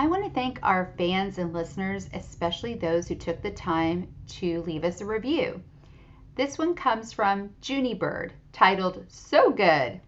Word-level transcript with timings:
I 0.00 0.06
want 0.06 0.22
to 0.22 0.30
thank 0.30 0.60
our 0.62 0.94
fans 0.96 1.38
and 1.38 1.52
listeners, 1.52 2.08
especially 2.14 2.74
those 2.74 3.08
who 3.08 3.16
took 3.16 3.42
the 3.42 3.50
time 3.50 4.06
to 4.28 4.62
leave 4.62 4.84
us 4.84 5.00
a 5.00 5.04
review. 5.04 5.60
This 6.36 6.56
one 6.56 6.76
comes 6.76 7.12
from 7.12 7.50
Junie 7.60 7.94
Bird, 7.94 8.32
titled 8.52 9.04
So 9.08 9.50
Good. 9.50 10.00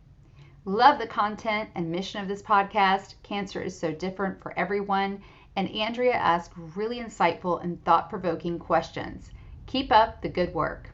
Love 0.64 1.00
the 1.00 1.08
content 1.08 1.70
and 1.74 1.90
mission 1.90 2.22
of 2.22 2.28
this 2.28 2.40
podcast. 2.40 3.16
Cancer 3.24 3.60
is 3.60 3.76
so 3.76 3.90
different 3.90 4.40
for 4.40 4.56
everyone, 4.56 5.22
and 5.56 5.68
Andrea 5.70 6.14
asked 6.14 6.52
really 6.76 7.00
insightful 7.00 7.60
and 7.60 7.84
thought 7.84 8.08
provoking 8.08 8.60
questions. 8.60 9.32
Keep 9.66 9.90
up 9.90 10.22
the 10.22 10.28
good 10.28 10.54
work. 10.54 10.88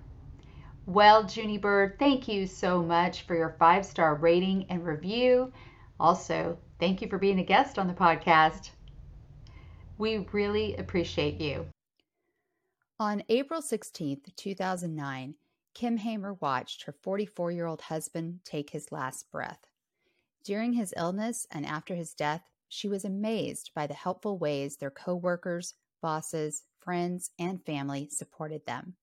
Well, 0.86 1.26
Junie 1.26 1.58
Bird, 1.58 1.98
thank 1.98 2.28
you 2.28 2.46
so 2.46 2.82
much 2.82 3.26
for 3.26 3.36
your 3.36 3.56
five 3.58 3.84
star 3.84 4.14
rating 4.14 4.64
and 4.70 4.86
review. 4.86 5.52
Also, 6.00 6.56
thank 6.80 7.02
you 7.02 7.08
for 7.08 7.18
being 7.18 7.40
a 7.40 7.44
guest 7.44 7.78
on 7.78 7.88
the 7.88 7.92
podcast. 7.92 8.70
We 9.98 10.18
really 10.32 10.76
appreciate 10.76 11.40
you. 11.40 11.66
On 13.00 13.22
April 13.28 13.62
16th, 13.62 14.34
2009, 14.36 15.34
Kim 15.74 15.96
Hamer 15.96 16.34
watched 16.34 16.82
her 16.84 16.94
44 17.02 17.50
year 17.50 17.66
old 17.66 17.82
husband 17.82 18.40
take 18.44 18.70
his 18.70 18.92
last 18.92 19.30
breath. 19.30 19.66
During 20.44 20.74
his 20.74 20.92
illness 20.96 21.46
and 21.50 21.64
after 21.64 21.94
his 21.94 22.14
death, 22.14 22.42
she 22.68 22.88
was 22.88 23.04
amazed 23.04 23.70
by 23.74 23.86
the 23.86 23.94
helpful 23.94 24.38
ways 24.38 24.76
their 24.76 24.90
coworkers, 24.90 25.74
bosses, 26.02 26.62
friends, 26.78 27.30
and 27.38 27.64
family 27.64 28.08
supported 28.10 28.66
them. 28.66 28.96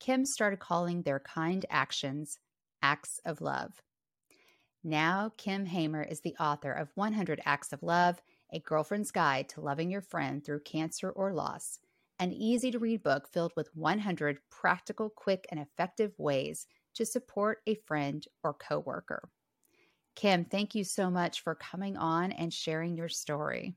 Kim 0.00 0.24
started 0.26 0.58
calling 0.58 1.02
their 1.02 1.20
kind 1.20 1.64
actions 1.70 2.38
acts 2.82 3.20
of 3.24 3.40
love. 3.40 3.82
Now, 4.82 5.32
Kim 5.38 5.64
Hamer 5.64 6.02
is 6.02 6.20
the 6.20 6.36
author 6.38 6.72
of 6.72 6.90
100 6.94 7.40
Acts 7.46 7.72
of 7.72 7.82
Love 7.82 8.20
a 8.52 8.60
Girlfriend's 8.60 9.10
Guide 9.10 9.48
to 9.50 9.60
Loving 9.60 9.90
Your 9.90 10.00
Friend 10.00 10.44
Through 10.44 10.60
Cancer 10.60 11.10
or 11.10 11.32
Loss, 11.32 11.78
an 12.18 12.32
easy 12.32 12.70
to 12.70 12.78
read 12.78 13.02
book 13.02 13.28
filled 13.32 13.52
with 13.56 13.70
100 13.74 14.38
practical, 14.50 15.10
quick, 15.10 15.46
and 15.50 15.60
effective 15.60 16.12
ways 16.18 16.66
to 16.94 17.04
support 17.04 17.58
a 17.66 17.74
friend 17.74 18.24
or 18.42 18.54
coworker. 18.54 19.28
Kim, 20.14 20.44
thank 20.44 20.74
you 20.74 20.84
so 20.84 21.10
much 21.10 21.42
for 21.42 21.54
coming 21.54 21.96
on 21.96 22.30
and 22.32 22.52
sharing 22.52 22.96
your 22.96 23.08
story. 23.08 23.74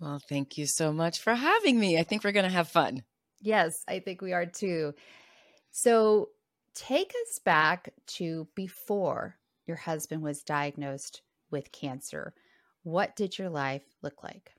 Well, 0.00 0.20
thank 0.28 0.56
you 0.56 0.66
so 0.66 0.92
much 0.92 1.20
for 1.20 1.34
having 1.34 1.78
me. 1.78 1.98
I 1.98 2.04
think 2.04 2.24
we're 2.24 2.32
going 2.32 2.44
to 2.44 2.50
have 2.50 2.68
fun. 2.68 3.02
Yes, 3.40 3.82
I 3.86 3.98
think 3.98 4.22
we 4.22 4.32
are 4.32 4.46
too. 4.46 4.94
So, 5.70 6.30
take 6.74 7.10
us 7.10 7.40
back 7.44 7.92
to 8.06 8.48
before 8.54 9.36
your 9.66 9.76
husband 9.76 10.22
was 10.22 10.42
diagnosed 10.42 11.22
with 11.50 11.72
cancer. 11.72 12.34
What 12.82 13.16
did 13.16 13.38
your 13.38 13.50
life 13.50 13.82
look 14.02 14.22
like? 14.22 14.52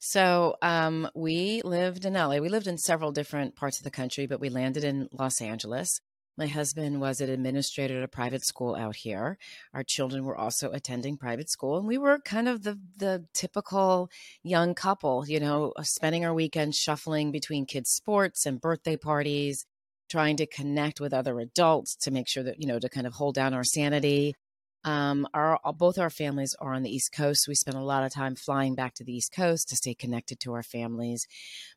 So 0.00 0.56
um, 0.62 1.08
we 1.14 1.60
lived 1.62 2.04
in 2.04 2.14
LA. 2.14 2.38
We 2.38 2.48
lived 2.48 2.68
in 2.68 2.78
several 2.78 3.10
different 3.10 3.56
parts 3.56 3.78
of 3.78 3.84
the 3.84 3.90
country, 3.90 4.26
but 4.26 4.40
we 4.40 4.48
landed 4.48 4.84
in 4.84 5.08
Los 5.12 5.40
Angeles. 5.40 6.00
My 6.36 6.46
husband 6.46 7.00
was 7.00 7.20
an 7.20 7.30
administrator 7.30 7.98
at 7.98 8.04
a 8.04 8.08
private 8.08 8.44
school 8.44 8.76
out 8.76 8.94
here. 8.94 9.38
Our 9.74 9.82
children 9.82 10.24
were 10.24 10.36
also 10.36 10.70
attending 10.70 11.16
private 11.16 11.50
school, 11.50 11.78
and 11.78 11.88
we 11.88 11.98
were 11.98 12.20
kind 12.20 12.48
of 12.48 12.62
the 12.62 12.78
the 12.96 13.24
typical 13.34 14.08
young 14.44 14.74
couple, 14.74 15.24
you 15.26 15.40
know, 15.40 15.72
spending 15.82 16.24
our 16.24 16.32
weekends 16.32 16.78
shuffling 16.78 17.32
between 17.32 17.66
kids' 17.66 17.90
sports 17.90 18.46
and 18.46 18.60
birthday 18.60 18.96
parties, 18.96 19.66
trying 20.08 20.36
to 20.36 20.46
connect 20.46 21.00
with 21.00 21.12
other 21.12 21.40
adults 21.40 21.96
to 22.02 22.12
make 22.12 22.28
sure 22.28 22.44
that 22.44 22.60
you 22.60 22.68
know 22.68 22.78
to 22.78 22.88
kind 22.88 23.08
of 23.08 23.14
hold 23.14 23.34
down 23.34 23.52
our 23.52 23.64
sanity. 23.64 24.36
Um, 24.84 25.26
our 25.34 25.58
both 25.76 25.98
our 25.98 26.10
families 26.10 26.54
are 26.60 26.72
on 26.72 26.82
the 26.82 26.94
East 26.94 27.12
Coast. 27.12 27.48
We 27.48 27.54
spent 27.54 27.76
a 27.76 27.82
lot 27.82 28.04
of 28.04 28.12
time 28.12 28.36
flying 28.36 28.74
back 28.74 28.94
to 28.94 29.04
the 29.04 29.12
East 29.12 29.32
Coast 29.32 29.68
to 29.68 29.76
stay 29.76 29.94
connected 29.94 30.40
to 30.40 30.52
our 30.52 30.62
families. 30.62 31.26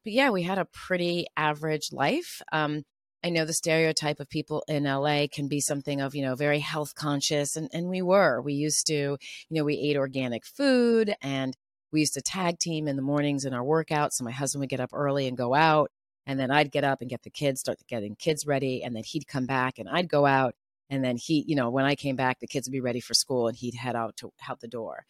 But 0.04 0.14
yeah, 0.14 0.30
we 0.30 0.44
had 0.44 0.60
a 0.60 0.66
pretty 0.66 1.26
average 1.36 1.92
life. 1.92 2.42
Um, 2.52 2.84
I 3.24 3.30
know 3.30 3.46
the 3.46 3.54
stereotype 3.54 4.20
of 4.20 4.30
people 4.30 4.64
in 4.68 4.86
LA 4.86 5.28
can 5.32 5.48
be 5.48 5.60
something 5.60 6.02
of, 6.02 6.16
you 6.16 6.24
know, 6.24 6.36
very 6.36 6.60
health 6.60 6.96
conscious. 6.96 7.56
And, 7.56 7.70
and 7.72 7.88
we 7.88 8.02
were. 8.02 8.42
We 8.42 8.54
used 8.54 8.88
to, 8.88 8.94
you 8.94 9.18
know, 9.50 9.64
we 9.64 9.78
ate 9.78 9.96
organic 9.96 10.46
food 10.46 11.14
and 11.22 11.56
we 11.92 12.00
used 12.00 12.16
to 12.16 12.22
tag 12.22 12.58
team 12.58 12.88
in 12.88 12.96
the 12.96 13.02
mornings 13.04 13.46
in 13.46 13.54
our 13.54 13.64
workouts. 13.64 14.14
So 14.14 14.24
my 14.24 14.32
husband 14.32 14.62
would 14.62 14.70
get 14.70 14.80
up 14.80 14.90
early 14.94 15.28
and 15.28 15.38
go 15.38 15.54
out. 15.54 15.92
And 16.26 16.40
then 16.40 16.50
I'd 16.50 16.72
get 16.72 16.84
up 16.84 17.02
and 17.02 17.10
get 17.10 17.24
the 17.24 17.30
kids, 17.30 17.62
start 17.62 17.78
getting 17.88 18.16
kids 18.16 18.48
ready. 18.48 18.84
And 18.84 18.96
then 18.96 19.04
he'd 19.04 19.28
come 19.28 19.46
back 19.46 19.78
and 19.78 19.90
I'd 19.90 20.10
go 20.10 20.26
out 20.26 20.56
and 20.91 21.03
then 21.03 21.18
he 21.18 21.44
you 21.47 21.56
know 21.56 21.69
when 21.69 21.85
i 21.85 21.96
came 21.96 22.16
back 22.16 22.40
the 22.40 22.47
kids 22.47 22.68
would 22.68 22.74
be 22.74 22.81
ready 22.81 23.00
for 23.00 23.13
school 23.16 23.47
and 23.47 23.57
he'd 23.57 23.74
head 23.74 23.96
out 23.96 24.16
to 24.18 24.31
out 24.47 24.59
the 24.59 24.68
door. 24.68 25.06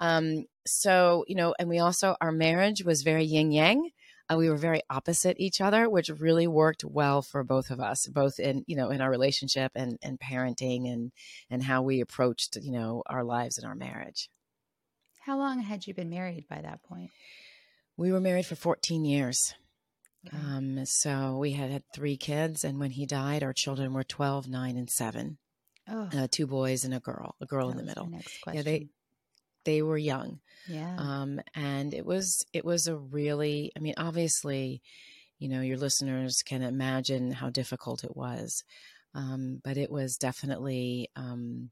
Um, 0.00 0.46
so 0.66 1.24
you 1.28 1.34
know 1.34 1.54
and 1.58 1.68
we 1.68 1.78
also 1.80 2.16
our 2.20 2.32
marriage 2.32 2.84
was 2.84 3.02
very 3.02 3.24
yin 3.24 3.50
yang 3.52 3.90
uh, 4.30 4.36
we 4.36 4.48
were 4.48 4.56
very 4.56 4.80
opposite 4.88 5.36
each 5.38 5.60
other 5.60 5.90
which 5.90 6.08
really 6.08 6.46
worked 6.46 6.84
well 6.84 7.20
for 7.20 7.44
both 7.44 7.70
of 7.70 7.80
us 7.80 8.06
both 8.06 8.38
in 8.38 8.64
you 8.66 8.76
know 8.76 8.90
in 8.90 9.00
our 9.00 9.10
relationship 9.10 9.72
and 9.74 9.98
and 10.02 10.18
parenting 10.18 10.90
and 10.90 11.12
and 11.50 11.62
how 11.62 11.82
we 11.82 12.00
approached 12.00 12.56
you 12.62 12.72
know 12.72 13.02
our 13.06 13.24
lives 13.24 13.58
and 13.58 13.66
our 13.66 13.74
marriage. 13.74 14.30
How 15.20 15.38
long 15.38 15.60
had 15.60 15.86
you 15.86 15.94
been 15.94 16.10
married 16.10 16.46
by 16.48 16.60
that 16.60 16.82
point? 16.82 17.10
We 17.96 18.12
were 18.12 18.20
married 18.20 18.46
for 18.46 18.56
14 18.56 19.04
years 19.04 19.54
um, 20.32 20.86
so 20.86 21.38
we 21.38 21.52
had 21.52 21.70
had 21.70 21.82
three 21.94 22.16
kids, 22.16 22.64
and 22.64 22.78
when 22.78 22.90
he 22.90 23.06
died, 23.06 23.42
our 23.42 23.52
children 23.52 23.92
were 23.92 24.04
12, 24.04 24.48
9, 24.48 24.76
and 24.76 24.90
7. 24.90 25.38
Oh. 25.88 26.08
Uh, 26.16 26.26
two 26.30 26.46
boys 26.46 26.84
and 26.84 26.94
a 26.94 27.00
girl, 27.00 27.34
a 27.40 27.46
girl 27.46 27.66
that 27.66 27.72
in 27.72 27.76
the 27.78 27.82
middle. 27.82 28.10
Yeah, 28.52 28.62
they 28.62 28.88
they 29.64 29.82
were 29.82 29.98
young. 29.98 30.40
Yeah. 30.66 30.96
Um, 30.98 31.40
and 31.54 31.92
it 31.92 32.06
was 32.06 32.44
it 32.52 32.64
was 32.64 32.86
a 32.86 32.96
really, 32.96 33.70
I 33.76 33.80
mean, 33.80 33.94
obviously, 33.98 34.80
you 35.38 35.48
know, 35.48 35.60
your 35.60 35.76
listeners 35.76 36.42
can 36.42 36.62
imagine 36.62 37.32
how 37.32 37.50
difficult 37.50 38.04
it 38.04 38.16
was. 38.16 38.64
Um, 39.14 39.60
but 39.62 39.76
it 39.76 39.90
was 39.90 40.16
definitely 40.16 41.10
um, 41.16 41.70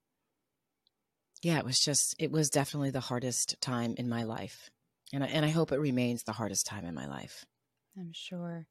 yeah, 1.42 1.58
it 1.58 1.64
was 1.64 1.80
just 1.80 2.14
it 2.18 2.30
was 2.30 2.50
definitely 2.50 2.90
the 2.90 3.00
hardest 3.00 3.56
time 3.60 3.94
in 3.98 4.08
my 4.08 4.22
life. 4.24 4.70
And 5.12 5.24
I, 5.24 5.26
and 5.26 5.44
I 5.44 5.50
hope 5.50 5.72
it 5.72 5.80
remains 5.80 6.22
the 6.22 6.32
hardest 6.32 6.66
time 6.66 6.84
in 6.84 6.94
my 6.94 7.06
life. 7.06 7.44
I'm 7.98 8.12
sure. 8.12 8.66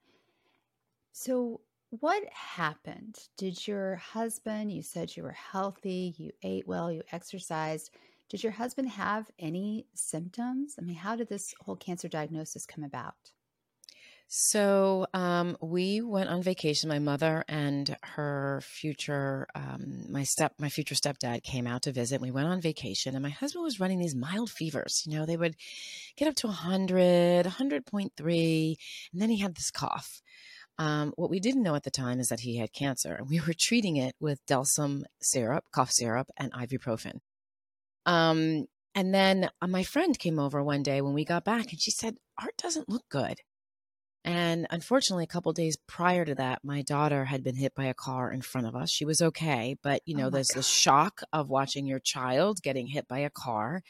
So, 1.11 1.61
what 1.89 2.23
happened? 2.31 3.19
Did 3.37 3.67
your 3.67 3.97
husband, 3.97 4.71
you 4.71 4.81
said 4.81 5.15
you 5.15 5.23
were 5.23 5.31
healthy, 5.31 6.15
you 6.17 6.31
ate 6.41 6.65
well, 6.67 6.91
you 6.91 7.03
exercised. 7.11 7.91
Did 8.29 8.43
your 8.43 8.53
husband 8.53 8.87
have 8.89 9.29
any 9.39 9.87
symptoms? 9.93 10.75
I 10.79 10.83
mean, 10.83 10.95
how 10.95 11.17
did 11.17 11.27
this 11.27 11.53
whole 11.59 11.75
cancer 11.75 12.07
diagnosis 12.07 12.65
come 12.65 12.85
about? 12.85 13.31
So 14.33 15.07
um, 15.13 15.57
we 15.59 15.99
went 15.99 16.29
on 16.29 16.41
vacation. 16.41 16.87
My 16.87 16.99
mother 16.99 17.43
and 17.49 17.97
her 18.01 18.61
future, 18.63 19.45
um, 19.55 20.05
my 20.09 20.23
step, 20.23 20.53
my 20.57 20.69
future 20.69 20.95
stepdad 20.95 21.43
came 21.43 21.67
out 21.67 21.81
to 21.81 21.91
visit. 21.91 22.21
We 22.21 22.31
went 22.31 22.47
on 22.47 22.61
vacation, 22.61 23.13
and 23.13 23.23
my 23.23 23.29
husband 23.29 23.65
was 23.65 23.81
running 23.81 23.99
these 23.99 24.15
mild 24.15 24.49
fevers. 24.49 25.03
You 25.05 25.19
know, 25.19 25.25
they 25.25 25.35
would 25.35 25.57
get 26.15 26.29
up 26.29 26.35
to 26.35 26.47
100, 26.47 27.45
100.3, 27.45 28.75
and 29.11 29.21
then 29.21 29.29
he 29.29 29.39
had 29.39 29.55
this 29.55 29.69
cough. 29.69 30.21
Um, 30.77 31.11
what 31.17 31.29
we 31.29 31.41
didn't 31.41 31.63
know 31.63 31.75
at 31.75 31.83
the 31.83 31.91
time 31.91 32.21
is 32.21 32.29
that 32.29 32.39
he 32.39 32.55
had 32.55 32.71
cancer, 32.71 33.13
and 33.15 33.29
we 33.29 33.41
were 33.41 33.53
treating 33.53 33.97
it 33.97 34.15
with 34.21 34.45
Delsym 34.45 35.03
syrup, 35.21 35.65
cough 35.73 35.91
syrup, 35.91 36.29
and 36.37 36.53
ibuprofen. 36.53 37.19
Um, 38.05 38.67
and 38.95 39.13
then 39.13 39.49
uh, 39.61 39.67
my 39.67 39.83
friend 39.83 40.17
came 40.17 40.39
over 40.39 40.63
one 40.63 40.83
day 40.83 41.01
when 41.01 41.13
we 41.13 41.25
got 41.25 41.43
back, 41.43 41.73
and 41.73 41.81
she 41.81 41.91
said, 41.91 42.15
"Art 42.41 42.55
doesn't 42.55 42.87
look 42.87 43.09
good." 43.09 43.41
And 44.23 44.67
unfortunately, 44.69 45.23
a 45.23 45.27
couple 45.27 45.51
days 45.53 45.77
prior 45.87 46.25
to 46.25 46.35
that, 46.35 46.59
my 46.63 46.83
daughter 46.83 47.25
had 47.25 47.43
been 47.43 47.55
hit 47.55 47.73
by 47.73 47.85
a 47.85 47.93
car 47.93 48.31
in 48.31 48.41
front 48.41 48.67
of 48.67 48.75
us. 48.75 48.91
She 48.91 49.05
was 49.05 49.21
okay, 49.21 49.75
but 49.81 50.01
you 50.05 50.15
oh 50.15 50.21
know, 50.21 50.27
oh 50.27 50.29
there's 50.29 50.51
God. 50.51 50.59
the 50.59 50.63
shock 50.63 51.21
of 51.33 51.49
watching 51.49 51.85
your 51.85 51.99
child 51.99 52.59
getting 52.61 52.87
hit 52.87 53.07
by 53.07 53.19
a 53.19 53.29
car. 53.29 53.81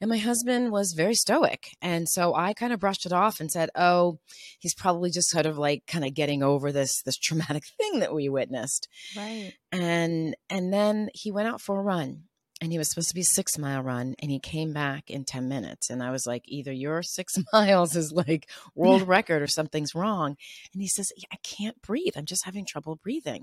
And 0.00 0.08
my 0.08 0.18
husband 0.18 0.72
was 0.72 0.94
very 0.94 1.14
stoic. 1.14 1.68
And 1.80 2.08
so 2.08 2.34
I 2.34 2.54
kind 2.54 2.72
of 2.72 2.80
brushed 2.80 3.06
it 3.06 3.12
off 3.12 3.38
and 3.38 3.50
said, 3.50 3.70
"Oh, 3.76 4.18
he's 4.58 4.74
probably 4.74 5.10
just 5.10 5.30
sort 5.30 5.46
of 5.46 5.58
like 5.58 5.84
kind 5.86 6.04
of 6.04 6.12
getting 6.12 6.42
over 6.42 6.72
this 6.72 7.02
this 7.02 7.16
traumatic 7.16 7.64
thing 7.78 8.00
that 8.00 8.14
we 8.14 8.28
witnessed." 8.28 8.88
Right. 9.16 9.52
And 9.70 10.36
and 10.50 10.72
then 10.72 11.10
he 11.14 11.30
went 11.30 11.48
out 11.48 11.60
for 11.60 11.78
a 11.78 11.82
run. 11.82 12.24
And 12.62 12.70
he 12.70 12.78
was 12.78 12.88
supposed 12.88 13.08
to 13.08 13.14
be 13.16 13.24
six 13.24 13.58
mile 13.58 13.82
run 13.82 14.14
and 14.20 14.30
he 14.30 14.38
came 14.38 14.72
back 14.72 15.10
in 15.10 15.24
10 15.24 15.48
minutes. 15.48 15.90
And 15.90 16.00
i 16.00 16.12
was 16.12 16.26
like 16.28 16.44
either 16.46 16.72
your 16.72 17.02
six 17.02 17.34
miles 17.52 17.96
is 17.96 18.12
like 18.12 18.48
world 18.76 19.02
record 19.02 19.42
or 19.42 19.48
something's 19.48 19.96
wrong. 19.96 20.36
And 20.72 20.80
he 20.80 20.86
says 20.86 21.12
i 21.32 21.36
can't 21.42 21.82
breathe. 21.82 22.12
I'm 22.16 22.24
just 22.24 22.44
having 22.44 22.64
trouble 22.64 23.00
breathing. 23.02 23.42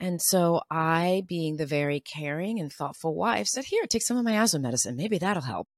And 0.00 0.20
so 0.20 0.60
i 0.70 1.22
being 1.28 1.56
the 1.56 1.66
very 1.66 2.00
caring 2.00 2.58
and 2.58 2.72
thoughtful 2.72 3.14
wife 3.14 3.46
said 3.46 3.64
here 3.66 3.84
take 3.86 4.02
some 4.02 4.16
of 4.16 4.24
my 4.24 4.42
asthma 4.42 4.58
medicine. 4.58 4.96
Maybe 4.96 5.18
that'll 5.18 5.42
help. 5.42 5.68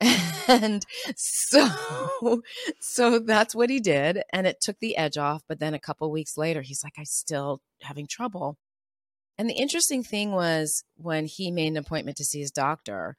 And 0.46 0.84
so 1.16 1.70
so 2.80 3.18
that's 3.20 3.54
what 3.54 3.70
he 3.70 3.80
did 3.80 4.20
and 4.30 4.46
it 4.46 4.58
took 4.60 4.78
the 4.80 4.96
edge 4.96 5.16
off. 5.16 5.42
But 5.48 5.60
then 5.60 5.72
a 5.74 5.78
couple 5.78 6.10
weeks 6.10 6.36
later 6.36 6.60
he's 6.60 6.82
like 6.82 6.94
i'm 6.98 7.04
still 7.04 7.60
having 7.82 8.08
trouble 8.10 8.58
and 9.38 9.48
the 9.48 9.54
interesting 9.54 10.02
thing 10.02 10.32
was 10.32 10.84
when 10.96 11.26
he 11.26 11.50
made 11.50 11.68
an 11.68 11.76
appointment 11.76 12.16
to 12.18 12.24
see 12.24 12.40
his 12.40 12.50
doctor, 12.50 13.16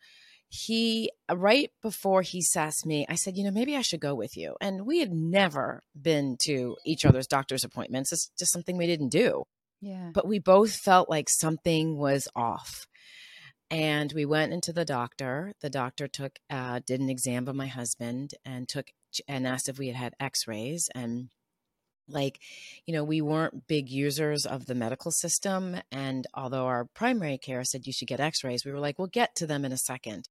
he, 0.47 1.11
uh, 1.29 1.35
right 1.35 1.71
before 1.81 2.21
he 2.21 2.43
asked 2.55 2.85
me, 2.85 3.05
I 3.09 3.15
said, 3.15 3.35
you 3.35 3.43
know, 3.43 3.51
maybe 3.51 3.75
I 3.75 3.81
should 3.81 3.99
go 3.99 4.15
with 4.15 4.37
you. 4.37 4.55
And 4.61 4.85
we 4.85 4.99
had 4.99 5.11
never 5.11 5.81
been 5.99 6.37
to 6.45 6.77
each 6.85 7.05
other's 7.05 7.27
doctor's 7.27 7.63
appointments. 7.63 8.11
It's 8.11 8.31
just 8.37 8.53
something 8.53 8.77
we 8.77 8.87
didn't 8.87 9.09
do. 9.09 9.43
Yeah. 9.81 10.11
But 10.13 10.27
we 10.27 10.39
both 10.39 10.75
felt 10.75 11.09
like 11.09 11.29
something 11.29 11.97
was 11.97 12.27
off. 12.35 12.87
And 13.69 14.13
we 14.13 14.25
went 14.25 14.53
into 14.53 14.71
the 14.71 14.85
doctor. 14.85 15.53
The 15.61 15.69
doctor 15.69 16.07
took, 16.07 16.37
uh, 16.49 16.79
did 16.85 17.01
an 17.01 17.09
exam 17.09 17.47
of 17.47 17.55
my 17.55 17.67
husband 17.67 18.31
and 18.45 18.69
took, 18.69 18.87
and 19.27 19.47
asked 19.47 19.67
if 19.67 19.79
we 19.79 19.87
had 19.87 19.95
had 19.95 20.13
x 20.19 20.47
rays. 20.47 20.87
And 20.93 21.29
like 22.07 22.39
you 22.85 22.93
know 22.93 23.03
we 23.03 23.21
weren't 23.21 23.67
big 23.67 23.89
users 23.89 24.45
of 24.45 24.65
the 24.65 24.75
medical 24.75 25.11
system 25.11 25.77
and 25.91 26.27
although 26.33 26.65
our 26.65 26.85
primary 26.93 27.37
care 27.37 27.63
said 27.63 27.87
you 27.87 27.93
should 27.93 28.07
get 28.07 28.19
x-rays 28.19 28.65
we 28.65 28.71
were 28.71 28.79
like 28.79 28.99
we'll 28.99 29.07
get 29.07 29.35
to 29.35 29.47
them 29.47 29.65
in 29.65 29.71
a 29.71 29.77
second. 29.77 30.27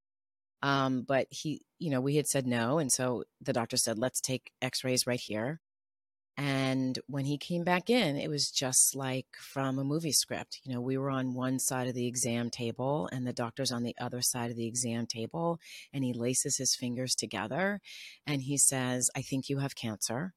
Um, 0.62 1.02
but 1.06 1.26
he 1.30 1.62
you 1.78 1.90
know 1.90 2.00
we 2.00 2.16
had 2.16 2.26
said 2.26 2.46
no 2.46 2.78
and 2.78 2.90
so 2.90 3.24
the 3.40 3.52
doctor 3.52 3.76
said 3.76 3.98
let's 3.98 4.20
take 4.20 4.52
x-rays 4.62 5.06
right 5.06 5.20
here. 5.20 5.60
And 6.36 6.98
when 7.06 7.26
he 7.26 7.38
came 7.38 7.62
back 7.62 7.88
in 7.90 8.16
it 8.16 8.28
was 8.28 8.50
just 8.50 8.96
like 8.96 9.26
from 9.38 9.78
a 9.78 9.84
movie 9.84 10.12
script 10.12 10.60
you 10.64 10.74
know 10.74 10.80
we 10.80 10.98
were 10.98 11.10
on 11.10 11.34
one 11.34 11.58
side 11.60 11.86
of 11.86 11.94
the 11.94 12.08
exam 12.08 12.50
table 12.50 13.08
and 13.12 13.26
the 13.26 13.32
doctor's 13.32 13.70
on 13.70 13.84
the 13.84 13.94
other 14.00 14.20
side 14.20 14.50
of 14.50 14.56
the 14.56 14.66
exam 14.66 15.06
table 15.06 15.60
and 15.92 16.02
he 16.02 16.12
laces 16.12 16.56
his 16.56 16.74
fingers 16.74 17.14
together 17.14 17.80
and 18.26 18.42
he 18.42 18.58
says 18.58 19.10
i 19.14 19.22
think 19.22 19.48
you 19.48 19.58
have 19.58 19.76
cancer 19.76 20.34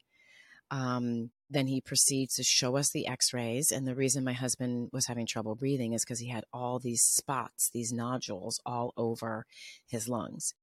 um, 0.71 1.31
then 1.49 1.67
he 1.67 1.81
proceeds 1.81 2.35
to 2.35 2.43
show 2.43 2.75
us 2.75 2.91
the 2.91 3.07
x 3.07 3.33
rays. 3.33 3.71
And 3.71 3.87
the 3.87 3.95
reason 3.95 4.23
my 4.23 4.33
husband 4.33 4.89
was 4.91 5.07
having 5.07 5.25
trouble 5.25 5.55
breathing 5.55 5.93
is 5.93 6.03
because 6.03 6.19
he 6.19 6.29
had 6.29 6.45
all 6.51 6.79
these 6.79 7.03
spots, 7.03 7.69
these 7.73 7.93
nodules 7.93 8.59
all 8.65 8.93
over 8.97 9.45
his 9.87 10.09
lungs. 10.09 10.53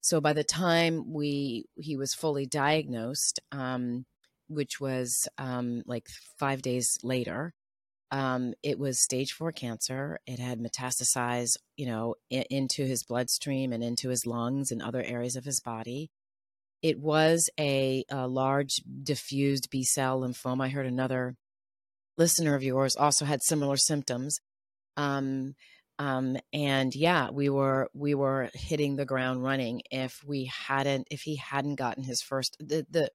So 0.00 0.20
by 0.20 0.32
the 0.32 0.44
time 0.44 1.12
we 1.12 1.66
he 1.76 1.96
was 1.96 2.14
fully 2.14 2.46
diagnosed, 2.46 3.40
um, 3.52 4.04
which 4.48 4.80
was 4.80 5.28
um, 5.38 5.82
like 5.86 6.06
five 6.38 6.60
days 6.60 6.98
later, 7.02 7.54
um, 8.10 8.54
it 8.62 8.78
was 8.78 9.00
stage 9.00 9.32
four 9.32 9.50
cancer. 9.50 10.18
It 10.26 10.38
had 10.38 10.60
metastasized, 10.60 11.56
you 11.76 11.86
know, 11.86 12.16
into 12.28 12.84
his 12.84 13.02
bloodstream 13.02 13.72
and 13.72 13.82
into 13.82 14.10
his 14.10 14.26
lungs 14.26 14.70
and 14.70 14.82
other 14.82 15.02
areas 15.02 15.36
of 15.36 15.44
his 15.44 15.60
body. 15.60 16.10
It 16.84 17.00
was 17.00 17.48
a, 17.58 18.04
a 18.10 18.28
large 18.28 18.82
diffused 19.02 19.70
B 19.70 19.84
cell 19.84 20.20
lymphoma. 20.20 20.64
I 20.64 20.68
heard 20.68 20.84
another 20.84 21.34
listener 22.18 22.54
of 22.54 22.62
yours 22.62 22.94
also 22.94 23.24
had 23.24 23.42
similar 23.42 23.78
symptoms. 23.78 24.38
Um, 24.98 25.54
um, 25.98 26.36
and 26.52 26.94
yeah, 26.94 27.30
we 27.30 27.48
were 27.48 27.88
we 27.94 28.14
were 28.14 28.50
hitting 28.52 28.96
the 28.96 29.06
ground 29.06 29.42
running. 29.42 29.80
If 29.90 30.20
we 30.26 30.44
hadn't, 30.66 31.08
if 31.10 31.22
he 31.22 31.36
hadn't 31.36 31.76
gotten 31.76 32.04
his 32.04 32.20
first, 32.20 32.54
the 32.60 32.84
the 32.90 33.08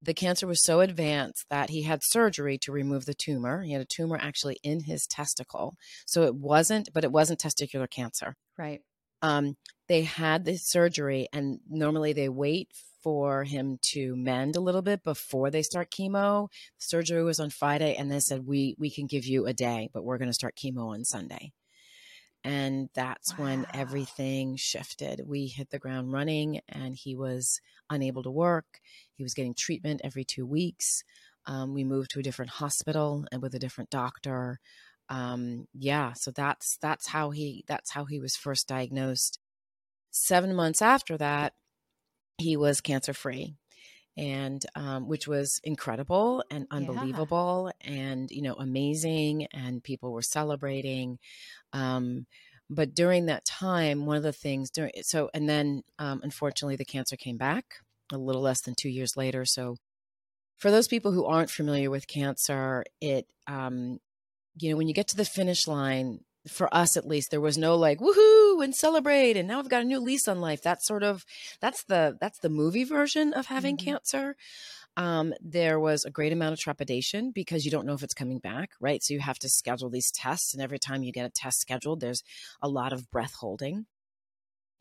the 0.00 0.14
cancer 0.14 0.46
was 0.46 0.64
so 0.64 0.80
advanced 0.80 1.44
that 1.50 1.68
he 1.68 1.82
had 1.82 2.00
surgery 2.02 2.56
to 2.62 2.72
remove 2.72 3.04
the 3.04 3.12
tumor. 3.12 3.62
He 3.62 3.72
had 3.72 3.82
a 3.82 3.86
tumor 3.94 4.18
actually 4.18 4.56
in 4.62 4.84
his 4.84 5.06
testicle, 5.06 5.74
so 6.06 6.22
it 6.22 6.34
wasn't, 6.34 6.88
but 6.94 7.04
it 7.04 7.12
wasn't 7.12 7.40
testicular 7.40 7.90
cancer. 7.90 8.36
Right. 8.56 8.80
Um, 9.20 9.56
they 9.88 10.00
had 10.00 10.46
the 10.46 10.56
surgery, 10.56 11.28
and 11.30 11.60
normally 11.68 12.14
they 12.14 12.30
wait 12.30 12.68
for 13.02 13.44
him 13.44 13.78
to 13.82 14.16
mend 14.16 14.56
a 14.56 14.60
little 14.60 14.82
bit 14.82 15.02
before 15.02 15.50
they 15.50 15.62
start 15.62 15.90
chemo. 15.90 16.48
Surgery 16.78 17.22
was 17.22 17.40
on 17.40 17.50
Friday, 17.50 17.94
and 17.96 18.10
they 18.10 18.20
said 18.20 18.46
we 18.46 18.76
we 18.78 18.90
can 18.90 19.06
give 19.06 19.24
you 19.24 19.46
a 19.46 19.52
day, 19.52 19.88
but 19.92 20.04
we're 20.04 20.18
going 20.18 20.30
to 20.30 20.34
start 20.34 20.56
chemo 20.56 20.88
on 20.88 21.04
Sunday. 21.04 21.52
And 22.44 22.88
that's 22.94 23.38
wow. 23.38 23.44
when 23.44 23.66
everything 23.72 24.56
shifted. 24.56 25.22
We 25.26 25.46
hit 25.46 25.70
the 25.70 25.78
ground 25.78 26.12
running, 26.12 26.60
and 26.68 26.96
he 26.96 27.14
was 27.14 27.60
unable 27.90 28.22
to 28.24 28.30
work. 28.30 28.80
He 29.14 29.22
was 29.22 29.34
getting 29.34 29.54
treatment 29.54 30.00
every 30.02 30.24
two 30.24 30.46
weeks. 30.46 31.04
Um, 31.46 31.74
we 31.74 31.84
moved 31.84 32.10
to 32.12 32.20
a 32.20 32.22
different 32.22 32.52
hospital 32.52 33.24
and 33.32 33.42
with 33.42 33.54
a 33.54 33.58
different 33.58 33.90
doctor. 33.90 34.60
Um, 35.08 35.66
yeah, 35.74 36.12
so 36.14 36.30
that's 36.30 36.78
that's 36.80 37.08
how 37.08 37.30
he 37.30 37.64
that's 37.66 37.90
how 37.90 38.04
he 38.04 38.20
was 38.20 38.36
first 38.36 38.68
diagnosed. 38.68 39.38
Seven 40.10 40.54
months 40.54 40.82
after 40.82 41.16
that, 41.18 41.54
he 42.42 42.56
was 42.56 42.80
cancer 42.80 43.14
free 43.14 43.54
and 44.16 44.64
um, 44.74 45.08
which 45.08 45.26
was 45.26 45.60
incredible 45.64 46.44
and 46.50 46.66
unbelievable 46.70 47.70
yeah. 47.84 47.92
and 47.92 48.30
you 48.30 48.42
know 48.42 48.54
amazing 48.54 49.46
and 49.52 49.82
people 49.82 50.12
were 50.12 50.22
celebrating 50.22 51.18
um, 51.72 52.26
but 52.68 52.94
during 52.94 53.26
that 53.26 53.44
time 53.44 54.04
one 54.04 54.16
of 54.16 54.22
the 54.22 54.32
things 54.32 54.70
during 54.70 54.92
so 55.02 55.30
and 55.32 55.48
then 55.48 55.82
um, 55.98 56.20
unfortunately 56.22 56.76
the 56.76 56.84
cancer 56.84 57.16
came 57.16 57.36
back 57.38 57.64
a 58.12 58.18
little 58.18 58.42
less 58.42 58.60
than 58.60 58.74
two 58.74 58.90
years 58.90 59.16
later 59.16 59.44
so 59.44 59.76
for 60.58 60.70
those 60.70 60.88
people 60.88 61.12
who 61.12 61.24
aren't 61.24 61.50
familiar 61.50 61.90
with 61.90 62.06
cancer 62.06 62.84
it 63.00 63.26
um, 63.46 63.98
you 64.58 64.70
know 64.70 64.76
when 64.76 64.88
you 64.88 64.94
get 64.94 65.08
to 65.08 65.16
the 65.16 65.24
finish 65.24 65.66
line 65.66 66.20
for 66.48 66.72
us 66.74 66.96
at 66.96 67.06
least 67.06 67.30
there 67.30 67.40
was 67.40 67.56
no 67.56 67.76
like 67.76 68.00
woohoo 68.00 68.64
and 68.64 68.74
celebrate 68.74 69.36
and 69.36 69.46
now 69.46 69.60
i've 69.60 69.68
got 69.68 69.82
a 69.82 69.84
new 69.84 70.00
lease 70.00 70.28
on 70.28 70.40
life. 70.40 70.62
That's 70.62 70.86
sort 70.86 71.02
of 71.02 71.24
that's 71.60 71.84
the 71.84 72.16
that's 72.20 72.38
the 72.38 72.48
movie 72.48 72.84
version 72.84 73.32
of 73.32 73.46
having 73.46 73.76
mm-hmm. 73.76 73.90
cancer. 73.90 74.36
Um, 74.94 75.32
there 75.40 75.80
was 75.80 76.04
a 76.04 76.10
great 76.10 76.34
amount 76.34 76.52
of 76.52 76.58
trepidation 76.58 77.32
because 77.34 77.64
you 77.64 77.70
don't 77.70 77.86
know 77.86 77.94
if 77.94 78.02
it's 78.02 78.12
coming 78.12 78.38
back 78.38 78.70
right? 78.80 79.02
So 79.02 79.14
you 79.14 79.20
have 79.20 79.38
to 79.38 79.48
schedule 79.48 79.88
these 79.88 80.10
tests 80.10 80.52
and 80.52 80.62
every 80.62 80.78
time 80.78 81.02
you 81.02 81.12
get 81.12 81.26
a 81.26 81.30
test 81.30 81.60
scheduled 81.60 82.00
there's 82.00 82.22
a 82.60 82.68
lot 82.68 82.92
of 82.92 83.10
breath 83.10 83.34
holding 83.34 83.86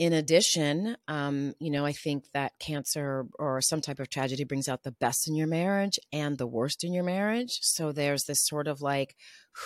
in 0.01 0.13
addition, 0.13 0.98
um, 1.08 1.53
you 1.60 1.70
know, 1.70 1.86
I 1.86 1.91
think 1.91 2.25
that 2.34 2.53
cancer 2.58 3.27
or 3.38 3.62
some 3.62 3.81
type 3.81 4.00
of 4.00 4.10
tragedy 4.10 4.43
brings 4.43 4.67
out 4.67 4.81
the 4.81 4.93
best 4.93 5.27
in 5.27 5.36
your 5.36 5.46
marriage 5.46 6.00
and 6.12 6.39
the 6.39 6.48
worst 6.48 6.84
in 6.84 6.91
your 6.91 7.03
marriage. 7.03 7.60
So 7.62 7.91
there's 7.91 8.24
this 8.24 8.43
sort 8.43 8.67
of 8.67 8.81
like, 8.81 9.15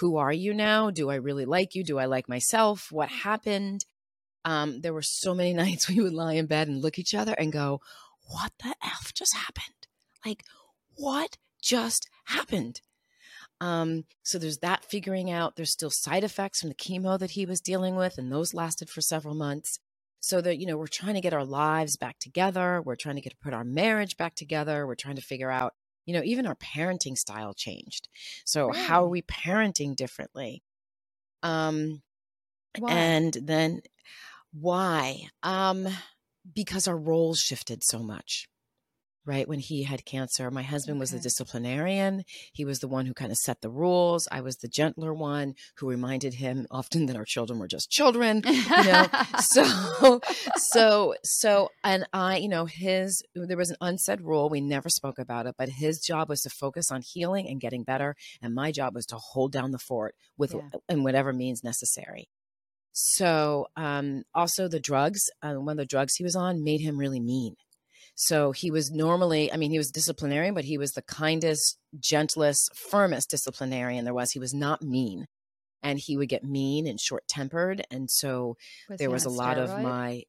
who 0.02 0.18
are 0.18 0.34
you 0.34 0.54
now? 0.54 0.92
Do 0.92 1.10
I 1.10 1.16
really 1.16 1.46
like 1.46 1.74
you? 1.74 1.86
Do 1.86 2.00
I 2.00 2.04
like 2.04 2.28
myself? 2.28 2.92
What 2.92 3.08
happened? 3.08 3.86
Um, 4.44 4.82
there 4.82 4.94
were 4.94 5.02
so 5.02 5.34
many 5.34 5.54
nights 5.64 5.88
we 5.88 6.02
would 6.02 6.12
lie 6.12 6.34
in 6.34 6.48
bed 6.48 6.68
and 6.68 6.82
look 6.82 7.00
each 7.00 7.16
other 7.16 7.32
and 7.32 7.54
go, 7.54 7.80
what 8.28 8.52
the 8.62 8.76
F 8.84 9.14
just 9.14 9.38
happened? 9.38 9.88
Like, 10.26 10.44
what 10.96 11.38
just 11.62 12.10
happened? 12.26 12.82
Um, 13.62 14.04
so 14.22 14.38
there's 14.38 14.58
that 14.58 14.84
figuring 14.84 15.32
out. 15.32 15.56
There's 15.56 15.72
still 15.72 15.92
side 15.92 16.26
effects 16.26 16.60
from 16.60 16.72
the 16.72 16.76
chemo 16.76 17.18
that 17.20 17.32
he 17.32 17.46
was 17.46 17.62
dealing 17.62 17.96
with, 17.96 18.18
and 18.18 18.30
those 18.30 18.54
lasted 18.54 18.90
for 18.90 19.00
several 19.00 19.34
months 19.34 19.80
so 20.26 20.42
that 20.42 20.58
you 20.58 20.66
know 20.66 20.76
we're 20.76 20.88
trying 20.88 21.14
to 21.14 21.22
get 21.22 21.34
our 21.34 21.46
lives 21.46 21.98
back 21.98 22.18
together 22.18 22.82
we're 22.84 22.96
trying 22.96 23.16
to 23.16 23.22
get 23.22 23.30
to 23.30 23.38
put 23.44 23.54
our 23.54 23.64
marriage 23.64 24.18
back 24.18 24.34
together 24.34 24.88
we're 24.88 24.96
trying 24.96 25.16
to 25.16 25.22
figure 25.22 25.52
out 25.52 25.76
you 26.08 26.14
know 26.16 26.24
even 26.24 26.48
our 26.48 26.56
parenting 26.56 27.16
style 27.16 27.54
changed 27.54 28.10
so 28.44 28.70
right. 28.70 28.76
how 28.76 29.04
are 29.04 29.10
we 29.10 29.22
parenting 29.22 29.96
differently 29.96 30.64
um 31.44 32.02
why? 32.80 32.92
and 32.92 33.38
then 33.44 33.82
why 34.52 35.22
um 35.44 35.88
because 36.56 36.88
our 36.88 36.98
roles 36.98 37.40
shifted 37.40 37.84
so 37.84 38.00
much 38.00 38.48
right 39.26 39.48
when 39.48 39.60
he 39.60 39.84
had 39.84 40.06
cancer. 40.06 40.50
My 40.52 40.64
husband 40.64 40.98
okay. 40.98 41.02
was 41.02 41.12
the 41.12 41.20
disciplinarian. 41.20 42.24
He 42.54 42.66
was 42.66 42.80
the 42.80 42.88
one 42.88 43.06
who 43.06 43.14
kind 43.14 43.32
of 43.32 43.38
set 43.38 43.62
the 43.62 43.70
rules. 43.70 44.28
I 44.32 44.42
was 44.42 44.58
the 44.58 44.68
gentler 44.68 45.14
one 45.14 45.56
who 45.78 45.90
reminded 45.90 46.36
him 46.36 46.68
often 46.72 47.08
that 47.08 47.16
our 47.16 47.26
children 47.26 47.60
were 47.60 47.68
just 47.68 47.90
children 47.90 48.44
you 48.46 48.84
know? 48.84 49.08
So 49.40 50.22
so 50.58 51.16
so 51.24 51.70
and 51.84 52.06
i 52.14 52.38
you 52.38 52.50
know 52.50 52.66
his 52.66 53.22
there 53.34 53.58
was 53.58 53.70
an 53.70 53.78
unsaid 53.82 54.22
rule. 54.22 54.50
We 54.50 54.62
never 54.62 54.90
spoke 54.90 55.20
about 55.20 55.46
it 55.46 55.56
but 55.58 55.70
his 55.70 56.00
job 56.00 56.30
was 56.30 56.42
to 56.42 56.50
focus 56.50 56.92
on 56.92 57.02
healing 57.02 57.48
and 57.48 57.60
getting 57.60 57.84
better 57.84 58.16
and 58.42 58.54
my 58.54 58.72
job 58.72 58.96
was 58.96 59.06
to 59.08 59.18
hold 59.18 59.52
down 59.52 59.72
the 59.72 59.80
fort 59.80 60.16
with 60.38 60.54
yeah. 60.54 60.80
in 60.90 61.04
whatever 61.04 61.34
means 61.34 61.64
necessary. 61.64 62.30
So 62.94 63.68
um 63.76 64.24
also 64.34 64.68
the 64.68 64.80
drugs 64.80 65.22
uh, 65.42 65.54
one 65.54 65.74
of 65.74 65.78
the 65.78 65.86
drugs 65.86 66.16
he 66.16 66.24
was 66.24 66.36
on 66.36 66.64
made 66.64 66.82
him 66.82 66.98
really 66.98 67.20
mean 67.20 67.56
so 68.16 68.52
he 68.52 68.72
was 68.72 68.92
normally, 68.92 69.52
I 69.52 69.58
mean, 69.58 69.72
he 69.72 69.78
was 69.78 69.92
disciplinarian, 69.92 70.54
but 70.54 70.66
he 70.66 70.78
was 70.78 70.94
the 70.94 71.02
kindest, 71.02 71.78
gentlest, 72.00 72.74
firmest 72.76 73.30
disciplinarian 73.30 74.06
there 74.06 74.14
was. 74.14 74.32
He 74.32 74.40
was 74.40 74.54
not 74.54 74.82
mean. 74.82 75.28
and 75.84 76.00
he 76.00 76.18
would 76.18 76.30
get 76.30 76.44
mean 76.44 76.88
and 76.88 77.00
short 77.00 77.28
tempered. 77.28 77.86
And 77.92 78.10
so 78.10 78.58
Was 78.90 78.98
there 78.98 79.12
was 79.12 79.26
a 79.26 79.30
lot 79.30 79.60
of 79.60 79.70
my, 79.82 80.24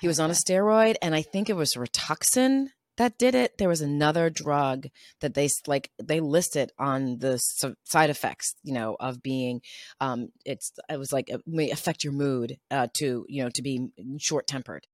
he 0.00 0.06
was 0.06 0.20
on 0.20 0.30
a 0.30 0.34
steroid, 0.34 0.94
and 1.02 1.12
I 1.14 1.22
think 1.22 1.50
it 1.50 1.56
was 1.56 1.74
Rituxan 1.74 2.68
that 2.96 3.18
did 3.18 3.34
it. 3.34 3.58
There 3.58 3.68
was 3.68 3.80
another 3.80 4.30
drug 4.30 4.86
that 5.20 5.34
they 5.34 5.48
like 5.66 5.90
they 6.02 6.20
listed 6.20 6.70
on 6.78 7.18
the 7.18 7.38
side 7.84 8.10
effects, 8.10 8.54
you 8.62 8.74
know, 8.74 8.96
of 9.00 9.22
being, 9.22 9.60
um, 10.00 10.28
it's 10.44 10.72
it 10.88 10.98
was 10.98 11.12
like 11.12 11.30
it 11.30 11.40
may 11.46 11.70
affect 11.70 12.04
your 12.04 12.12
mood 12.12 12.58
uh, 12.70 12.88
to 12.98 13.24
you 13.28 13.42
know 13.42 13.50
to 13.50 13.62
be 13.62 13.88
short 14.18 14.46
tempered. 14.46 14.86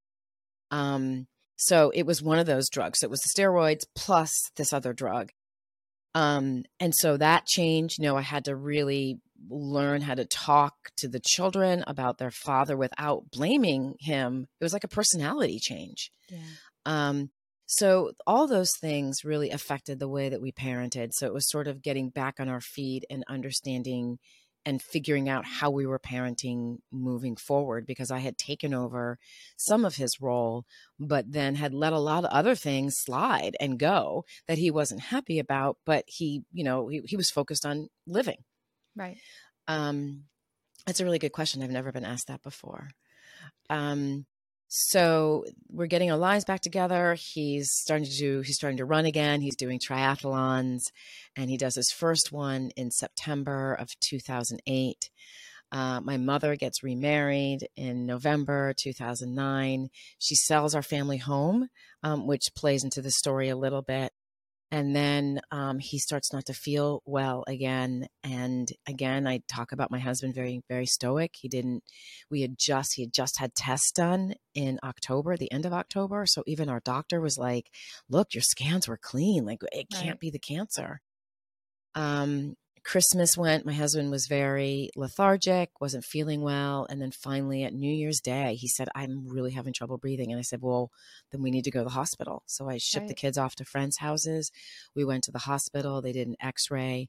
Um, 0.70 1.26
so 1.56 1.90
it 1.94 2.04
was 2.04 2.22
one 2.22 2.38
of 2.38 2.46
those 2.46 2.68
drugs. 2.68 3.00
So 3.00 3.06
it 3.06 3.10
was 3.10 3.22
the 3.22 3.40
steroids 3.40 3.84
plus 3.94 4.32
this 4.56 4.72
other 4.72 4.92
drug. 4.92 5.30
Um, 6.14 6.64
and 6.80 6.94
so 6.94 7.16
that 7.16 7.46
changed. 7.46 7.98
You 7.98 8.04
know, 8.04 8.16
I 8.16 8.22
had 8.22 8.44
to 8.46 8.56
really 8.56 9.18
learn 9.50 10.00
how 10.00 10.14
to 10.14 10.24
talk 10.24 10.74
to 10.98 11.08
the 11.08 11.20
children 11.20 11.84
about 11.86 12.18
their 12.18 12.30
father 12.30 12.76
without 12.76 13.30
blaming 13.30 13.96
him. 14.00 14.46
It 14.60 14.64
was 14.64 14.72
like 14.72 14.84
a 14.84 14.88
personality 14.88 15.58
change. 15.60 16.10
Yeah. 16.30 16.38
Um, 16.86 17.30
so 17.66 18.12
all 18.26 18.46
those 18.46 18.72
things 18.80 19.24
really 19.24 19.50
affected 19.50 19.98
the 19.98 20.08
way 20.08 20.28
that 20.28 20.40
we 20.40 20.52
parented. 20.52 21.10
So 21.12 21.26
it 21.26 21.34
was 21.34 21.50
sort 21.50 21.66
of 21.66 21.82
getting 21.82 22.10
back 22.10 22.36
on 22.38 22.48
our 22.48 22.60
feet 22.60 23.04
and 23.10 23.24
understanding 23.28 24.18
and 24.66 24.82
figuring 24.82 25.28
out 25.28 25.46
how 25.46 25.70
we 25.70 25.86
were 25.86 25.98
parenting 25.98 26.78
moving 26.90 27.36
forward 27.36 27.86
because 27.86 28.10
I 28.10 28.18
had 28.18 28.36
taken 28.36 28.74
over 28.74 29.16
some 29.56 29.84
of 29.84 29.94
his 29.94 30.20
role, 30.20 30.66
but 30.98 31.30
then 31.30 31.54
had 31.54 31.72
let 31.72 31.92
a 31.92 32.00
lot 32.00 32.24
of 32.24 32.30
other 32.30 32.56
things 32.56 32.96
slide 32.98 33.56
and 33.60 33.78
go 33.78 34.24
that 34.48 34.58
he 34.58 34.72
wasn't 34.72 35.02
happy 35.02 35.38
about. 35.38 35.78
But 35.86 36.04
he, 36.08 36.42
you 36.52 36.64
know, 36.64 36.88
he, 36.88 37.02
he 37.04 37.16
was 37.16 37.30
focused 37.30 37.64
on 37.64 37.88
living. 38.08 38.38
Right. 38.96 39.18
Um, 39.68 40.24
that's 40.84 41.00
a 41.00 41.04
really 41.04 41.20
good 41.20 41.32
question. 41.32 41.62
I've 41.62 41.70
never 41.70 41.92
been 41.92 42.04
asked 42.04 42.26
that 42.26 42.42
before. 42.42 42.88
Um, 43.70 44.26
so 44.78 45.46
we're 45.70 45.86
getting 45.86 46.10
our 46.10 46.18
lives 46.18 46.44
back 46.44 46.60
together. 46.60 47.16
He's 47.18 47.70
starting 47.72 48.04
to 48.04 48.14
do, 48.14 48.40
he's 48.42 48.56
starting 48.56 48.76
to 48.76 48.84
run 48.84 49.06
again. 49.06 49.40
He's 49.40 49.56
doing 49.56 49.80
triathlons 49.80 50.82
and 51.34 51.48
he 51.48 51.56
does 51.56 51.76
his 51.76 51.90
first 51.90 52.30
one 52.30 52.72
in 52.76 52.90
September 52.90 53.72
of 53.72 53.88
2008. 54.00 55.10
Uh, 55.72 56.00
my 56.02 56.18
mother 56.18 56.56
gets 56.56 56.82
remarried 56.82 57.66
in 57.74 58.04
November 58.04 58.74
2009. 58.78 59.88
She 60.18 60.34
sells 60.34 60.74
our 60.74 60.82
family 60.82 61.16
home, 61.16 61.70
um, 62.02 62.26
which 62.26 62.50
plays 62.54 62.84
into 62.84 63.00
the 63.00 63.10
story 63.10 63.48
a 63.48 63.56
little 63.56 63.82
bit. 63.82 64.12
And 64.76 64.94
then 64.94 65.40
um, 65.50 65.78
he 65.78 65.98
starts 65.98 66.34
not 66.34 66.44
to 66.46 66.52
feel 66.52 67.02
well 67.06 67.44
again. 67.48 68.08
And 68.22 68.70
again, 68.86 69.26
I 69.26 69.40
talk 69.48 69.72
about 69.72 69.90
my 69.90 69.98
husband 69.98 70.34
very, 70.34 70.60
very 70.68 70.84
stoic. 70.84 71.34
He 71.34 71.48
didn't, 71.48 71.82
we 72.30 72.42
had 72.42 72.58
just, 72.58 72.92
he 72.92 73.00
had 73.00 73.14
just 73.14 73.38
had 73.38 73.54
tests 73.54 73.90
done 73.90 74.34
in 74.54 74.78
October, 74.84 75.34
the 75.38 75.50
end 75.50 75.64
of 75.64 75.72
October. 75.72 76.26
So 76.26 76.42
even 76.46 76.68
our 76.68 76.80
doctor 76.80 77.22
was 77.22 77.38
like, 77.38 77.70
look, 78.10 78.34
your 78.34 78.42
scans 78.42 78.86
were 78.86 78.98
clean. 78.98 79.46
Like 79.46 79.62
it 79.72 79.88
can't 79.88 80.08
Right. 80.10 80.20
be 80.20 80.28
the 80.30 80.38
cancer. 80.38 81.00
Um, 81.94 82.56
Christmas 82.86 83.36
went, 83.36 83.66
my 83.66 83.72
husband 83.72 84.12
was 84.12 84.28
very 84.28 84.90
lethargic, 84.94 85.70
wasn't 85.80 86.04
feeling 86.04 86.40
well. 86.40 86.86
And 86.88 87.02
then 87.02 87.10
finally 87.10 87.64
at 87.64 87.74
New 87.74 87.92
Year's 87.92 88.20
Day, 88.20 88.54
he 88.54 88.68
said, 88.68 88.86
I'm 88.94 89.26
really 89.26 89.50
having 89.50 89.72
trouble 89.72 89.98
breathing. 89.98 90.30
And 90.30 90.38
I 90.38 90.42
said, 90.42 90.60
Well, 90.62 90.92
then 91.32 91.42
we 91.42 91.50
need 91.50 91.64
to 91.64 91.72
go 91.72 91.80
to 91.80 91.84
the 91.84 91.90
hospital. 91.90 92.44
So 92.46 92.70
I 92.70 92.78
shipped 92.78 93.08
the 93.08 93.14
kids 93.14 93.36
off 93.36 93.56
to 93.56 93.64
friends' 93.64 93.98
houses. 93.98 94.52
We 94.94 95.04
went 95.04 95.24
to 95.24 95.32
the 95.32 95.40
hospital. 95.40 96.00
They 96.00 96.12
did 96.12 96.28
an 96.28 96.36
x 96.40 96.70
ray. 96.70 97.08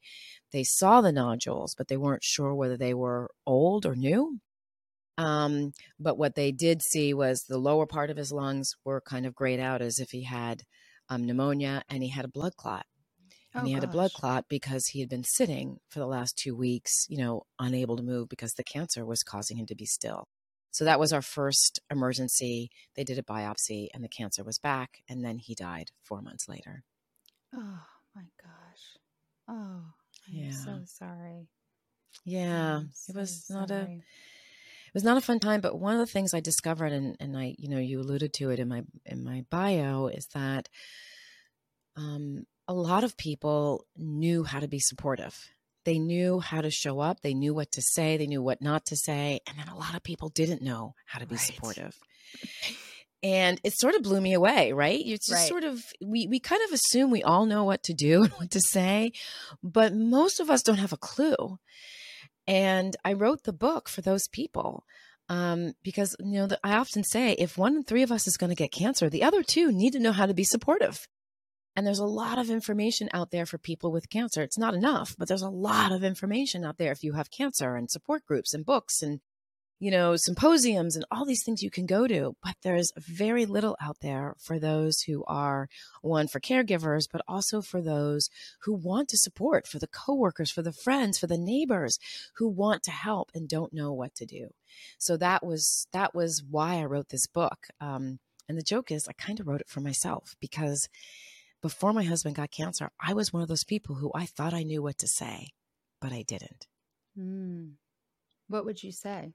They 0.52 0.64
saw 0.64 1.02
the 1.02 1.12
nodules, 1.12 1.76
but 1.78 1.90
they 1.90 1.98
weren't 1.98 2.24
sure 2.24 2.56
whether 2.56 2.76
they 2.76 2.96
were 2.96 3.30
old 3.46 3.86
or 3.86 3.96
new. 3.96 4.40
Um, 5.20 5.74
but 6.00 6.18
what 6.18 6.34
they 6.34 6.52
did 6.52 6.82
see 6.82 7.14
was 7.14 7.44
the 7.44 7.60
lower 7.60 7.86
part 7.86 8.10
of 8.10 8.18
his 8.18 8.32
lungs 8.32 8.72
were 8.84 9.02
kind 9.02 9.28
of 9.28 9.36
grayed 9.36 9.60
out 9.60 9.84
as 9.84 10.00
if 10.00 10.10
he 10.10 10.24
had 10.24 10.64
um, 11.08 11.24
pneumonia 11.24 11.84
and 11.88 12.02
he 12.02 12.10
had 12.10 12.26
a 12.26 12.30
blood 12.30 12.56
clot 12.56 12.88
and 13.58 13.66
Oh, 13.66 13.68
he 13.68 13.74
had 13.74 13.84
a 13.84 13.88
blood 13.88 14.14
clot 14.14 14.46
because 14.50 14.88
he 14.88 15.00
had 15.02 15.10
been 15.10 15.24
sitting 15.24 15.80
for 15.90 16.00
the 16.00 16.08
last 16.08 16.38
two 16.38 16.56
weeks, 16.56 17.06
you 17.10 17.18
know, 17.18 17.44
unable 17.60 17.98
to 17.98 18.04
move 18.04 18.30
because 18.30 18.54
the 18.54 18.64
cancer 18.64 19.06
was 19.06 19.24
causing 19.24 19.58
him 19.58 19.66
to 19.68 19.76
be 19.76 19.86
still. 19.86 20.28
So 20.72 20.86
that 20.86 21.00
was 21.00 21.12
our 21.14 21.22
first 21.22 21.80
emergency. 21.92 22.70
They 22.96 23.04
did 23.04 23.18
a 23.20 23.24
biopsy 23.24 23.88
and 23.94 24.04
the 24.04 24.10
cancer 24.10 24.44
was 24.44 24.60
back. 24.60 25.02
And 25.10 25.26
then 25.26 25.40
he 25.40 25.56
died 25.56 25.92
four 26.04 26.22
months 26.22 26.48
later. 26.48 26.84
Oh 27.54 27.84
my 28.16 28.26
gosh. 28.42 28.98
Oh, 29.50 29.94
I'm 30.28 30.34
Yeah. 30.34 30.52
so 30.52 30.82
sorry. 30.86 31.48
Yeah. 32.26 32.82
I'm 32.82 32.90
It 33.08 33.16
so 33.16 33.20
was 33.20 33.46
not 33.50 33.72
a 33.72 33.84
it 34.88 34.94
was 34.94 35.04
not 35.04 35.18
a 35.18 35.22
fun 35.22 35.40
time, 35.40 35.62
but 35.62 35.80
one 35.80 35.94
of 35.94 36.00
the 36.00 36.12
things 36.12 36.34
I 36.34 36.40
discovered 36.40 36.92
and, 36.92 37.16
and 37.20 37.38
I, 37.38 37.56
you 37.58 37.70
know, 37.70 37.78
you 37.80 38.00
alluded 38.00 38.34
to 38.36 38.50
it 38.52 38.60
in 38.60 38.68
my 38.68 38.84
in 39.06 39.24
my 39.24 39.46
bio 39.50 40.08
is 40.08 40.28
that 40.34 40.70
um 41.96 42.46
a 42.68 42.74
lot 42.74 43.04
of 43.04 43.18
people 43.18 43.86
knew 43.96 44.44
how 44.44 44.60
to 44.60 44.68
be 44.68 44.80
supportive. 44.80 45.36
They 45.86 46.00
knew 46.00 46.40
how 46.42 46.62
to 46.62 46.70
show 46.70 47.00
up, 47.00 47.22
they 47.22 47.34
knew 47.34 47.54
what 47.54 47.72
to 47.72 47.82
say, 47.82 48.18
they 48.18 48.28
knew 48.28 48.42
what 48.44 48.62
not 48.62 48.86
to 48.88 48.98
say, 48.98 49.40
and 49.48 49.58
then 49.58 49.70
a 49.70 49.78
lot 49.78 49.96
of 49.96 50.04
people 50.04 50.28
didn't 50.30 50.62
know 50.62 50.96
how 51.06 51.20
to 51.20 51.26
be 51.26 51.36
Right. 51.36 51.42
supportive. 51.42 51.96
And 53.24 53.60
it 53.64 53.74
sort 53.78 53.96
of 53.96 54.04
blew 54.04 54.22
me 54.22 54.34
away, 54.34 54.74
right? 54.74 55.00
It's 55.04 55.28
just 55.28 55.42
Right. 55.42 55.48
sort 55.48 55.64
of 55.64 55.82
we 56.06 56.28
we 56.28 56.40
kind 56.40 56.62
of 56.66 56.72
assume 56.74 57.10
we 57.10 57.24
all 57.24 57.46
know 57.46 57.64
what 57.64 57.84
to 57.84 57.94
do 57.94 58.24
and 58.24 58.32
what 58.34 58.52
to 58.52 58.62
say, 58.62 59.12
but 59.64 59.94
most 59.94 60.40
of 60.40 60.50
us 60.50 60.62
don't 60.62 60.78
have 60.78 60.94
a 60.94 60.98
clue. 60.98 61.58
And 62.48 62.96
I 63.04 63.14
wrote 63.14 63.44
the 63.44 63.54
book 63.54 63.90
for 63.90 64.02
those 64.02 64.28
people 64.28 64.84
um, 65.30 65.74
because 65.84 66.16
you 66.20 66.34
know 66.34 66.48
the, 66.48 66.60
I 66.64 66.74
often 66.78 67.04
say 67.04 67.32
if 67.34 67.58
one 67.58 67.76
in 67.78 67.84
three 67.84 68.04
of 68.04 68.12
us 68.12 68.28
is 68.28 68.38
going 68.38 68.50
to 68.52 68.56
get 68.56 68.72
cancer, 68.72 69.10
the 69.10 69.24
other 69.24 69.42
two 69.44 69.72
need 69.72 69.94
to 69.94 70.00
know 70.00 70.12
how 70.12 70.26
to 70.26 70.34
be 70.34 70.44
supportive. 70.44 71.08
And 71.78 71.86
there's 71.86 72.00
a 72.00 72.06
lot 72.06 72.40
of 72.40 72.50
information 72.50 73.08
out 73.14 73.30
there 73.30 73.46
for 73.46 73.60
people 73.60 73.92
with 73.92 74.10
cancer. 74.10 74.42
It's 74.42 74.58
not 74.58 74.74
enough, 74.74 75.16
but 75.16 75.28
there's 75.28 75.44
a 75.44 75.50
lot 75.50 75.92
of 75.92 76.04
information 76.04 76.66
out 76.66 76.80
there 76.80 76.92
if 76.92 77.04
you 77.04 77.14
have 77.14 77.30
cancer 77.30 77.76
and 77.76 77.90
support 77.90 78.26
groups 78.26 78.52
and 78.56 78.66
books 78.66 79.04
and 79.04 79.20
you 79.80 79.92
know 79.92 80.16
symposiums 80.16 80.96
and 80.96 81.06
all 81.12 81.24
these 81.24 81.44
things 81.44 81.62
you 81.62 81.70
can 81.70 81.86
go 81.86 82.08
to. 82.08 82.36
But 82.44 82.56
there's 82.64 82.92
very 82.98 83.46
little 83.46 83.78
out 83.80 83.98
there 84.02 84.34
for 84.40 84.58
those 84.58 85.02
who 85.02 85.24
are 85.26 85.70
one 86.02 86.28
for 86.28 86.40
caregivers, 86.40 87.08
but 87.12 87.22
also 87.28 87.62
for 87.62 87.80
those 87.80 88.32
who 88.64 88.74
want 88.74 89.08
to 89.10 89.18
support, 89.20 89.68
for 89.68 89.78
the 89.78 89.86
coworkers, 89.86 90.50
for 90.50 90.64
the 90.64 90.74
friends, 90.74 91.20
for 91.20 91.28
the 91.28 91.38
neighbors 91.38 92.00
who 92.38 92.50
want 92.50 92.82
to 92.84 92.92
help 92.92 93.30
and 93.36 93.48
don't 93.48 93.72
know 93.72 93.94
what 93.94 94.16
to 94.16 94.26
do. 94.26 94.48
So 94.98 95.16
that 95.18 95.46
was 95.46 95.86
that 95.94 96.16
was 96.16 96.42
why 96.50 96.80
I 96.80 96.86
wrote 96.86 97.10
this 97.10 97.28
book. 97.28 97.68
Um, 97.80 98.18
and 98.50 98.58
the 98.58 98.64
joke 98.64 98.92
is, 98.92 99.08
I 99.08 99.14
kind 99.14 99.40
of 99.40 99.48
wrote 99.48 99.62
it 99.62 99.70
for 99.70 99.82
myself 99.82 100.36
because 100.40 100.88
before 101.62 101.94
my 101.94 102.04
husband 102.04 102.36
got 102.36 102.52
cancer, 102.52 102.90
I 103.00 103.14
was 103.14 103.34
one 103.34 103.42
of 103.42 103.48
those 103.48 103.64
people 103.64 103.96
who 103.96 104.12
I 104.14 104.26
thought 104.26 104.54
I 104.54 104.64
knew 104.64 104.82
what 104.82 104.98
to 105.00 105.08
say, 105.08 105.50
but 106.02 106.12
I 106.12 106.24
didn't. 106.28 106.68
Mm. 107.18 107.74
What 108.48 108.66
would 108.66 108.84
you 108.84 108.92
say? 108.92 109.34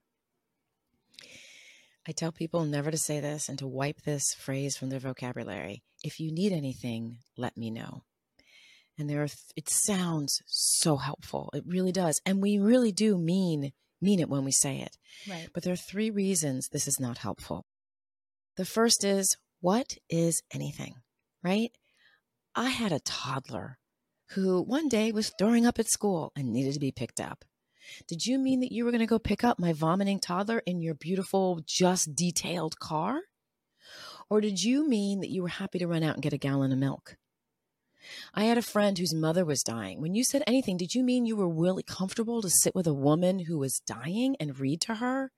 I 2.07 2.11
tell 2.11 2.31
people 2.31 2.65
never 2.65 2.91
to 2.91 2.97
say 2.97 3.19
this 3.19 3.47
and 3.47 3.57
to 3.59 3.67
wipe 3.67 4.01
this 4.01 4.33
phrase 4.33 4.75
from 4.75 4.89
their 4.89 4.99
vocabulary. 4.99 5.83
If 6.03 6.19
you 6.19 6.31
need 6.31 6.51
anything, 6.51 7.17
let 7.37 7.55
me 7.55 7.71
know. 7.71 8.03
And 8.97 9.09
there 9.09 9.23
are 9.23 9.27
th- 9.27 9.53
it 9.55 9.69
sounds 9.69 10.41
so 10.45 10.97
helpful. 10.97 11.49
It 11.53 11.63
really 11.65 11.91
does. 11.91 12.21
And 12.25 12.41
we 12.41 12.59
really 12.59 12.91
do 12.91 13.17
mean 13.17 13.71
mean 14.01 14.19
it 14.19 14.29
when 14.29 14.43
we 14.43 14.51
say 14.51 14.81
it. 14.81 14.97
Right. 15.29 15.47
But 15.53 15.63
there 15.63 15.73
are 15.73 15.77
three 15.77 16.11
reasons 16.11 16.67
this 16.67 16.87
is 16.87 16.99
not 16.99 17.19
helpful. 17.19 17.65
The 18.57 18.65
first 18.65 19.03
is 19.03 19.37
what 19.61 19.97
is 20.09 20.43
anything, 20.53 20.95
right? 21.41 21.71
I 22.55 22.69
had 22.69 22.91
a 22.91 22.99
toddler 22.99 23.79
who 24.29 24.61
one 24.61 24.87
day 24.87 25.11
was 25.11 25.33
throwing 25.37 25.65
up 25.65 25.79
at 25.79 25.87
school 25.87 26.31
and 26.35 26.51
needed 26.51 26.73
to 26.73 26.79
be 26.79 26.91
picked 26.91 27.19
up. 27.19 27.45
Did 28.07 28.25
you 28.25 28.37
mean 28.37 28.59
that 28.59 28.71
you 28.71 28.85
were 28.85 28.91
going 28.91 28.99
to 28.99 29.07
go 29.07 29.19
pick 29.19 29.43
up 29.43 29.59
my 29.59 29.73
vomiting 29.73 30.19
toddler 30.19 30.59
in 30.65 30.81
your 30.81 30.93
beautiful, 30.93 31.61
just 31.65 32.15
detailed 32.15 32.79
car? 32.79 33.21
Or 34.29 34.39
did 34.39 34.63
you 34.63 34.87
mean 34.87 35.19
that 35.21 35.31
you 35.31 35.41
were 35.41 35.49
happy 35.49 35.79
to 35.79 35.87
run 35.87 36.03
out 36.03 36.13
and 36.13 36.23
get 36.23 36.33
a 36.33 36.37
gallon 36.37 36.71
of 36.71 36.77
milk? 36.77 37.17
I 38.33 38.43
had 38.43 38.57
a 38.57 38.63
friend 38.63 38.97
whose 38.97 39.13
mother 39.13 39.45
was 39.45 39.63
dying. 39.63 40.01
When 40.01 40.13
you 40.13 40.23
said 40.23 40.43
anything, 40.45 40.77
did 40.77 40.93
you 40.93 41.03
mean 41.03 41.25
you 41.25 41.35
were 41.35 41.49
really 41.49 41.83
comfortable 41.83 42.41
to 42.41 42.49
sit 42.49 42.75
with 42.75 42.87
a 42.87 42.93
woman 42.93 43.39
who 43.39 43.57
was 43.57 43.81
dying 43.85 44.35
and 44.39 44.59
read 44.59 44.81
to 44.81 44.95
her? 44.95 45.31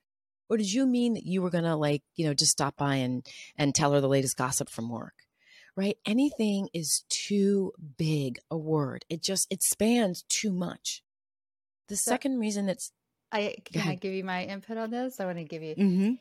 Or 0.49 0.57
did 0.57 0.71
you 0.71 0.85
mean 0.85 1.13
that 1.13 1.25
you 1.25 1.41
were 1.41 1.49
going 1.49 1.63
to 1.63 1.75
like, 1.75 2.03
you 2.15 2.25
know, 2.25 2.33
just 2.33 2.51
stop 2.51 2.75
by 2.75 2.95
and 2.95 3.25
and 3.57 3.73
tell 3.73 3.93
her 3.93 4.01
the 4.01 4.07
latest 4.07 4.37
gossip 4.37 4.69
from 4.69 4.89
work? 4.89 5.24
Right? 5.77 5.97
Anything 6.05 6.69
is 6.73 7.03
too 7.09 7.73
big 7.97 8.39
a 8.49 8.57
word. 8.57 9.03
It 9.09 9.21
just 9.21 9.47
it 9.51 9.61
spans 9.61 10.23
too 10.29 10.51
much. 10.51 11.03
The 11.87 11.97
So- 11.97 12.11
second 12.11 12.39
reason 12.39 12.69
it's 12.69 12.91
I 13.31 13.55
can 13.65 13.87
I 13.87 13.95
give 13.95 14.13
you 14.13 14.23
my 14.23 14.45
input 14.45 14.77
on 14.77 14.91
this? 14.91 15.19
I 15.19 15.25
want 15.25 15.37
to 15.37 15.43
give 15.43 15.61
you 15.61 15.75
mm-hmm. 15.75 16.13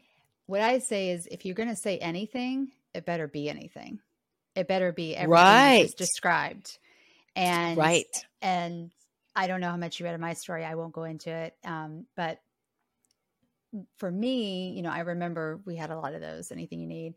what 0.46 0.60
I 0.60 0.78
say 0.78 1.10
is 1.10 1.28
if 1.30 1.44
you're 1.44 1.54
going 1.54 1.68
to 1.68 1.76
say 1.76 1.98
anything, 1.98 2.72
it 2.92 3.04
better 3.04 3.28
be 3.28 3.48
anything. 3.48 4.00
It 4.56 4.66
better 4.66 4.92
be 4.92 5.14
everything 5.14 5.30
Right. 5.30 5.90
described. 5.96 6.78
And 7.36 7.76
right. 7.76 8.06
and 8.42 8.90
I 9.36 9.46
don't 9.46 9.60
know 9.60 9.70
how 9.70 9.76
much 9.76 9.98
you 9.98 10.06
read 10.06 10.14
of 10.14 10.20
my 10.20 10.34
story. 10.34 10.64
I 10.64 10.74
won't 10.76 10.92
go 10.92 11.04
into 11.04 11.30
it. 11.30 11.56
Um, 11.64 12.06
but 12.16 12.40
for 13.98 14.10
me, 14.10 14.70
you 14.70 14.82
know, 14.82 14.90
I 14.90 15.00
remember 15.00 15.60
we 15.64 15.76
had 15.76 15.90
a 15.90 15.98
lot 15.98 16.14
of 16.14 16.20
those, 16.20 16.52
anything 16.52 16.80
you 16.80 16.86
need. 16.86 17.14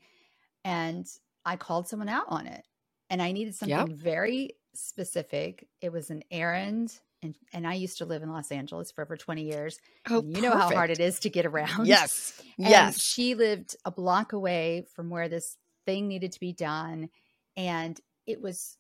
And 0.64 1.06
I 1.48 1.56
called 1.56 1.88
someone 1.88 2.10
out 2.10 2.26
on 2.28 2.46
it. 2.46 2.64
And 3.10 3.22
I 3.22 3.32
needed 3.32 3.56
something 3.56 3.76
yep. 3.76 3.90
very 3.90 4.56
specific. 4.74 5.68
It 5.82 5.92
was 5.92 6.10
an 6.10 6.24
errand. 6.30 7.00
And, 7.24 7.36
and 7.54 7.66
I 7.66 7.76
used 7.76 8.00
to 8.00 8.06
live 8.06 8.22
in 8.22 8.32
Los 8.32 8.52
Angeles 8.52 8.92
for 8.92 9.02
over 9.02 9.16
20 9.16 9.44
years. 9.44 9.80
Oh, 10.10 10.22
you 10.22 10.42
know 10.42 10.52
how 10.52 10.70
hard 10.70 10.92
it 10.92 11.00
is 11.00 11.20
to 11.22 11.30
get 11.30 11.46
around. 11.46 11.88
Yes. 11.88 12.42
And 12.60 12.70
yes. 12.70 13.00
She 13.00 13.36
lived 13.36 13.76
a 13.86 13.92
block 13.92 14.34
away 14.34 14.88
from 14.96 15.12
where 15.12 15.30
this 15.30 15.58
thing 15.86 16.08
needed 16.08 16.32
to 16.32 16.40
be 16.40 16.54
done. 16.54 17.10
And 17.56 18.00
it 18.26 18.42
was, 18.42 18.78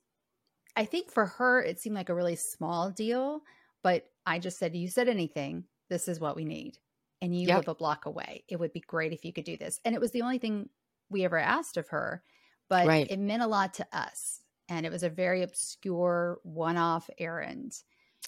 I 0.75 0.85
think 0.85 1.11
for 1.11 1.27
her, 1.27 1.61
it 1.61 1.79
seemed 1.79 1.95
like 1.95 2.09
a 2.09 2.15
really 2.15 2.35
small 2.35 2.89
deal. 2.89 3.41
But 3.83 4.05
I 4.25 4.39
just 4.39 4.57
said, 4.57 4.75
You 4.75 4.87
said 4.87 5.07
anything. 5.07 5.65
This 5.89 6.07
is 6.07 6.19
what 6.19 6.35
we 6.35 6.43
need 6.43 6.79
and 7.21 7.35
you 7.35 7.47
yep. 7.47 7.57
live 7.57 7.67
a 7.67 7.75
block 7.75 8.05
away. 8.05 8.43
It 8.47 8.59
would 8.59 8.73
be 8.73 8.81
great 8.81 9.13
if 9.13 9.25
you 9.25 9.33
could 9.33 9.45
do 9.45 9.57
this. 9.57 9.79
And 9.83 9.95
it 9.95 10.01
was 10.01 10.11
the 10.11 10.21
only 10.21 10.37
thing 10.37 10.69
we 11.09 11.25
ever 11.25 11.37
asked 11.37 11.77
of 11.77 11.89
her, 11.89 12.23
but 12.69 12.87
right. 12.87 13.07
it 13.09 13.19
meant 13.19 13.43
a 13.43 13.47
lot 13.47 13.75
to 13.75 13.87
us. 13.91 14.41
And 14.69 14.85
it 14.85 14.91
was 14.91 15.03
a 15.03 15.09
very 15.09 15.43
obscure 15.43 16.39
one 16.43 16.77
off 16.77 17.09
errand. 17.17 17.73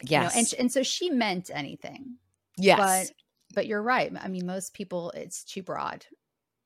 Yes. 0.03 0.09
You 0.11 0.19
know, 0.19 0.39
and, 0.39 0.53
and 0.59 0.71
so 0.71 0.83
she 0.83 1.09
meant 1.09 1.49
anything. 1.53 2.15
Yes. 2.57 2.77
But, 2.79 3.15
but 3.53 3.67
you're 3.67 3.81
right. 3.81 4.11
I 4.19 4.27
mean, 4.29 4.45
most 4.45 4.73
people, 4.73 5.11
it's 5.11 5.43
too 5.43 5.63
broad. 5.63 6.05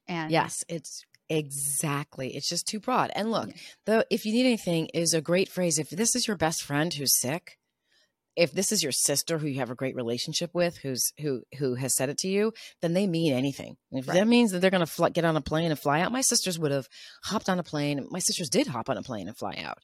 And 0.08 0.32
yes, 0.32 0.64
it's 0.68 1.04
exactly. 1.30 2.36
It's 2.36 2.50
just 2.50 2.68
too 2.68 2.80
broad. 2.80 3.10
And 3.16 3.32
look, 3.32 3.50
yeah. 3.50 3.62
though, 3.86 4.04
if 4.12 4.26
you 4.26 4.34
need 4.34 4.46
anything, 4.46 4.88
is 4.94 5.14
a 5.14 5.22
great 5.22 5.50
phrase. 5.50 5.80
If 5.80 5.90
this 5.90 6.16
is 6.16 6.28
your 6.28 6.38
best 6.38 6.62
friend 6.62 6.94
who's 6.94 7.18
sick, 7.18 7.58
if 8.36 8.52
this 8.52 8.72
is 8.72 8.82
your 8.82 8.92
sister 8.92 9.38
who 9.38 9.48
you 9.48 9.60
have 9.60 9.70
a 9.70 9.76
great 9.76 9.96
relationship 9.96 10.52
with 10.54 10.78
who's 10.78 11.14
who 11.20 11.44
who 11.60 11.76
has 11.76 11.96
said 11.96 12.10
it 12.10 12.18
to 12.20 12.28
you 12.28 12.54
then 12.82 12.94
they 12.94 13.08
mean 13.08 13.34
anything. 13.34 13.78
If 13.92 14.08
right. 14.08 14.16
that 14.16 14.28
means 14.28 14.52
that 14.52 14.60
they're 14.60 14.72
going 14.72 14.82
to 14.82 14.88
fl- 14.88 15.08
get 15.08 15.26
on 15.26 15.38
a 15.38 15.42
plane 15.42 15.70
and 15.72 15.80
fly 15.80 16.02
out 16.02 16.12
my 16.12 16.22
sisters 16.22 16.60
would 16.60 16.72
have 16.72 16.88
hopped 17.24 17.50
on 17.50 17.60
a 17.60 17.64
plane 17.64 18.06
my 18.10 18.20
sisters 18.20 18.50
did 18.50 18.68
hop 18.68 18.90
on 18.90 18.98
a 18.98 19.04
plane 19.04 19.28
and 19.28 19.38
fly 19.38 19.56
out. 19.64 19.80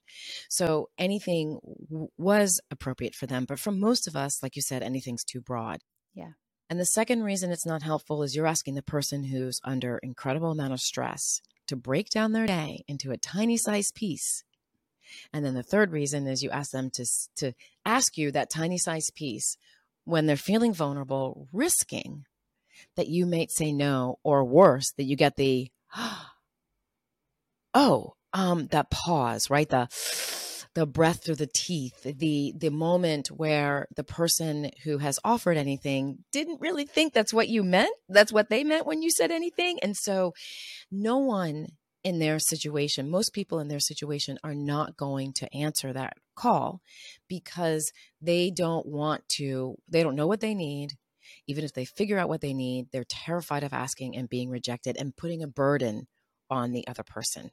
So 0.49 0.89
anything 0.97 1.59
w- 1.89 2.09
was 2.17 2.59
appropriate 2.71 3.15
for 3.15 3.27
them 3.27 3.45
but 3.45 3.59
for 3.59 3.71
most 3.71 4.07
of 4.07 4.15
us 4.15 4.41
like 4.41 4.55
you 4.55 4.61
said 4.61 4.83
anything's 4.83 5.23
too 5.23 5.41
broad. 5.41 5.81
Yeah. 6.13 6.31
And 6.69 6.79
the 6.79 6.85
second 6.85 7.23
reason 7.23 7.51
it's 7.51 7.65
not 7.65 7.81
helpful 7.81 8.21
is 8.21 8.35
you're 8.35 8.45
asking 8.45 8.75
the 8.75 8.83
person 8.83 9.23
who's 9.25 9.59
under 9.63 9.99
incredible 10.03 10.51
amount 10.51 10.73
of 10.73 10.79
stress 10.79 11.41
to 11.67 11.75
break 11.75 12.09
down 12.09 12.33
their 12.33 12.47
day 12.47 12.83
into 12.87 13.11
a 13.11 13.17
tiny 13.17 13.57
size 13.57 13.91
piece 13.93 14.43
and 15.33 15.45
then 15.45 15.53
the 15.53 15.63
third 15.63 15.91
reason 15.91 16.27
is 16.27 16.43
you 16.43 16.49
ask 16.49 16.71
them 16.71 16.89
to, 16.91 17.05
to 17.37 17.53
ask 17.85 18.17
you 18.17 18.31
that 18.31 18.49
tiny 18.49 18.77
size 18.77 19.09
piece 19.13 19.57
when 20.05 20.25
they're 20.25 20.37
feeling 20.37 20.73
vulnerable, 20.73 21.47
risking 21.51 22.25
that 22.95 23.07
you 23.07 23.25
might 23.25 23.51
say 23.51 23.71
no, 23.71 24.17
or 24.23 24.43
worse, 24.43 24.91
that 24.97 25.03
you 25.03 25.15
get 25.15 25.35
the, 25.35 25.69
oh, 27.73 28.13
um, 28.33 28.67
that 28.67 28.89
pause, 28.89 29.49
right? 29.49 29.69
The, 29.69 29.87
the 30.75 30.85
breath 30.85 31.23
through 31.23 31.35
the 31.35 31.49
teeth, 31.51 32.03
the 32.03 32.53
the 32.55 32.69
moment 32.69 33.29
where 33.29 33.87
the 33.95 34.03
person 34.03 34.69
who 34.83 34.99
has 34.99 35.19
offered 35.23 35.57
anything 35.57 36.19
didn't 36.31 36.61
really 36.61 36.85
think 36.85 37.13
that's 37.13 37.33
what 37.33 37.49
you 37.49 37.63
meant. 37.63 37.93
That's 38.07 38.31
what 38.31 38.49
they 38.49 38.63
meant 38.63 38.85
when 38.85 39.01
you 39.01 39.09
said 39.09 39.31
anything. 39.31 39.79
And 39.81 39.97
so 39.97 40.33
no 40.91 41.17
one 41.17 41.67
in 42.03 42.19
their 42.19 42.39
situation, 42.39 43.09
most 43.09 43.33
people 43.33 43.59
in 43.59 43.67
their 43.67 43.79
situation 43.79 44.37
are 44.43 44.55
not 44.55 44.97
going 44.97 45.33
to 45.33 45.53
answer 45.53 45.91
that 45.93 46.13
call 46.35 46.81
because 47.27 47.91
they 48.21 48.49
don't 48.51 48.85
want 48.85 49.27
to, 49.37 49.75
they 49.87 50.03
don't 50.03 50.15
know 50.15 50.27
what 50.27 50.39
they 50.39 50.53
need. 50.53 50.93
Even 51.47 51.63
if 51.63 51.73
they 51.73 51.85
figure 51.85 52.17
out 52.17 52.29
what 52.29 52.41
they 52.41 52.53
need, 52.53 52.87
they're 52.91 53.03
terrified 53.03 53.63
of 53.63 53.73
asking 53.73 54.15
and 54.15 54.29
being 54.29 54.49
rejected 54.49 54.97
and 54.97 55.15
putting 55.15 55.43
a 55.43 55.47
burden 55.47 56.07
on 56.49 56.71
the 56.71 56.87
other 56.87 57.03
person. 57.03 57.51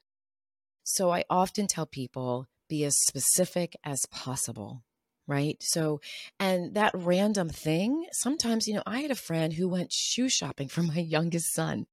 So 0.84 1.10
I 1.10 1.24
often 1.28 1.66
tell 1.66 1.86
people 1.86 2.46
be 2.68 2.84
as 2.84 2.96
specific 2.98 3.76
as 3.84 4.06
possible 4.10 4.82
right? 5.28 5.56
So, 5.60 6.00
and 6.38 6.74
that 6.74 6.92
random 6.94 7.48
thing, 7.48 8.06
sometimes, 8.12 8.68
you 8.68 8.74
know, 8.74 8.82
I 8.86 9.00
had 9.00 9.10
a 9.10 9.16
friend 9.16 9.52
who 9.52 9.68
went 9.68 9.92
shoe 9.92 10.28
shopping 10.28 10.68
for 10.68 10.82
my 10.82 10.98
youngest 10.98 11.52
son 11.52 11.86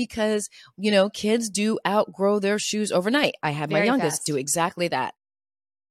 because, 0.00 0.48
you 0.76 0.90
know, 0.90 1.10
kids 1.10 1.50
do 1.50 1.78
outgrow 1.86 2.38
their 2.38 2.58
shoes 2.58 2.90
overnight. 2.90 3.34
I 3.42 3.50
had 3.50 3.68
Very 3.68 3.82
my 3.82 3.86
youngest 3.86 4.18
fast. 4.18 4.26
do 4.26 4.36
exactly 4.36 4.88
that. 4.88 5.14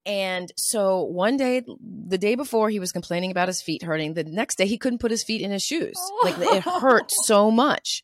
And 0.06 0.52
so 0.56 1.04
one 1.04 1.38
day, 1.38 1.63
the 1.80 2.17
day 2.17 2.34
before, 2.34 2.69
he 2.69 2.80
was 2.80 2.91
complaining 2.91 3.30
about 3.30 3.48
his 3.48 3.62
feet 3.62 3.84
hurting. 3.84 4.15
The 4.15 4.24
next 4.24 4.58
day, 4.58 4.65
he 4.65 4.80
couldn't 4.80 5.00
put 5.00 5.12
his 5.12 5.24
feet 5.24 5.41
in 5.41 5.52
his 5.52 5.62
shoes. 5.62 5.93
Oh. 5.98 6.22
Like 6.24 6.38
it 6.39 6.63
hurt 6.63 7.12
oh. 7.12 7.24
so 7.26 7.52
much. 7.52 8.04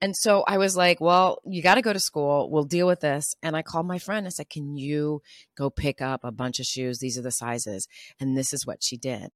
And 0.00 0.16
so 0.16 0.42
I 0.48 0.56
was 0.56 0.76
like, 0.76 1.00
well, 1.00 1.40
you 1.44 1.62
got 1.62 1.74
to 1.76 1.82
go 1.82 1.92
to 1.92 2.00
school. 2.00 2.50
We'll 2.50 2.64
deal 2.64 2.86
with 2.86 3.00
this. 3.00 3.34
And 3.42 3.54
I 3.54 3.62
called 3.62 3.86
my 3.86 3.98
friend. 3.98 4.26
I 4.26 4.30
said, 4.30 4.48
can 4.48 4.76
you 4.76 5.20
go 5.56 5.70
pick 5.70 6.00
up 6.00 6.24
a 6.24 6.32
bunch 6.32 6.58
of 6.58 6.66
shoes? 6.66 6.98
These 6.98 7.18
are 7.18 7.22
the 7.22 7.30
sizes. 7.30 7.86
And 8.18 8.36
this 8.36 8.52
is 8.52 8.66
what 8.66 8.82
she 8.82 8.96
did. 8.96 9.28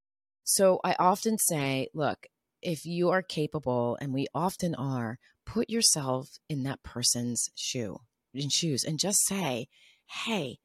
So 0.43 0.81
I 0.83 0.97
often 0.99 1.39
say, 1.39 1.89
look, 1.93 2.27
if 2.67 2.85
you 2.85 3.11
are 3.11 3.23
capable, 3.23 3.97
and 4.01 4.13
we 4.13 4.27
often 4.35 4.75
are, 4.75 5.21
put 5.47 5.71
yourself 5.71 6.39
in 6.49 6.65
that 6.65 6.83
person's 6.83 7.49
shoe 7.55 8.01
in 8.35 8.49
shoes 8.49 8.83
and 8.83 8.99
just 8.99 9.25
say, 9.25 9.69
"Hey, 10.07 10.59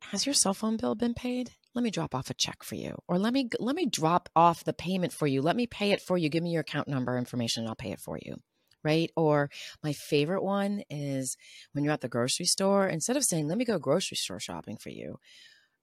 has 0.00 0.24
your 0.24 0.34
cell 0.34 0.54
phone 0.54 0.78
bill 0.78 0.94
been 0.94 1.12
paid? 1.12 1.52
Let 1.74 1.82
me 1.82 1.90
drop 1.90 2.14
off 2.14 2.30
a 2.30 2.34
check 2.34 2.62
for 2.62 2.74
you, 2.74 2.96
or 3.06 3.18
let 3.18 3.34
me 3.34 3.50
let 3.60 3.76
me 3.76 3.84
drop 3.84 4.30
off 4.34 4.64
the 4.64 4.72
payment 4.72 5.12
for 5.12 5.26
you. 5.26 5.42
Let 5.42 5.56
me 5.56 5.66
pay 5.66 5.92
it 5.92 6.00
for 6.00 6.16
you. 6.16 6.30
Give 6.30 6.42
me 6.42 6.52
your 6.52 6.62
account 6.62 6.88
number 6.88 7.18
information, 7.18 7.62
and 7.62 7.68
I'll 7.68 7.76
pay 7.76 7.92
it 7.92 8.00
for 8.00 8.18
you." 8.22 8.36
Right? 8.82 9.10
Or 9.14 9.50
my 9.82 9.92
favorite 9.92 10.42
one 10.42 10.84
is 10.88 11.36
when 11.72 11.84
you're 11.84 11.92
at 11.92 12.00
the 12.00 12.08
grocery 12.08 12.46
store, 12.46 12.88
instead 12.88 13.16
of 13.18 13.24
saying, 13.24 13.46
"Let 13.46 13.58
me 13.58 13.66
go 13.66 13.78
grocery 13.78 14.16
store 14.16 14.40
shopping 14.40 14.78
for 14.78 14.90
you," 14.90 15.18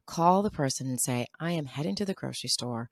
call 0.07 0.41
the 0.41 0.51
person 0.51 0.87
and 0.87 0.99
say, 0.99 1.27
"I 1.39 1.51
am 1.51 1.67
heading 1.67 1.95
to 1.97 2.05
the 2.05 2.15
grocery 2.15 2.49
store 2.49 2.89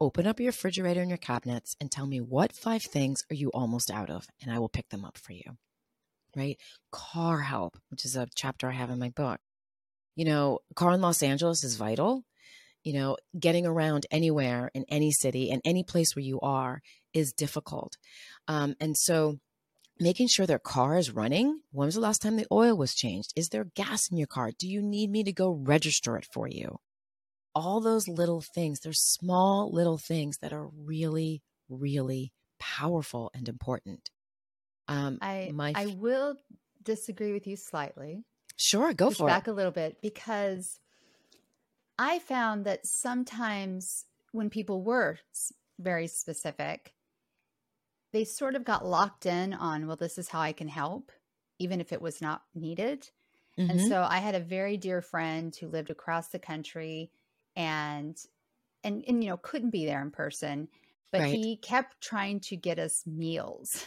open 0.00 0.26
up 0.26 0.40
your 0.40 0.48
refrigerator 0.48 1.00
and 1.00 1.10
your 1.10 1.18
cabinets 1.18 1.76
and 1.80 1.90
tell 1.90 2.06
me 2.06 2.20
what 2.20 2.52
five 2.52 2.82
things 2.82 3.24
are 3.30 3.34
you 3.34 3.50
almost 3.50 3.90
out 3.90 4.10
of 4.10 4.26
and 4.42 4.52
I 4.52 4.58
will 4.58 4.68
pick 4.68 4.88
them 4.90 5.04
up 5.04 5.18
for 5.18 5.32
you. 5.32 5.56
Right? 6.36 6.58
Car 6.92 7.40
help, 7.40 7.78
which 7.90 8.04
is 8.04 8.14
a 8.14 8.28
chapter 8.34 8.68
I 8.68 8.72
have 8.72 8.90
in 8.90 8.98
my 8.98 9.08
book. 9.08 9.40
You 10.14 10.24
know, 10.24 10.58
car 10.74 10.92
in 10.92 11.00
Los 11.00 11.22
Angeles 11.22 11.64
is 11.64 11.76
vital. 11.76 12.24
You 12.84 12.92
know, 12.92 13.16
getting 13.38 13.66
around 13.66 14.06
anywhere 14.10 14.70
in 14.72 14.84
any 14.88 15.10
city 15.10 15.50
and 15.50 15.60
any 15.64 15.82
place 15.82 16.14
where 16.14 16.24
you 16.24 16.38
are 16.40 16.80
is 17.12 17.32
difficult. 17.32 17.96
Um, 18.46 18.74
and 18.80 18.96
so 18.96 19.38
making 20.00 20.28
sure 20.28 20.46
their 20.46 20.58
car 20.58 20.96
is 20.96 21.10
running. 21.10 21.60
When 21.72 21.86
was 21.86 21.96
the 21.96 22.00
last 22.00 22.22
time 22.22 22.36
the 22.36 22.46
oil 22.52 22.76
was 22.76 22.94
changed? 22.94 23.32
Is 23.34 23.48
there 23.48 23.64
gas 23.74 24.10
in 24.10 24.16
your 24.16 24.26
car? 24.26 24.52
Do 24.56 24.68
you 24.68 24.80
need 24.80 25.10
me 25.10 25.24
to 25.24 25.32
go 25.32 25.50
register 25.50 26.16
it 26.16 26.26
for 26.32 26.46
you? 26.46 26.78
All 27.58 27.80
those 27.80 28.08
little 28.08 28.40
things, 28.40 28.80
they're 28.80 28.92
small 28.92 29.70
little 29.72 29.98
things 29.98 30.38
that 30.38 30.52
are 30.52 30.68
really, 30.68 31.42
really 31.68 32.32
powerful 32.58 33.30
and 33.34 33.48
important. 33.48 34.10
Um, 34.86 35.18
I 35.20 35.50
my 35.52 35.72
I 35.74 35.86
will 35.86 36.36
disagree 36.82 37.32
with 37.32 37.46
you 37.46 37.56
slightly. 37.56 38.24
Sure, 38.56 38.92
go 38.94 39.08
Push 39.08 39.18
for 39.18 39.26
back 39.26 39.42
it. 39.42 39.46
Back 39.46 39.48
a 39.48 39.52
little 39.52 39.72
bit 39.72 39.98
because 40.00 40.80
I 41.98 42.20
found 42.20 42.64
that 42.64 42.86
sometimes 42.86 44.04
when 44.32 44.50
people 44.50 44.82
were 44.82 45.18
very 45.78 46.06
specific, 46.06 46.94
they 48.12 48.24
sort 48.24 48.54
of 48.54 48.64
got 48.64 48.86
locked 48.86 49.26
in 49.26 49.52
on, 49.52 49.86
well, 49.86 49.96
this 49.96 50.16
is 50.16 50.28
how 50.28 50.40
I 50.40 50.52
can 50.52 50.68
help, 50.68 51.12
even 51.58 51.80
if 51.80 51.92
it 51.92 52.00
was 52.00 52.20
not 52.22 52.42
needed. 52.54 53.10
Mm-hmm. 53.58 53.70
And 53.70 53.80
so 53.80 54.06
I 54.08 54.18
had 54.18 54.34
a 54.34 54.40
very 54.40 54.76
dear 54.76 55.02
friend 55.02 55.54
who 55.54 55.68
lived 55.68 55.90
across 55.90 56.28
the 56.28 56.38
country 56.38 57.10
and 57.58 58.16
and 58.84 59.04
and 59.06 59.22
you 59.22 59.28
know 59.28 59.36
couldn't 59.36 59.70
be 59.70 59.84
there 59.84 60.00
in 60.00 60.10
person 60.10 60.68
but 61.12 61.20
right. 61.20 61.34
he 61.34 61.56
kept 61.56 62.00
trying 62.00 62.40
to 62.40 62.56
get 62.56 62.78
us 62.78 63.02
meals 63.06 63.84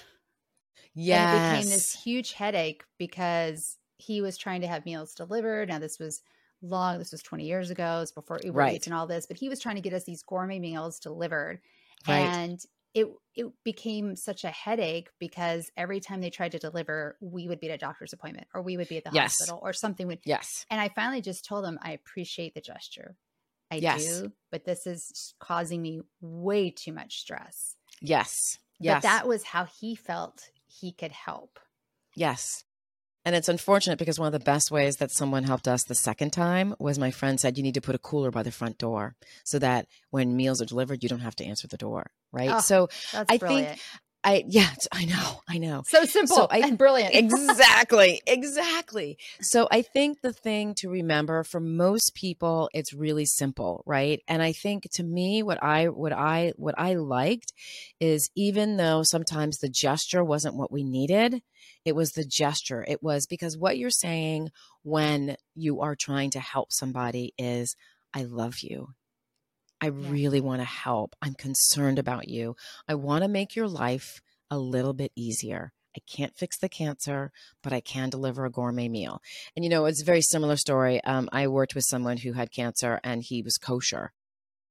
yeah 0.94 1.54
it 1.54 1.58
became 1.58 1.72
this 1.72 1.94
huge 1.94 2.34
headache 2.34 2.84
because 3.00 3.78
he 3.98 4.22
was 4.22 4.38
trying 4.38 4.62
to 4.62 4.68
have 4.68 4.86
meals 4.86 5.16
delivered 5.16 5.70
now 5.70 5.80
this 5.80 5.98
was 5.98 6.22
long 6.62 7.00
this 7.00 7.12
was 7.12 7.24
20 7.24 7.46
years 7.46 7.72
ago 7.72 7.98
it 7.98 8.02
was 8.02 8.12
before 8.12 8.40
uber 8.44 8.60
right. 8.60 8.76
eats 8.76 8.86
and 8.86 8.94
all 8.94 9.08
this 9.08 9.26
but 9.26 9.38
he 9.38 9.50
was 9.50 9.60
trying 9.60 9.76
to 9.76 9.82
get 9.82 9.94
us 9.94 10.04
these 10.04 10.22
gourmet 10.22 10.60
meals 10.60 11.00
delivered 11.00 11.60
right. 12.08 12.20
and 12.20 12.66
it 12.94 13.08
it 13.36 13.46
became 13.64 14.16
such 14.16 14.44
a 14.44 14.50
headache 14.50 15.10
because 15.18 15.72
every 15.78 16.02
time 16.02 16.20
they 16.20 16.30
tried 16.30 16.52
to 16.52 16.60
deliver, 16.60 17.16
we 17.22 17.48
would 17.48 17.62
be 17.62 17.70
at 17.70 17.76
a 17.76 17.78
doctor's 17.78 18.12
appointment 18.12 18.48
or 18.54 18.62
we 18.62 18.76
would 18.76 18.90
be 18.90 18.98
at 18.98 19.06
the 19.06 19.12
yes. 19.14 19.38
hospital 19.38 19.60
or 19.64 19.72
something 19.72 20.08
would 20.08 20.20
yes. 20.26 20.66
And 20.70 20.82
I 20.82 20.90
finally 20.90 21.22
just 21.22 21.46
told 21.46 21.66
him 21.66 21.80
I 21.82 21.94
appreciate 21.94 22.54
the 22.54 22.60
gesture. 22.60 23.16
I 23.72 23.76
yes. 23.76 24.06
do, 24.06 24.32
but 24.52 24.66
this 24.66 24.86
is 24.86 25.34
causing 25.40 25.82
me 25.82 26.02
way 26.20 26.72
too 26.72 26.92
much 26.92 27.20
stress. 27.22 27.76
Yes. 28.02 28.60
Yes. 28.80 28.98
But 28.98 29.08
that 29.08 29.28
was 29.28 29.44
how 29.44 29.66
he 29.66 29.96
felt 29.96 30.50
he 30.68 30.92
could 30.92 31.12
help. 31.12 31.58
Yes. 32.16 32.66
And 33.24 33.36
it's 33.36 33.50
unfortunate 33.50 34.00
because 34.00 34.20
one 34.20 34.26
of 34.26 34.34
the 34.34 34.40
best 34.40 34.72
ways 34.72 34.98
that 34.98 35.12
someone 35.12 35.44
helped 35.44 35.68
us 35.68 35.84
the 35.84 35.96
second 35.96 36.32
time 36.32 36.76
was 36.80 36.98
my 36.98 37.12
friend 37.12 37.40
said 37.40 37.56
you 37.56 37.64
need 37.64 37.76
to 37.76 37.82
put 37.82 37.96
a 37.96 38.00
cooler 38.00 38.32
by 38.32 38.44
the 38.44 38.52
front 38.52 38.78
door 38.80 39.16
so 39.46 39.60
that 39.60 39.86
when 40.10 40.36
meals 40.36 40.62
are 40.62 40.66
delivered, 40.66 41.04
you 41.04 41.10
don't 41.10 41.20
have 41.20 41.36
to 41.36 41.46
answer 41.46 41.68
the 41.68 41.78
door. 41.78 42.10
Right. 42.34 42.50
Oh, 42.50 42.60
so 42.60 42.90
That's 43.14 43.32
I 43.32 43.38
brilliant. 43.38 43.68
think 43.70 43.82
I 44.24 44.44
yeah, 44.48 44.70
I 44.92 45.06
know, 45.06 45.42
I 45.50 45.58
know. 45.58 45.82
so 45.88 46.06
simple 46.06 46.36
so 46.36 46.48
I- 46.50 46.60
and 46.60 46.78
brilliant. 46.78 47.16
exactly 47.16 48.22
exactly 48.28 49.18
so 49.42 49.68
i 49.72 49.82
think 49.82 50.22
the 50.22 50.34
thing 50.34 50.74
to 50.76 50.90
remember 50.90 51.44
for 51.44 51.60
most 51.60 52.14
people 52.14 52.70
it's 52.74 52.94
really 52.94 53.26
simple 53.26 53.84
right 53.86 54.22
and 54.28 54.42
i 54.42 54.52
think 54.52 54.88
to 54.92 55.04
me 55.04 55.42
what 55.44 55.62
i 55.64 55.86
what 55.88 56.14
i 56.14 56.54
what 56.56 56.76
i 56.78 56.94
liked 56.94 57.54
is 58.00 58.30
even 58.36 58.78
though 58.78 59.02
sometimes 59.04 59.58
the 59.58 59.70
gesture 59.70 60.24
wasn't 60.24 60.56
what 60.56 60.72
we 60.72 60.84
needed 60.84 61.42
it 61.86 61.96
was 61.96 62.12
the 62.12 62.26
gesture 62.26 62.86
it 62.88 63.02
was 63.02 63.26
because 63.26 63.58
what 63.58 63.78
you're 63.78 63.90
saying 63.90 64.50
when 64.84 65.36
you 65.56 65.82
are 65.82 65.96
trying 65.96 66.30
to 66.30 66.40
help 66.40 66.72
somebody 66.72 67.34
is 67.38 67.76
i 68.14 68.24
love 68.24 68.60
you 68.62 68.90
i 69.82 69.88
really 69.88 70.42
want 70.42 70.62
to 70.62 70.66
help 70.66 71.16
i'm 71.22 71.34
concerned 71.34 72.00
about 72.00 72.28
you 72.28 72.56
i 72.88 72.94
want 72.96 73.24
to 73.24 73.28
make 73.28 73.56
your 73.56 73.68
life 73.68 74.22
a 74.50 74.58
little 74.58 74.94
bit 74.94 75.12
easier 75.16 75.72
I 75.96 76.00
can't 76.10 76.36
fix 76.38 76.58
the 76.58 76.70
cancer, 76.70 77.32
but 77.62 77.74
I 77.74 77.82
can 77.82 78.10
deliver 78.10 78.46
a 78.46 78.50
gourmet 78.50 78.88
meal. 78.88 79.22
And 79.56 79.66
you 79.66 79.70
know, 79.70 79.86
it's 79.86 80.02
a 80.02 80.06
very 80.06 80.22
similar 80.22 80.56
story. 80.56 81.04
Um, 81.04 81.28
I 81.32 81.48
worked 81.48 81.76
with 81.76 81.84
someone 81.86 82.18
who 82.18 82.34
had 82.34 82.52
cancer 82.52 83.00
and 83.04 83.22
he 83.22 83.42
was 83.42 83.58
kosher. 83.58 84.14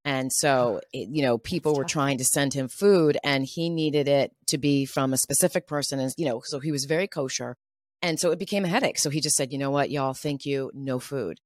And 0.04 0.32
so, 0.32 0.80
it, 0.94 1.08
you 1.10 1.22
know, 1.22 1.36
people 1.36 1.74
were 1.74 1.84
trying 1.84 2.18
to 2.18 2.24
send 2.24 2.54
him 2.54 2.68
food 2.68 3.18
and 3.22 3.44
he 3.44 3.68
needed 3.68 4.08
it 4.08 4.32
to 4.46 4.56
be 4.56 4.86
from 4.86 5.12
a 5.12 5.18
specific 5.18 5.66
person. 5.66 6.00
And, 6.00 6.12
you 6.16 6.24
know, 6.24 6.40
so 6.44 6.58
he 6.58 6.72
was 6.72 6.86
very 6.86 7.06
kosher. 7.06 7.56
And 8.00 8.18
so 8.18 8.30
it 8.30 8.38
became 8.38 8.64
a 8.64 8.68
headache. 8.68 8.98
So 8.98 9.10
he 9.10 9.20
just 9.20 9.36
said, 9.36 9.52
you 9.52 9.58
know 9.58 9.70
what, 9.70 9.90
y'all, 9.90 10.14
thank 10.14 10.46
you, 10.46 10.70
no 10.72 11.00
food. 11.00 11.38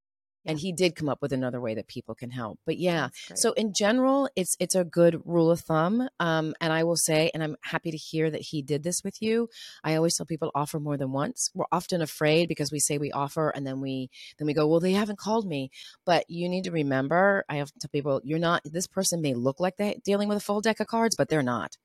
And 0.47 0.59
he 0.59 0.73
did 0.73 0.97
come 0.97 1.09
up 1.09 1.23
with 1.23 1.33
another 1.33 1.61
way 1.61 1.75
that 1.75 1.87
people 1.87 2.15
can 2.15 2.31
help. 2.31 2.59
But 2.67 2.79
yeah, 2.79 3.09
so 3.35 3.53
in 3.53 3.73
general, 3.73 4.29
it's 4.37 4.57
it's 4.61 4.75
a 4.75 4.85
good 4.85 5.21
rule 5.25 5.51
of 5.51 5.61
thumb. 5.61 6.09
Um, 6.21 6.55
and 6.61 6.73
I 6.73 6.85
will 6.85 6.97
say, 6.97 7.31
and 7.33 7.43
I'm 7.43 7.57
happy 7.63 7.91
to 7.91 7.97
hear 7.97 8.31
that 8.31 8.41
he 8.41 8.63
did 8.63 8.83
this 8.83 9.03
with 9.03 9.21
you. 9.23 9.49
I 9.83 9.95
always 9.97 10.17
tell 10.17 10.27
people 10.27 10.51
offer 10.55 10.79
more 10.79 10.97
than 10.97 11.13
once. 11.13 11.51
We're 11.55 11.65
often 11.73 12.03
afraid 12.03 12.49
because 12.49 12.71
we 12.71 12.79
say 12.79 12.99
we 12.99 13.13
offer 13.13 13.51
and 13.51 13.67
then 13.67 13.81
we 13.81 14.11
then 14.39 14.47
we 14.47 14.55
go, 14.55 14.67
well, 14.67 14.81
they 14.81 14.93
haven't 14.93 15.19
called 15.19 15.47
me. 15.47 15.71
But 16.05 16.25
you 16.29 16.49
need 16.49 16.65
to 16.65 16.71
remember, 16.71 17.45
I 17.49 17.57
have 17.57 17.73
to 17.73 17.79
tell 17.79 17.91
people, 17.91 18.21
you're 18.25 18.39
not. 18.39 18.63
This 18.65 18.87
person 18.87 19.21
may 19.21 19.35
look 19.35 19.61
like 19.61 19.77
they're 19.77 19.95
dealing 20.05 20.29
with 20.29 20.39
a 20.39 20.41
full 20.41 20.61
deck 20.61 20.81
of 20.81 20.87
cards, 20.87 21.17
but 21.17 21.29
they're 21.29 21.43
not. 21.43 21.77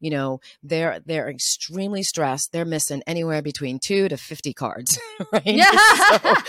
You 0.00 0.10
know, 0.10 0.40
they're 0.62 1.00
they're 1.04 1.28
extremely 1.30 2.02
stressed. 2.02 2.52
They're 2.52 2.64
missing 2.64 3.02
anywhere 3.06 3.42
between 3.42 3.78
two 3.78 4.08
to 4.08 4.16
fifty 4.16 4.52
cards, 4.52 4.98
right? 5.32 5.44
yeah. 5.46 5.70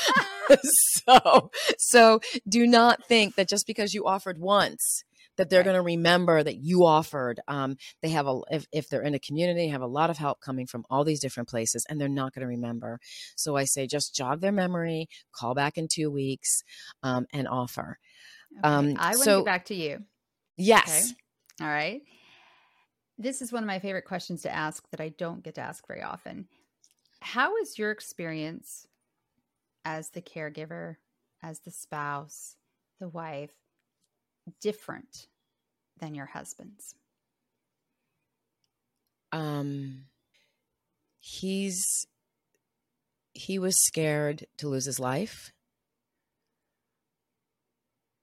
So, 0.49 0.57
so 0.63 1.51
so 1.77 2.19
do 2.47 2.65
not 2.65 3.05
think 3.05 3.35
that 3.35 3.49
just 3.49 3.67
because 3.67 3.93
you 3.93 4.05
offered 4.07 4.37
once 4.39 5.03
that 5.35 5.49
they're 5.49 5.59
Right. 5.59 5.65
going 5.65 5.75
to 5.75 5.81
remember 5.81 6.41
that 6.41 6.55
you 6.63 6.85
offered 6.85 7.41
um, 7.49 7.75
they 8.01 8.09
have 8.09 8.27
a 8.27 8.39
if, 8.49 8.65
if 8.71 8.87
they're 8.87 9.01
in 9.03 9.13
a 9.13 9.19
community 9.19 9.67
have 9.67 9.81
a 9.81 9.87
lot 9.87 10.09
of 10.09 10.17
help 10.17 10.39
coming 10.39 10.65
from 10.65 10.85
all 10.89 11.03
these 11.03 11.19
different 11.19 11.49
places 11.49 11.85
and 11.89 11.99
they're 11.99 12.07
not 12.07 12.33
going 12.33 12.41
to 12.43 12.47
remember 12.47 12.97
so 13.35 13.57
i 13.57 13.65
say 13.65 13.85
just 13.87 14.15
jog 14.15 14.39
their 14.39 14.53
memory 14.53 15.07
call 15.33 15.53
back 15.53 15.77
in 15.77 15.87
two 15.91 16.09
weeks 16.09 16.63
um, 17.03 17.25
and 17.33 17.45
offer 17.47 17.97
Okay, 18.59 18.63
um, 18.67 18.93
I 18.97 19.09
want 19.09 19.17
to 19.17 19.23
so- 19.25 19.39
get 19.39 19.45
back 19.45 19.65
to 19.65 19.75
you. 19.75 20.03
yes 20.55 21.13
All 21.61 21.67
right. 21.67 22.01
This 23.17 23.41
is 23.41 23.51
one 23.51 23.63
of 23.63 23.67
my 23.67 23.79
favorite 23.79 24.05
questions 24.05 24.43
to 24.43 24.53
ask 24.53 24.87
that 24.91 25.01
I 25.01 25.09
don't 25.09 25.43
get 25.43 25.55
to 25.55 25.61
ask 25.61 25.87
very 25.87 26.03
often. 26.03 26.47
How 27.19 27.57
is 27.57 27.79
your 27.79 27.91
experience 27.91 28.87
as 29.83 30.09
the 30.09 30.21
caregiver, 30.21 30.97
as 31.41 31.59
the 31.59 31.71
spouse, 31.71 32.55
the 32.99 33.09
wife, 33.09 33.53
different 34.61 35.27
than 35.99 36.13
your 36.13 36.27
husband's? 36.27 36.93
um 39.31 40.05
he's 41.19 42.07
he 43.33 43.59
was 43.59 43.75
scared 43.77 44.45
to 44.57 44.69
lose 44.69 44.85
his 44.85 44.99
life 44.99 45.51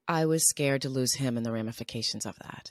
i 0.09 0.25
was 0.25 0.49
scared 0.49 0.81
to 0.81 0.89
lose 0.89 1.15
him 1.17 1.37
and 1.37 1.45
the 1.45 1.53
ramifications 1.53 2.25
of 2.25 2.37
that 2.37 2.71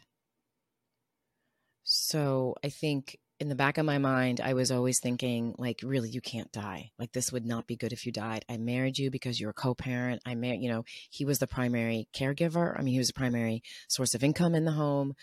so 1.83 2.55
i 2.63 2.69
think 2.69 3.17
in 3.39 3.49
the 3.49 3.55
back 3.55 3.77
of 3.77 3.85
my 3.85 3.97
mind 3.97 4.39
i 4.41 4.53
was 4.53 4.71
always 4.71 4.99
thinking 4.99 5.53
like 5.57 5.79
really 5.83 6.09
you 6.09 6.21
can't 6.21 6.51
die 6.51 6.91
like 6.97 7.11
this 7.11 7.31
would 7.31 7.45
not 7.45 7.67
be 7.67 7.75
good 7.75 7.91
if 7.91 8.05
you 8.05 8.11
died 8.11 8.45
i 8.49 8.57
married 8.57 8.97
you 8.97 9.11
because 9.11 9.39
you're 9.39 9.49
a 9.49 9.53
co-parent 9.53 10.21
i 10.25 10.35
married 10.35 10.61
you 10.61 10.69
know 10.69 10.83
he 11.09 11.25
was 11.25 11.39
the 11.39 11.47
primary 11.47 12.07
caregiver 12.15 12.77
i 12.77 12.81
mean 12.81 12.93
he 12.93 12.99
was 12.99 13.07
the 13.07 13.13
primary 13.13 13.61
source 13.87 14.13
of 14.13 14.23
income 14.23 14.55
in 14.55 14.65
the 14.65 14.71
home 14.71 15.13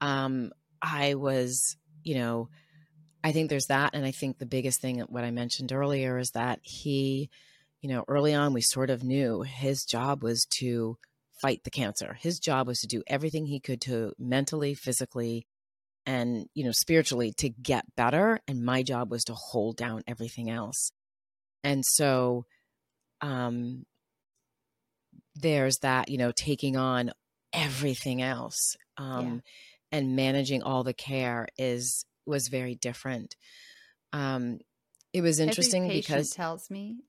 um 0.00 0.50
i 0.82 1.14
was 1.14 1.76
you 2.02 2.14
know 2.14 2.48
I 3.22 3.32
think 3.32 3.50
there's 3.50 3.66
that. 3.66 3.90
And 3.94 4.04
I 4.04 4.10
think 4.10 4.38
the 4.38 4.46
biggest 4.46 4.80
thing, 4.80 5.00
what 5.08 5.24
I 5.24 5.30
mentioned 5.30 5.72
earlier, 5.72 6.18
is 6.18 6.30
that 6.32 6.60
he, 6.62 7.30
you 7.80 7.88
know, 7.88 8.04
early 8.08 8.34
on, 8.34 8.52
we 8.52 8.60
sort 8.60 8.90
of 8.90 9.02
knew 9.02 9.42
his 9.42 9.84
job 9.84 10.22
was 10.22 10.46
to 10.58 10.96
fight 11.40 11.62
the 11.64 11.70
cancer. 11.70 12.16
His 12.20 12.38
job 12.38 12.66
was 12.66 12.80
to 12.80 12.86
do 12.86 13.02
everything 13.06 13.46
he 13.46 13.60
could 13.60 13.80
to 13.82 14.12
mentally, 14.18 14.74
physically, 14.74 15.46
and, 16.08 16.46
you 16.54 16.64
know, 16.64 16.72
spiritually 16.72 17.34
to 17.36 17.50
get 17.50 17.84
better. 17.94 18.40
And 18.48 18.64
my 18.64 18.82
job 18.82 19.10
was 19.10 19.24
to 19.24 19.34
hold 19.34 19.76
down 19.76 20.02
everything 20.08 20.48
else. 20.48 20.90
And 21.62 21.84
so, 21.84 22.46
um, 23.20 23.84
there's 25.34 25.76
that, 25.82 26.08
you 26.08 26.16
know, 26.16 26.32
taking 26.34 26.78
on 26.78 27.12
everything 27.52 28.22
else. 28.22 28.74
Um, 28.96 29.42
and 29.92 30.16
managing 30.16 30.62
all 30.62 30.82
the 30.82 30.94
care 30.94 31.46
is 31.58 32.06
was 32.24 32.48
very 32.48 32.74
different. 32.74 33.36
Um, 34.14 34.60
it 35.12 35.20
was 35.20 35.40
interesting 35.40 35.84
every 35.84 35.96
because 35.96 36.30
tells 36.30 36.70
me, 36.70 37.00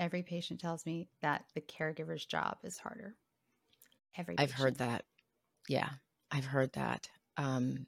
every 0.00 0.24
patient 0.24 0.60
tells 0.60 0.84
me 0.84 1.08
that 1.22 1.44
the 1.54 1.60
caregiver's 1.60 2.26
job 2.26 2.56
is 2.64 2.76
harder. 2.76 3.14
Every 4.16 4.36
I've 4.36 4.52
heard 4.52 4.78
that. 4.78 5.04
Yeah, 5.68 5.90
I've 6.32 6.44
heard 6.44 6.72
that. 6.72 7.08
Um, 7.36 7.86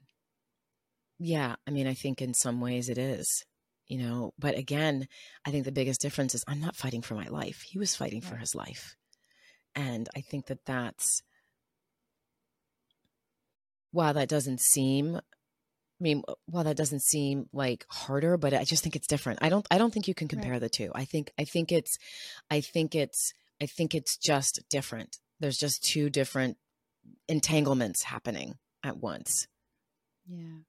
yeah, 1.19 1.55
I 1.67 1.71
mean, 1.71 1.85
I 1.87 1.93
think 1.93 2.21
in 2.21 2.33
some 2.33 2.61
ways 2.61 2.89
it 2.89 2.97
is, 2.97 3.45
you 3.87 3.97
know, 3.97 4.31
but 4.39 4.57
again, 4.57 5.07
I 5.45 5.51
think 5.51 5.65
the 5.65 5.71
biggest 5.71 6.01
difference 6.01 6.33
is 6.33 6.43
I'm 6.47 6.61
not 6.61 6.75
fighting 6.75 7.01
for 7.01 7.15
my 7.15 7.27
life. 7.27 7.61
He 7.61 7.77
was 7.77 7.95
fighting 7.95 8.21
for 8.21 8.37
his 8.37 8.55
life. 8.55 8.95
And 9.75 10.07
I 10.15 10.21
think 10.21 10.47
that 10.47 10.65
that's, 10.65 11.21
while 13.91 14.13
that 14.13 14.29
doesn't 14.29 14.61
seem, 14.61 15.15
I 15.17 15.21
mean, 15.99 16.23
while 16.45 16.63
that 16.63 16.77
doesn't 16.77 17.01
seem 17.03 17.49
like 17.51 17.85
harder, 17.89 18.37
but 18.37 18.53
I 18.53 18.63
just 18.63 18.83
think 18.83 18.95
it's 18.95 19.07
different. 19.07 19.39
I 19.41 19.49
don't, 19.49 19.67
I 19.69 19.77
don't 19.77 19.93
think 19.93 20.07
you 20.07 20.13
can 20.13 20.25
Right. 20.27 20.41
compare 20.41 20.59
the 20.59 20.69
two. 20.69 20.91
I 20.95 21.05
think, 21.05 21.31
I 21.37 21.43
think 21.43 21.71
it's, 21.71 21.97
I 22.49 22.61
think 22.61 22.95
it's, 22.95 23.33
I 23.61 23.65
think 23.65 23.93
it's 23.93 24.15
just 24.17 24.61
different. 24.69 25.17
There's 25.39 25.57
just 25.57 25.83
two 25.83 26.09
different 26.09 26.57
entanglements 27.27 28.03
happening 28.03 28.55
at 28.83 28.97
once. 28.97 29.47
Yeah. 30.27 30.59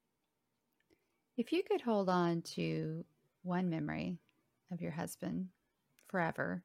If 1.41 1.51
you 1.51 1.63
could 1.63 1.81
hold 1.81 2.07
on 2.07 2.43
to 2.53 3.03
one 3.41 3.71
memory 3.71 4.19
of 4.71 4.79
your 4.79 4.91
husband 4.91 5.47
forever, 6.07 6.61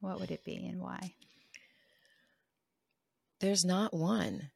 what 0.00 0.18
would 0.18 0.30
it 0.30 0.46
be 0.46 0.66
and 0.66 0.80
why? 0.80 1.12
There's 3.40 3.66
not 3.66 3.92
one. 3.92 4.50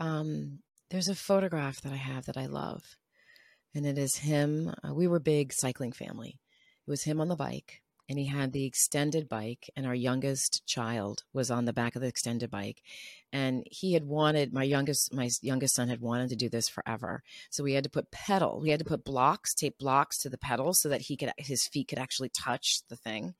Um, 0.00 0.58
there's 0.90 1.06
a 1.06 1.14
photograph 1.14 1.80
that 1.82 1.92
I 1.92 1.96
have 1.98 2.26
that 2.26 2.36
I 2.36 2.46
love, 2.46 2.82
and 3.76 3.86
it 3.86 3.96
is 3.96 4.16
him. 4.16 4.74
Uh, 4.82 4.92
we 4.92 5.06
were 5.06 5.20
big 5.20 5.52
cycling 5.52 5.92
family. 5.92 6.40
It 6.84 6.90
was 6.90 7.04
him 7.04 7.20
on 7.20 7.28
the 7.28 7.36
bike, 7.36 7.80
and 8.08 8.18
he 8.18 8.26
had 8.26 8.52
the 8.52 8.64
extended 8.64 9.28
bike, 9.28 9.68
and 9.76 9.86
our 9.86 9.94
youngest 9.94 10.66
child 10.66 11.24
was 11.32 11.50
on 11.50 11.64
the 11.64 11.72
back 11.72 11.96
of 11.96 12.02
the 12.02 12.08
extended 12.08 12.50
bike. 12.50 12.82
And 13.32 13.66
he 13.70 13.94
had 13.94 14.04
wanted 14.04 14.52
my 14.52 14.62
youngest 14.62 15.12
my 15.12 15.28
youngest 15.42 15.74
son 15.74 15.88
had 15.88 16.00
wanted 16.00 16.28
to 16.30 16.36
do 16.36 16.48
this 16.48 16.68
forever. 16.68 17.22
So 17.50 17.64
we 17.64 17.72
had 17.72 17.84
to 17.84 17.90
put 17.90 18.10
pedal, 18.10 18.60
we 18.60 18.70
had 18.70 18.78
to 18.78 18.84
put 18.84 19.04
blocks, 19.04 19.54
tape 19.54 19.78
blocks 19.78 20.18
to 20.18 20.28
the 20.28 20.38
pedals 20.38 20.80
so 20.80 20.88
that 20.88 21.02
he 21.02 21.16
could 21.16 21.32
his 21.38 21.66
feet 21.66 21.88
could 21.88 21.98
actually 21.98 22.30
touch 22.30 22.80
the 22.88 22.96
thing. 22.96 23.34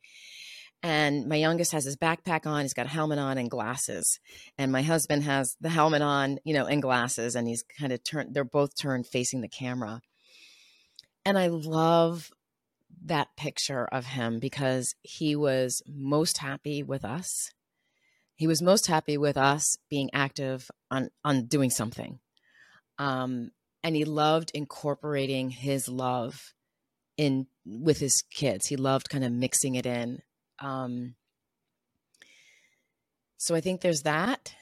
And 0.83 1.27
my 1.27 1.37
youngest 1.37 1.73
has 1.73 1.85
his 1.85 1.97
backpack 1.97 2.47
on, 2.47 2.63
he's 2.63 2.75
got 2.75 2.87
a 2.87 2.91
helmet 2.91 3.19
on 3.19 3.39
and 3.39 3.51
glasses. 3.51 4.21
And 4.59 4.71
my 4.71 4.83
husband 4.83 5.25
has 5.25 5.57
the 5.61 5.69
helmet 5.69 6.03
on, 6.03 6.39
you 6.45 6.55
know, 6.55 6.67
and 6.67 6.83
glasses, 6.83 7.35
and 7.35 7.49
he's 7.49 7.65
kind 7.79 7.93
of 7.93 8.05
turned, 8.05 8.35
they're 8.35 8.45
both 8.45 8.77
turned 8.77 9.07
facing 9.07 9.41
the 9.41 9.49
camera. 9.49 10.01
And 11.25 11.39
I 11.39 11.49
love 11.49 12.31
that 13.07 13.29
picture 13.37 13.87
of 13.87 14.07
him 14.07 14.39
because 14.39 14.95
he 15.03 15.35
was 15.37 15.83
most 15.87 16.39
happy 16.39 16.83
with 16.83 17.05
us. 17.05 17.51
He 18.35 18.47
was 18.47 18.61
most 18.61 18.87
happy 18.87 19.17
with 19.17 19.37
us 19.37 19.77
being 19.89 20.11
active 20.13 20.71
on 20.91 21.11
on 21.25 21.47
doing 21.47 21.71
something. 21.71 22.19
Um, 22.99 23.51
and 23.83 23.95
he 23.95 24.05
loved 24.05 24.51
incorporating 24.53 25.51
his 25.51 25.89
love 25.89 26.53
in 27.17 27.47
with 27.65 27.99
his 27.99 28.23
kids. 28.31 28.67
He 28.67 28.77
loved 28.77 29.09
kind 29.09 29.25
of 29.25 29.33
mixing 29.33 29.75
it 29.75 29.87
in. 29.87 30.23
Um, 30.59 31.15
so 33.39 33.55
I 33.55 33.61
think 33.61 33.81
there's 33.81 34.03
that. 34.03 34.55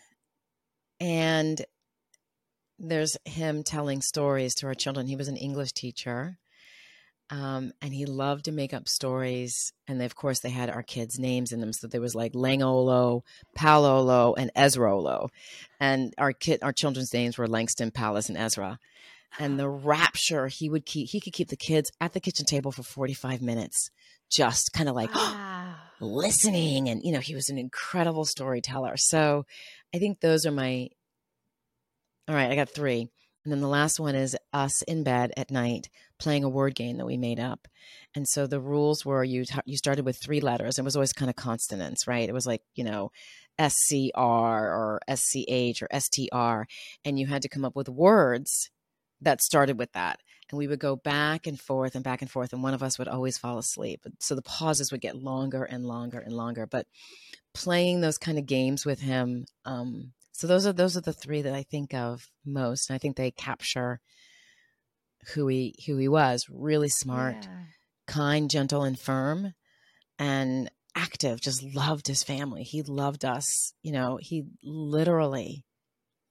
And 1.01 1.65
there's 2.79 3.17
him 3.25 3.63
telling 3.63 4.01
stories 4.03 4.55
to 4.57 4.67
our 4.67 4.75
children. 4.75 5.07
He 5.07 5.17
was 5.17 5.29
an 5.29 5.37
English 5.37 5.73
teacher. 5.73 6.39
Um, 7.31 7.73
and 7.81 7.95
he 7.95 8.05
loved 8.05 8.45
to 8.45 8.53
make 8.53 8.75
up 8.75 8.89
stories. 8.89 9.73
And 9.89 10.01
they, 10.01 10.05
of 10.05 10.15
course, 10.15 10.41
they 10.41 10.51
had 10.51 10.71
our 10.71 10.83
kids' 10.83 11.19
names 11.19 11.53
in 11.53 11.61
them. 11.61 11.73
So 11.73 11.87
there 11.87 12.01
was 12.01 12.15
like 12.15 12.33
Langolo, 12.33 13.23
Palolo, 13.57 14.35
and 14.37 14.51
Ezrolo. 14.55 15.29
And 15.81 16.15
our 16.19 16.33
kid, 16.33 16.61
our 16.63 16.73
children's 16.73 17.15
names 17.15 17.39
were 17.39 17.49
Langston, 17.49 17.91
Palace, 17.91 18.29
and 18.29 18.37
Ezra. 18.39 18.79
And 19.39 19.59
the 19.59 19.69
rapture 19.69 20.49
he 20.49 20.69
would 20.69 20.85
keep, 20.85 21.09
he 21.11 21.21
could 21.21 21.33
keep 21.33 21.49
the 21.49 21.57
kids 21.57 21.91
at 22.01 22.13
the 22.13 22.21
kitchen 22.21 22.45
table 22.45 22.73
for 22.73 22.83
45 22.83 23.41
minutes, 23.41 23.91
just 24.31 24.73
kind 24.73 24.89
of 24.89 24.95
like 24.95 25.15
wow. 25.15 25.77
listening. 26.01 26.89
And, 26.91 27.03
you 27.03 27.13
know, 27.13 27.21
he 27.21 27.35
was 27.35 27.49
an 27.49 27.57
incredible 27.59 28.27
storyteller. 28.27 28.97
So 28.97 29.47
I 29.95 29.99
think 29.99 30.21
those 30.21 30.45
are 30.45 30.53
my, 30.53 30.89
all 32.29 32.35
right, 32.35 32.51
I 32.51 32.55
got 32.55 32.69
three. 32.69 33.09
And 33.45 33.53
then 33.53 33.61
the 33.61 33.69
last 33.69 34.01
one 34.01 34.15
is 34.15 34.37
us 34.53 34.83
in 34.83 35.05
bed 35.05 35.33
at 35.37 35.51
night 35.51 35.91
playing 36.19 36.45
a 36.45 36.49
word 36.49 36.75
game 36.75 36.97
that 36.97 37.07
we 37.07 37.19
made 37.19 37.39
up. 37.39 37.69
And 38.15 38.27
so 38.27 38.47
the 38.47 38.61
rules 38.61 39.05
were 39.05 39.23
you 39.23 39.45
you 39.67 39.77
started 39.77 40.05
with 40.05 40.17
three 40.17 40.41
letters. 40.41 40.79
It 40.79 40.85
was 40.85 40.97
always 40.97 41.13
kind 41.13 41.29
of 41.29 41.37
consonants, 41.37 42.07
right? 42.07 42.29
It 42.29 42.33
was 42.33 42.47
like, 42.47 42.63
you 42.75 42.85
know, 42.85 43.11
SCR 43.61 44.11
or 44.17 45.01
SCH 45.15 45.83
or 45.83 45.89
STR 45.93 46.67
and 47.05 47.19
you 47.19 47.27
had 47.27 47.43
to 47.43 47.49
come 47.49 47.65
up 47.65 47.77
with 47.77 47.89
words 47.89 48.71
that 49.21 49.43
started 49.43 49.79
with 49.79 49.93
that. 49.93 50.21
And 50.51 50.59
we 50.59 50.67
would 50.67 50.81
go 50.81 50.97
back 50.97 51.47
and 51.47 51.61
forth 51.61 51.95
and 51.95 52.05
back 52.05 52.23
and 52.23 52.31
forth 52.31 52.53
and 52.53 52.63
one 52.63 52.75
of 52.75 52.83
us 52.83 52.99
would 52.99 53.09
always 53.09 53.39
fall 53.39 53.59
asleep. 53.59 54.05
So 54.21 54.35
the 54.35 54.43
pauses 54.43 54.91
would 54.91 55.01
get 55.01 55.17
longer 55.17 55.65
and 55.65 55.85
longer 55.85 56.19
and 56.19 56.33
longer, 56.33 56.67
but 56.67 56.87
playing 57.53 58.01
those 58.01 58.19
kind 58.19 58.39
of 58.39 58.47
games 58.47 58.85
with 58.85 59.01
him 59.01 59.47
um, 59.65 60.13
so 60.35 60.49
those 60.49 60.67
are 60.67 60.73
those 60.73 60.97
are 60.97 61.01
the 61.01 61.13
three 61.13 61.43
that 61.43 61.55
I 61.55 61.63
think 61.63 61.95
of 61.95 62.29
most. 62.45 62.91
And 62.91 62.97
I 62.97 62.99
think 62.99 63.17
they 63.17 63.31
capture 63.31 64.01
who 65.33 65.47
he 65.47 65.77
who 65.87 65.97
he 65.97 66.09
was. 66.09 66.47
Really 66.51 66.89
smart, 66.89 67.37
yeah. 67.45 67.67
kind, 68.09 68.51
gentle, 68.51 68.83
and 68.83 68.99
firm, 68.99 69.55
and 70.19 70.69
active. 70.97 71.41
Just 71.41 71.63
loved 71.63 72.09
his 72.09 72.25
family. 72.25 72.65
He 72.65 72.83
loved 72.83 73.25
us. 73.25 73.75
You 73.85 73.93
know, 73.93 74.19
he 74.21 74.43
literally, 74.65 75.65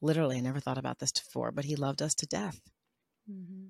literally. 0.02 0.38
I 0.38 0.42
never 0.42 0.60
thought 0.60 0.78
about 0.78 1.00
this 1.00 1.14
before, 1.14 1.54
but 1.54 1.64
he 1.64 1.78
loved 1.78 2.02
us 2.02 2.14
to 2.16 2.26
death. 2.26 2.60
Mm-hmm. 3.32 3.68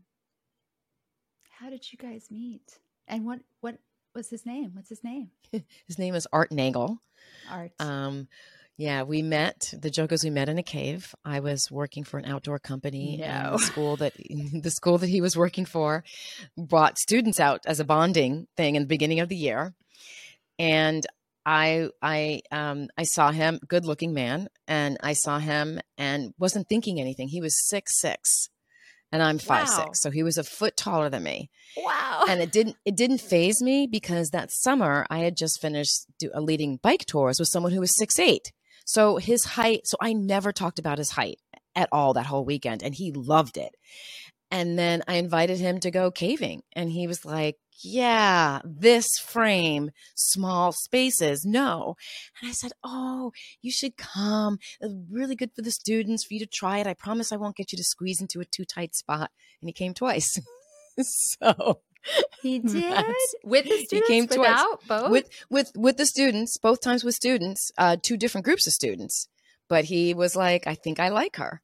How 1.60 1.70
did 1.70 1.92
you 1.92 2.00
guys 2.00 2.30
meet? 2.32 2.80
And 3.08 3.24
what 3.24 3.42
what 3.62 3.78
was 4.16 4.32
his 4.32 4.48
name? 4.48 4.72
What's 4.74 4.90
his 4.90 5.04
name? 5.04 5.30
his 5.86 6.00
name 6.00 6.16
is 6.16 6.28
Art 6.34 6.52
Nagel. 6.52 6.98
Art. 7.52 7.72
Um, 7.80 8.28
yeah, 8.78 9.04
we 9.04 9.22
met. 9.22 9.74
The 9.78 9.92
joke 9.92 10.12
is 10.12 10.24
we 10.24 10.32
met 10.32 10.50
in 10.50 10.58
a 10.58 10.64
cave. 10.64 11.14
I 11.24 11.42
was 11.42 11.70
working 11.70 12.04
for 12.04 12.18
an 12.18 12.26
outdoor 12.26 12.58
company, 12.58 13.18
no. 13.18 13.52
the 13.54 13.60
school 13.60 13.96
that 13.98 14.14
the 14.54 14.72
school 14.72 14.98
that 14.98 15.10
he 15.10 15.22
was 15.22 15.38
working 15.38 15.66
for 15.66 16.04
brought 16.58 16.98
students 16.98 17.40
out 17.40 17.62
as 17.66 17.80
a 17.80 17.86
bonding 17.86 18.48
thing 18.58 18.76
in 18.76 18.84
the 18.84 18.88
beginning 18.88 19.20
of 19.20 19.30
the 19.30 19.36
year, 19.36 19.76
and 20.58 21.06
I 21.46 21.90
I 22.02 22.42
um 22.52 22.88
I 22.98 23.04
saw 23.04 23.32
him, 23.32 23.60
good 23.68 23.86
looking 23.86 24.14
man, 24.14 24.48
and 24.68 24.98
I 25.02 25.14
saw 25.14 25.38
him 25.38 25.80
and 25.98 26.34
wasn't 26.40 26.68
thinking 26.68 27.00
anything. 27.00 27.28
He 27.28 27.42
was 27.42 27.68
six 27.68 28.00
six, 28.00 28.50
and 29.12 29.22
I'm 29.22 29.38
five 29.38 29.68
wow. 29.68 29.86
six, 29.86 30.02
so 30.02 30.10
he 30.10 30.24
was 30.24 30.40
a 30.40 30.44
foot 30.44 30.76
taller 30.76 31.10
than 31.10 31.22
me. 31.22 31.52
Wow! 31.78 32.24
And 32.28 32.42
it 32.42 32.52
didn't 32.52 32.78
it 32.86 32.96
didn't 32.96 33.20
phase 33.22 33.62
me 33.62 33.86
because 33.86 34.30
that 34.30 34.52
summer 34.52 35.06
I 35.12 35.20
had 35.20 35.38
just 35.38 35.62
finished 35.62 36.08
do, 36.18 36.32
uh, 36.34 36.40
leading 36.40 36.78
bike 36.78 37.06
tours 37.06 37.38
with 37.38 37.50
someone 37.50 37.72
who 37.72 37.82
was 37.82 37.96
six 37.96 38.18
eight. 38.18 38.52
So 38.86 39.18
his 39.18 39.44
height, 39.44 39.82
so 39.86 39.98
I 40.02 40.14
never 40.14 40.52
talked 40.52 40.80
about 40.80 40.98
his 40.98 41.12
height 41.12 41.40
at 41.76 41.90
all 41.92 42.14
that 42.14 42.26
whole 42.26 42.46
weekend, 42.46 42.84
and 42.84 42.94
he 42.94 43.12
loved 43.12 43.58
it. 43.58 43.76
And 44.52 44.78
then 44.78 45.02
I 45.08 45.16
invited 45.16 45.60
him 45.60 45.80
to 45.80 45.92
go 45.92 46.12
caving, 46.12 46.62
and 46.74 46.92
he 46.92 47.08
was 47.08 47.26
like, 47.26 47.58
yeah, 47.82 48.60
this 48.64 49.08
frame, 49.20 49.92
small 50.16 50.72
spaces, 50.72 51.44
no. 51.44 51.96
And 52.40 52.50
I 52.50 52.54
said, 52.54 52.72
Oh, 52.84 53.32
you 53.62 53.72
should 53.72 53.98
come. 53.98 54.60
It's 54.80 54.94
really 55.12 55.36
good 55.36 55.52
for 55.56 55.62
the 55.62 55.72
students 55.72 56.24
for 56.24 56.36
you 56.36 56.40
to 56.42 56.46
try 56.46 56.78
it. 56.78 56.88
I 56.88 56.94
promise 56.94 57.32
I 57.32 57.38
won't 57.38 57.56
get 57.56 57.72
you 57.72 57.78
to 57.78 57.84
squeeze 57.84 58.22
into 58.22 58.40
a 58.40 58.46
too 58.46 58.66
tight 58.66 58.96
spot. 58.96 59.32
And 59.62 59.70
he 59.70 59.74
came 59.74 59.94
twice. 59.94 60.40
so 61.00 61.82
he 62.42 62.60
did 62.60 63.06
with 63.44 63.66
the 63.66 63.78
students. 63.86 63.92
He 63.92 64.02
came 64.02 64.28
without 64.28 64.82
twice. 64.86 65.02
both 65.02 65.12
with 65.12 65.30
with 65.50 65.72
with 65.76 65.98
the 65.98 66.06
students. 66.06 66.58
Both 66.58 66.82
times 66.82 67.04
with 67.04 67.16
students, 67.16 67.72
uh, 67.78 67.98
two 68.02 68.18
different 68.18 68.46
groups 68.46 68.68
of 68.68 68.74
students. 68.74 69.28
But 69.70 69.86
he 69.86 70.14
was 70.14 70.36
like, 70.36 70.68
"I 70.68 70.76
think 70.76 71.00
I 71.00 71.10
like 71.10 71.38
her," 71.38 71.62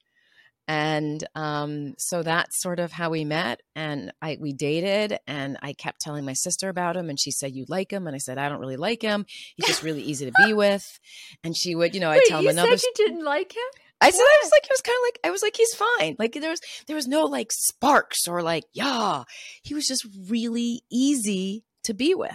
and 0.68 1.24
um, 1.36 1.96
so 1.98 2.24
that's 2.24 2.62
sort 2.62 2.80
of 2.80 2.92
how 2.92 3.10
we 3.10 3.26
met. 3.26 3.62
And 3.76 4.14
I 4.22 4.38
we 4.40 4.54
dated, 4.54 5.20
and 5.28 5.58
I 5.62 5.74
kept 5.74 6.00
telling 6.00 6.26
my 6.26 6.34
sister 6.34 6.70
about 6.70 6.96
him, 6.96 7.10
and 7.10 7.20
she 7.20 7.32
said, 7.32 7.54
"You 7.54 7.66
like 7.68 7.92
him?" 7.92 8.08
And 8.08 8.16
I 8.16 8.20
said, 8.20 8.38
"I 8.38 8.48
don't 8.50 8.60
really 8.60 8.78
like 8.78 9.02
him. 9.02 9.26
He's 9.56 9.68
just 9.68 9.84
really 9.84 10.02
easy 10.02 10.26
to 10.26 10.46
be 10.46 10.54
with." 10.64 11.00
And 11.44 11.56
she 11.56 11.76
would, 11.76 11.94
you 11.94 12.02
know, 12.02 12.10
I 12.10 12.22
tell 12.28 12.42
him 12.42 12.48
another. 12.48 12.78
Said 12.78 12.86
you 12.86 13.06
didn't 13.08 13.26
like 13.26 13.54
him. 13.54 13.82
I 14.02 14.12
said 14.12 14.22
I 14.22 14.40
was 14.44 14.52
like, 14.52 14.64
it 14.64 14.72
was 14.72 14.82
kind 14.82 14.96
of 14.96 15.08
like 15.08 15.20
I 15.26 15.30
was 15.32 15.42
like, 15.42 15.58
he's 15.58 15.74
fine. 15.74 16.16
Like 16.18 16.34
there 16.34 16.50
was 16.50 16.62
there 16.88 16.96
was 16.96 17.08
no 17.08 17.26
like 17.26 17.52
sparks 17.52 18.28
or 18.28 18.42
like, 18.42 18.64
yeah. 18.74 19.24
He 19.62 19.74
was 19.74 19.86
just 19.86 20.08
really 20.28 20.84
easy 20.90 21.64
to 21.84 21.94
be 21.94 22.16
with. 22.16 22.32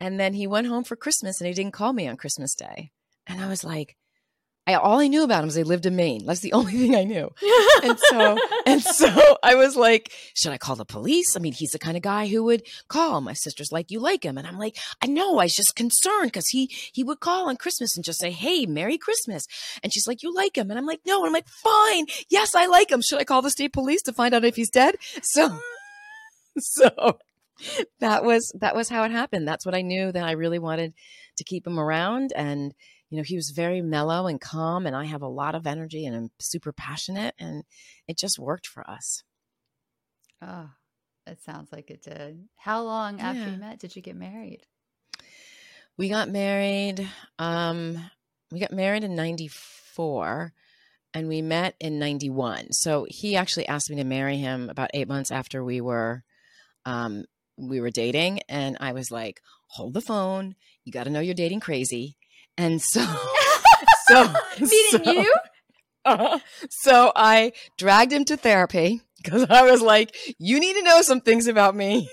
And 0.00 0.20
then 0.20 0.34
he 0.34 0.46
went 0.46 0.66
home 0.66 0.84
for 0.84 0.96
Christmas 0.96 1.40
and 1.40 1.48
he 1.48 1.54
didn't 1.54 1.72
call 1.72 1.92
me 1.92 2.06
on 2.06 2.16
Christmas 2.16 2.54
Day. 2.54 2.90
And 3.26 3.40
I 3.40 3.48
was 3.48 3.64
like, 3.64 3.96
I, 4.66 4.74
all 4.74 4.98
I 4.98 5.06
knew 5.06 5.22
about 5.22 5.40
him 5.40 5.46
was 5.46 5.54
they 5.54 5.62
lived 5.62 5.86
in 5.86 5.94
Maine. 5.94 6.26
That's 6.26 6.40
the 6.40 6.52
only 6.52 6.72
thing 6.72 6.96
I 6.96 7.04
knew. 7.04 7.30
and 7.84 7.98
so, 7.98 8.38
and 8.66 8.82
so 8.82 9.38
I 9.42 9.54
was 9.54 9.76
like, 9.76 10.12
should 10.34 10.52
I 10.52 10.58
call 10.58 10.76
the 10.76 10.84
police? 10.84 11.36
I 11.36 11.38
mean, 11.38 11.52
he's 11.52 11.70
the 11.70 11.78
kind 11.78 11.96
of 11.96 12.02
guy 12.02 12.26
who 12.26 12.42
would 12.44 12.62
call. 12.88 13.20
My 13.20 13.32
sister's 13.32 13.70
like, 13.70 13.90
you 13.90 14.00
like 14.00 14.24
him. 14.24 14.36
And 14.36 14.46
I'm 14.46 14.58
like, 14.58 14.76
I 15.00 15.06
know. 15.06 15.38
I 15.38 15.44
was 15.44 15.54
just 15.54 15.76
concerned 15.76 16.26
because 16.32 16.48
he, 16.48 16.66
he 16.92 17.04
would 17.04 17.20
call 17.20 17.48
on 17.48 17.56
Christmas 17.56 17.96
and 17.96 18.04
just 18.04 18.18
say, 18.18 18.30
Hey, 18.30 18.66
Merry 18.66 18.98
Christmas. 18.98 19.46
And 19.82 19.92
she's 19.92 20.06
like, 20.06 20.22
you 20.22 20.34
like 20.34 20.56
him. 20.56 20.70
And 20.70 20.78
I'm 20.78 20.86
like, 20.86 21.00
no. 21.06 21.18
And 21.18 21.28
I'm 21.28 21.32
like, 21.32 21.48
fine. 21.48 22.06
Yes, 22.28 22.54
I 22.54 22.66
like 22.66 22.90
him. 22.90 23.02
Should 23.02 23.20
I 23.20 23.24
call 23.24 23.42
the 23.42 23.50
state 23.50 23.72
police 23.72 24.02
to 24.02 24.12
find 24.12 24.34
out 24.34 24.44
if 24.44 24.56
he's 24.56 24.70
dead? 24.70 24.96
So, 25.22 25.58
so 26.58 27.18
that 28.00 28.24
was, 28.24 28.52
that 28.60 28.74
was 28.74 28.88
how 28.88 29.04
it 29.04 29.12
happened. 29.12 29.46
That's 29.46 29.64
what 29.64 29.74
I 29.74 29.82
knew 29.82 30.10
that 30.10 30.24
I 30.24 30.32
really 30.32 30.58
wanted 30.58 30.92
to 31.36 31.44
keep 31.44 31.66
him 31.66 31.78
around. 31.78 32.32
And, 32.34 32.74
you 33.10 33.16
know, 33.16 33.22
he 33.22 33.36
was 33.36 33.50
very 33.50 33.82
mellow 33.82 34.26
and 34.26 34.40
calm, 34.40 34.86
and 34.86 34.96
I 34.96 35.04
have 35.04 35.22
a 35.22 35.28
lot 35.28 35.54
of 35.54 35.66
energy 35.66 36.06
and 36.06 36.16
I'm 36.16 36.30
super 36.38 36.72
passionate, 36.72 37.34
and 37.38 37.64
it 38.08 38.18
just 38.18 38.38
worked 38.38 38.66
for 38.66 38.88
us. 38.88 39.22
Oh, 40.42 40.70
it 41.26 41.40
sounds 41.42 41.72
like 41.72 41.90
it 41.90 42.02
did. 42.02 42.48
How 42.56 42.82
long 42.82 43.18
yeah. 43.18 43.30
after 43.30 43.50
you 43.50 43.58
met 43.58 43.78
did 43.78 43.94
you 43.94 44.02
get 44.02 44.16
married? 44.16 44.62
We 45.96 46.08
got 46.08 46.28
married. 46.28 47.08
Um, 47.38 47.98
we 48.50 48.60
got 48.60 48.72
married 48.72 49.04
in 49.04 49.14
'94, 49.14 50.52
and 51.14 51.28
we 51.28 51.42
met 51.42 51.74
in 51.80 51.98
'91. 51.98 52.72
So 52.72 53.06
he 53.08 53.36
actually 53.36 53.66
asked 53.68 53.88
me 53.88 53.96
to 53.96 54.04
marry 54.04 54.36
him 54.36 54.68
about 54.68 54.90
eight 54.94 55.08
months 55.08 55.30
after 55.30 55.64
we 55.64 55.80
were 55.80 56.22
um, 56.84 57.24
we 57.56 57.80
were 57.80 57.90
dating, 57.90 58.40
and 58.48 58.76
I 58.80 58.92
was 58.92 59.10
like, 59.10 59.40
"Hold 59.68 59.94
the 59.94 60.00
phone. 60.00 60.56
You 60.84 60.92
got 60.92 61.04
to 61.04 61.10
know 61.10 61.20
you're 61.20 61.34
dating 61.34 61.60
crazy." 61.60 62.16
And 62.58 62.80
so, 62.80 63.04
so, 64.08 64.34
meeting 64.60 65.04
so, 65.04 65.12
you? 65.12 65.34
Uh, 66.04 66.38
so 66.70 67.10
I 67.16 67.50
dragged 67.76 68.12
him 68.12 68.24
to 68.26 68.36
therapy 68.36 69.00
because 69.20 69.44
I 69.50 69.68
was 69.68 69.82
like, 69.82 70.16
you 70.38 70.60
need 70.60 70.74
to 70.74 70.82
know 70.82 71.02
some 71.02 71.20
things 71.20 71.48
about 71.48 71.74
me. 71.74 72.08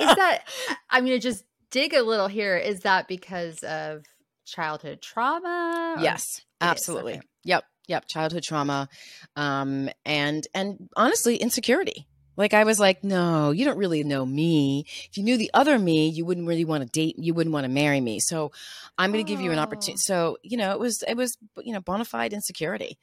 Is 0.00 0.16
that, 0.16 0.44
I'm 0.88 1.04
going 1.04 1.20
to 1.20 1.22
just 1.22 1.44
dig 1.70 1.92
a 1.92 2.02
little 2.02 2.28
here. 2.28 2.56
Is 2.56 2.80
that 2.80 3.08
because 3.08 3.62
of 3.62 4.04
childhood 4.46 5.02
trauma? 5.02 5.96
Yes, 6.00 6.24
absolutely. 6.62 7.16
Okay. 7.16 7.22
Yep. 7.44 7.64
Yep. 7.88 8.04
Childhood 8.08 8.42
trauma. 8.42 8.88
Um, 9.36 9.90
and, 10.06 10.46
and 10.54 10.88
honestly, 10.96 11.36
insecurity. 11.36 12.06
Like 12.36 12.54
I 12.54 12.64
was 12.64 12.80
like, 12.80 13.04
no, 13.04 13.50
you 13.50 13.64
don't 13.64 13.78
really 13.78 14.04
know 14.04 14.24
me. 14.24 14.86
If 14.86 15.16
you 15.16 15.22
knew 15.22 15.36
the 15.36 15.50
other 15.54 15.78
me, 15.78 16.08
you 16.08 16.24
wouldn't 16.24 16.46
really 16.46 16.64
want 16.64 16.82
to 16.82 16.88
date. 16.88 17.18
You 17.18 17.34
wouldn't 17.34 17.52
want 17.52 17.64
to 17.64 17.70
marry 17.70 18.00
me. 18.00 18.20
So 18.20 18.52
I'm 18.96 19.12
going 19.12 19.24
to 19.24 19.30
oh. 19.30 19.34
give 19.34 19.42
you 19.42 19.52
an 19.52 19.58
opportunity. 19.58 19.98
So 19.98 20.38
you 20.42 20.56
know, 20.56 20.72
it 20.72 20.80
was 20.80 21.02
it 21.02 21.16
was 21.16 21.36
you 21.62 21.72
know 21.72 21.80
bona 21.80 22.04
fide 22.04 22.32
insecurity. 22.32 22.98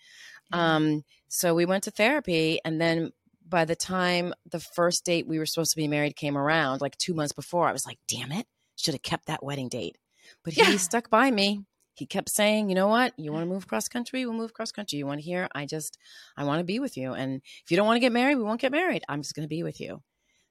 Um, 0.52 1.04
so 1.28 1.54
we 1.54 1.66
went 1.66 1.84
to 1.84 1.92
therapy, 1.92 2.60
and 2.66 2.82
then 2.82 3.12
by 3.48 3.66
the 3.66 3.76
time 3.76 4.34
the 4.50 4.60
first 4.60 5.06
date 5.06 5.28
we 5.28 5.40
were 5.40 5.46
supposed 5.46 5.72
to 5.72 5.78
be 5.78 5.88
married 5.88 6.16
came 6.16 6.38
around, 6.38 6.82
like 6.82 6.98
two 6.98 7.14
months 7.14 7.34
before, 7.34 7.68
I 7.68 7.72
was 7.72 7.86
like, 7.86 8.00
damn 8.08 8.32
it, 8.32 8.48
should 8.76 8.94
have 8.94 9.04
kept 9.04 9.28
that 9.28 9.44
wedding 9.44 9.70
date. 9.70 9.98
But 10.44 10.54
he 10.54 10.78
stuck 10.78 11.10
by 11.10 11.30
me 11.32 11.66
he 12.00 12.06
kept 12.06 12.30
saying, 12.30 12.70
you 12.70 12.76
know 12.76 12.88
what, 12.88 13.14
you 13.18 13.32
want 13.32 13.44
to 13.44 13.54
move 13.54 13.68
cross 13.68 13.88
country, 13.88 14.26
we'll 14.26 14.36
move 14.36 14.54
cross 14.54 14.72
country. 14.72 14.98
You 14.98 15.06
want 15.06 15.20
to 15.20 15.26
hear, 15.26 15.48
I 15.54 15.66
just, 15.66 15.98
I 16.36 16.44
want 16.44 16.60
to 16.60 16.64
be 16.64 16.80
with 16.80 16.98
you. 16.98 17.14
And 17.14 17.42
if 17.64 17.70
you 17.70 17.78
don't 17.78 17.86
want 17.86 17.98
to 17.98 18.02
get 18.02 18.12
married, 18.12 18.38
we 18.38 18.44
won't 18.44 18.62
get 18.62 18.72
married. 18.72 19.04
I'm 19.08 19.22
just 19.22 19.36
going 19.36 19.44
to 19.44 19.50
be 19.50 19.64
with 19.64 19.80
you. 19.80 20.02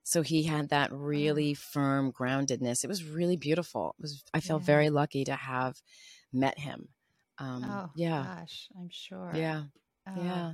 So 0.04 0.22
he 0.22 0.44
had 0.44 0.70
that 0.70 0.90
really 0.90 1.52
firm 1.52 2.12
groundedness. 2.12 2.82
It 2.82 2.88
was 2.88 3.04
really 3.04 3.37
beautiful. 3.37 3.94
It 3.98 4.02
was 4.02 4.24
I 4.32 4.40
felt 4.40 4.62
yeah. 4.62 4.66
very 4.66 4.88
lucky 4.88 5.24
to 5.24 5.34
have 5.34 5.76
met 6.32 6.58
him. 6.58 6.88
Um, 7.37 7.62
oh 7.64 7.90
yeah, 7.94 8.38
gosh, 8.38 8.68
I'm 8.74 8.88
sure. 8.90 9.30
Yeah, 9.34 9.64
oh. 10.06 10.12
yeah. 10.16 10.52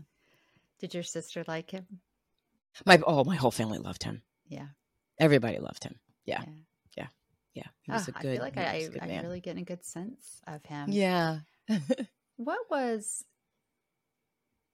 Did 0.81 0.95
your 0.95 1.05
sister 1.05 1.45
like 1.47 1.71
him? 1.71 1.87
My 2.85 3.01
oh, 3.07 3.23
my 3.23 3.37
whole 3.37 3.53
family 3.53 3.79
loved 3.79 4.03
him. 4.03 4.23
Yeah, 4.49 4.67
everybody 5.21 5.61
loved 5.61 5.85
him. 5.85 6.01
Yeah, 6.25 6.43
yeah, 6.43 6.53
yeah. 7.55 7.69
He 7.83 7.93
was 7.93 8.09
oh, 8.09 8.13
a 8.17 8.21
good. 8.21 8.31
I 8.31 8.35
feel 8.35 8.43
like 8.43 8.59
I, 8.59 8.89
I 9.01 9.21
really 9.23 9.41
get 9.41 9.57
a 9.57 9.63
good 9.63 9.85
sense 9.85 10.41
of 10.47 10.65
him. 10.65 10.89
Yeah. 10.91 11.39
what 12.37 12.59
was 12.71 13.25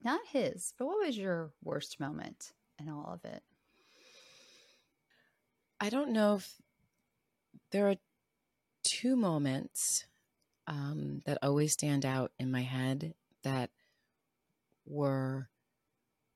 not 0.03 0.21
his, 0.33 0.73
but 0.79 0.87
what 0.87 1.05
was 1.05 1.17
your 1.17 1.51
worst 1.63 2.01
moment 2.01 2.53
in 2.79 2.89
all 2.89 3.13
of 3.13 3.31
it? 3.31 3.43
I 5.79 5.91
don't 5.91 6.11
know 6.11 6.37
if 6.37 6.57
there 7.71 7.89
are 7.89 7.97
two 8.83 9.17
moments 9.17 10.07
um, 10.67 11.21
that 11.27 11.39
always 11.43 11.73
stand 11.73 12.05
out 12.05 12.33
in 12.39 12.51
my 12.51 12.63
head 12.63 13.15
that 13.45 13.71
were 14.87 15.49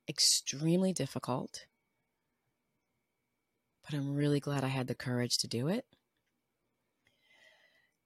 extremely 0.09 0.93
difficult, 0.93 1.67
but 3.85 3.95
I'm 3.97 4.15
really 4.15 4.41
glad 4.41 4.65
I 4.65 4.69
had 4.69 4.87
the 4.87 4.95
courage 4.95 5.39
to 5.39 5.49
do 5.49 5.69
it. 5.69 5.85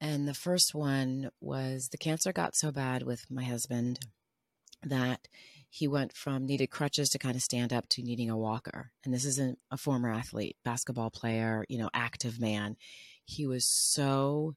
And 0.00 0.28
the 0.28 0.34
first 0.34 0.74
one 0.74 1.30
was 1.40 1.88
the 1.88 1.98
cancer 1.98 2.32
got 2.32 2.54
so 2.54 2.70
bad 2.70 3.02
with 3.02 3.30
my 3.30 3.44
husband 3.44 3.98
that 4.82 5.26
he 5.70 5.88
went 5.88 6.16
from 6.16 6.46
needed 6.46 6.68
crutches 6.70 7.10
to 7.10 7.18
kind 7.18 7.36
of 7.36 7.42
stand 7.42 7.72
up 7.72 7.88
to 7.90 8.02
needing 8.02 8.30
a 8.30 8.36
walker. 8.36 8.92
And 9.04 9.12
this 9.12 9.24
isn't 9.24 9.58
a 9.70 9.76
former 9.76 10.10
athlete, 10.10 10.56
basketball 10.64 11.10
player, 11.10 11.64
you 11.68 11.78
know, 11.78 11.90
active 11.92 12.40
man. 12.40 12.76
He 13.24 13.46
was 13.46 13.66
so 13.66 14.54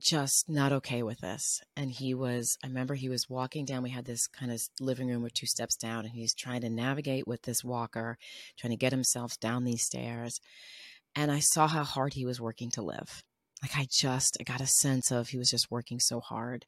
just 0.00 0.48
not 0.48 0.72
okay 0.72 1.02
with 1.02 1.20
this. 1.20 1.60
And 1.76 1.90
he 1.90 2.12
was, 2.12 2.58
I 2.64 2.66
remember 2.66 2.94
he 2.94 3.08
was 3.08 3.30
walking 3.30 3.64
down. 3.64 3.84
We 3.84 3.90
had 3.90 4.04
this 4.04 4.26
kind 4.26 4.50
of 4.50 4.60
living 4.80 5.08
room 5.08 5.22
with 5.22 5.34
two 5.34 5.46
steps 5.46 5.76
down, 5.76 6.04
and 6.04 6.14
he's 6.14 6.34
trying 6.34 6.62
to 6.62 6.70
navigate 6.70 7.28
with 7.28 7.42
this 7.42 7.62
walker, 7.62 8.18
trying 8.58 8.72
to 8.72 8.76
get 8.76 8.92
himself 8.92 9.38
down 9.38 9.62
these 9.62 9.82
stairs. 9.82 10.40
And 11.14 11.30
I 11.30 11.40
saw 11.40 11.66
how 11.68 11.84
hard 11.84 12.14
he 12.14 12.24
was 12.24 12.40
working 12.40 12.70
to 12.72 12.82
live. 12.82 13.22
Like 13.62 13.76
I 13.76 13.86
just, 13.90 14.36
I 14.40 14.44
got 14.44 14.60
a 14.60 14.66
sense 14.66 15.10
of 15.10 15.28
he 15.28 15.38
was 15.38 15.50
just 15.50 15.70
working 15.70 16.00
so 16.00 16.20
hard. 16.20 16.66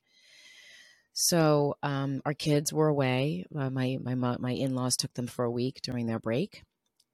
So 1.14 1.76
um, 1.82 2.22
our 2.26 2.34
kids 2.34 2.72
were 2.72 2.88
away. 2.88 3.44
Uh, 3.56 3.70
my 3.70 3.98
my 4.02 4.14
my 4.14 4.50
in 4.50 4.74
laws 4.74 4.96
took 4.96 5.14
them 5.14 5.28
for 5.28 5.44
a 5.44 5.50
week 5.50 5.80
during 5.82 6.06
their 6.06 6.18
break, 6.18 6.62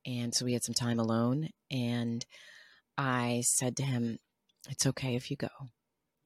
and 0.07 0.35
so 0.35 0.47
we 0.47 0.55
had 0.55 0.65
some 0.65 0.75
time 0.75 0.99
alone. 0.99 1.51
And 1.71 2.25
I 2.97 3.43
said 3.45 3.77
to 3.77 3.83
him, 3.83 4.19
"It's 4.71 4.87
okay 4.87 5.17
if 5.17 5.31
you 5.31 5.37
go. 5.37 5.49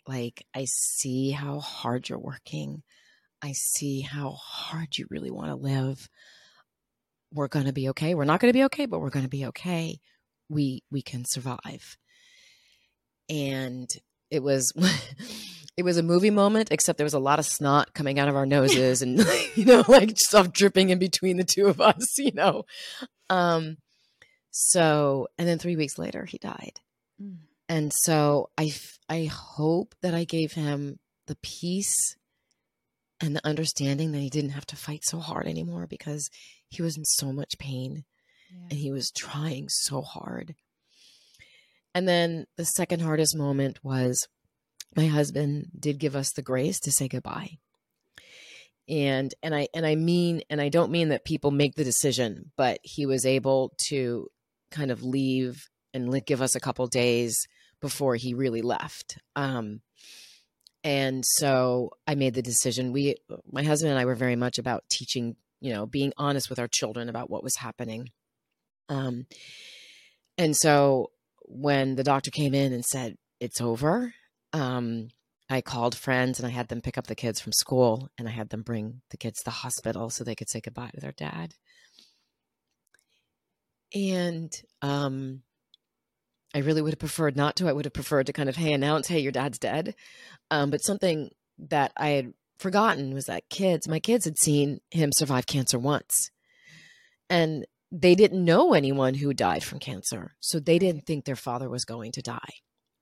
Like 0.07 0.45
I 0.55 0.67
see 0.69 1.33
how 1.33 1.59
hard 1.59 2.09
you're 2.09 2.19
working. 2.19 2.83
I 3.43 3.53
see 3.53 4.03
how 4.03 4.31
hard 4.31 4.97
you 4.97 5.07
really 5.11 5.33
want 5.33 5.49
to 5.49 5.57
live. 5.57 6.09
We're 7.33 7.49
going 7.49 7.67
to 7.67 7.73
be 7.73 7.89
okay. 7.91 8.15
We're 8.15 8.25
not 8.25 8.41
going 8.41 8.53
to 8.53 8.59
be 8.59 8.65
okay, 8.65 8.87
but 8.87 9.01
we're 9.01 9.11
going 9.11 9.25
to 9.25 9.29
be 9.29 9.47
okay. 9.47 9.99
We 10.49 10.83
we 10.91 11.03
can 11.03 11.25
survive." 11.25 11.97
And 13.29 13.89
it 14.31 14.43
was 14.43 14.73
it 15.77 15.85
was 15.85 15.97
a 15.97 16.03
movie 16.03 16.31
moment, 16.31 16.69
except 16.71 16.99
there 16.99 17.05
was 17.05 17.15
a 17.15 17.19
lot 17.19 17.39
of 17.39 17.47
snot 17.47 17.95
coming 17.95 18.19
out 18.19 18.29
of 18.29 18.37
our 18.37 18.47
noses 18.47 19.03
and, 19.03 19.19
you 19.55 19.65
know, 19.65 19.85
like 19.89 20.13
stuff 20.17 20.53
dripping 20.53 20.91
in 20.91 20.99
between 20.99 21.37
the 21.37 21.45
two 21.45 21.67
of 21.67 21.81
us, 21.81 22.07
you 22.19 22.33
know. 22.33 22.65
Um, 23.29 23.79
so, 24.51 25.29
and 25.37 25.49
then 25.49 25.59
three 25.59 25.77
weeks 25.77 25.99
later, 25.99 26.25
he 26.25 26.39
died. 26.39 26.81
Mm. 27.21 27.39
And 27.69 27.93
so 27.93 28.51
I, 28.57 28.73
I 29.09 29.25
hope 29.25 29.95
that 30.03 30.15
I 30.15 30.25
gave 30.25 30.53
him 30.53 30.99
the 31.27 31.37
peace 31.43 32.17
and 33.21 33.35
the 33.35 33.47
understanding 33.47 34.13
that 34.13 34.19
he 34.19 34.31
didn't 34.31 34.51
have 34.51 34.67
to 34.67 34.77
fight 34.77 35.05
so 35.05 35.19
hard 35.19 35.47
anymore 35.47 35.87
because 35.89 36.31
he 36.69 36.83
was 36.83 36.97
in 36.97 37.05
so 37.05 37.33
much 37.33 37.59
pain 37.59 38.05
and 38.71 38.79
he 38.79 38.91
was 38.91 39.11
trying 39.11 39.69
so 39.69 40.03
hard. 40.03 40.55
And 41.95 42.09
then 42.09 42.47
the 42.57 42.65
second 42.65 43.01
hardest 43.01 43.37
moment 43.37 43.79
was 43.85 44.27
my 44.97 45.07
husband 45.07 45.71
did 45.79 45.99
give 45.99 46.17
us 46.17 46.33
the 46.33 46.43
grace 46.43 46.81
to 46.81 46.93
say 46.93 47.09
goodbye. 47.09 47.59
And 48.87 49.33
and 49.43 49.55
i 49.55 49.69
and 49.75 49.87
i 49.87 49.95
mean 49.95 50.43
and 50.51 50.61
i 50.61 50.69
don't 50.69 50.91
mean 50.91 51.09
that 51.09 51.25
people 51.25 51.51
make 51.51 51.75
the 51.75 51.85
decision 51.85 52.53
but 52.59 52.81
he 52.83 53.07
was 53.07 53.25
able 53.25 53.73
to 53.87 54.29
kind 54.71 54.91
of 54.91 55.03
leave 55.03 55.71
and 55.95 56.27
give 56.27 56.43
us 56.43 56.55
a 56.55 56.61
couple 56.61 56.87
days 56.87 57.47
before 57.81 58.17
he 58.17 58.35
really 58.35 58.61
left. 58.61 59.17
Um 59.37 59.81
and 60.83 61.25
so 61.25 61.93
i 62.07 62.15
made 62.15 62.35
the 62.35 62.43
decision. 62.43 62.93
We 62.93 63.17
my 63.51 63.63
husband 63.63 63.91
and 63.91 63.99
i 63.99 64.05
were 64.05 64.15
very 64.15 64.37
much 64.37 64.59
about 64.59 64.85
teaching 64.91 65.37
you 65.61 65.73
know 65.73 65.87
being 65.87 66.13
honest 66.19 66.51
with 66.51 66.59
our 66.59 66.69
children 66.69 67.09
about 67.09 67.31
what 67.31 67.43
was 67.43 67.57
happening 67.57 68.11
um 68.89 69.27
and 70.39 70.57
so 70.57 71.11
when 71.43 71.95
the 71.97 72.05
doctor 72.05 72.31
came 72.31 72.55
in 72.55 72.73
and 72.73 72.85
said 72.85 73.17
it's 73.41 73.61
over 73.61 74.15
um, 74.55 75.09
I 75.51 75.61
called 75.61 75.95
friends 75.95 76.39
and 76.39 76.47
I 76.47 76.51
had 76.51 76.69
them 76.69 76.81
pick 76.81 76.97
up 76.97 77.07
the 77.07 77.15
kids 77.15 77.41
from 77.41 77.53
school 77.53 78.09
and 78.17 78.29
I 78.29 78.31
had 78.31 78.49
them 78.49 78.63
bring 78.63 79.03
the 79.11 79.17
kids 79.17 79.41
to 79.41 79.45
the 79.45 79.51
hospital 79.51 80.09
so 80.09 80.25
they 80.25 80.35
could 80.35 80.49
say 80.49 80.61
goodbye 80.61 80.91
to 80.95 81.01
their 81.01 81.13
dad. 81.13 81.55
And 83.95 84.53
um, 84.81 85.43
I 86.55 86.59
really 86.59 86.81
would 86.83 86.93
have 86.93 86.99
preferred 86.99 87.37
not 87.37 87.57
to. 87.57 87.69
I 87.69 87.73
would 87.73 87.85
have 87.85 87.93
preferred 87.93 88.27
to 88.27 88.33
kind 88.33 88.49
of, 88.49 88.57
hey, 88.57 88.73
announce, 88.73 89.09
hey, 89.09 89.19
your 89.19 89.33
dad's 89.33 89.59
dead. 89.59 89.95
Um, 90.51 90.71
but 90.71 90.83
something 90.83 91.31
that 91.59 91.93
I 91.97 92.09
had 92.11 92.33
forgotten 92.59 93.13
was 93.13 93.27
that 93.27 93.49
kids, 93.51 93.87
my 93.87 94.01
kids 94.01 94.25
had 94.25 94.39
seen 94.39 94.81
him 94.91 95.11
survive 95.13 95.47
cancer 95.47 95.79
once. 95.79 96.31
And 97.29 97.67
they 97.97 98.17
didn't 98.17 98.45
know 98.45 98.75
anyone 98.75 99.15
who 99.15 99.33
died 99.33 99.63
from 99.63 99.79
cancer. 99.79 100.35
So 100.41 100.59
they 100.59 100.81
didn't 100.81 101.07
think 101.07 101.25
their 101.25 101.37
father 101.37 101.71
was 101.71 101.85
going 101.85 102.11
to 102.13 102.23
die. 102.23 102.55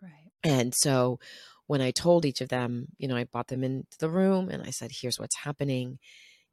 Right. 0.02 0.30
And 0.44 0.74
so 0.74 1.18
when 1.66 1.80
I 1.80 1.92
told 1.92 2.26
each 2.26 2.42
of 2.42 2.50
them, 2.50 2.88
you 2.98 3.08
know, 3.08 3.16
I 3.16 3.24
brought 3.24 3.48
them 3.48 3.64
into 3.64 3.96
the 3.98 4.10
room 4.10 4.50
and 4.50 4.62
I 4.62 4.70
said, 4.70 4.90
here's 4.92 5.18
what's 5.18 5.36
happening. 5.36 5.98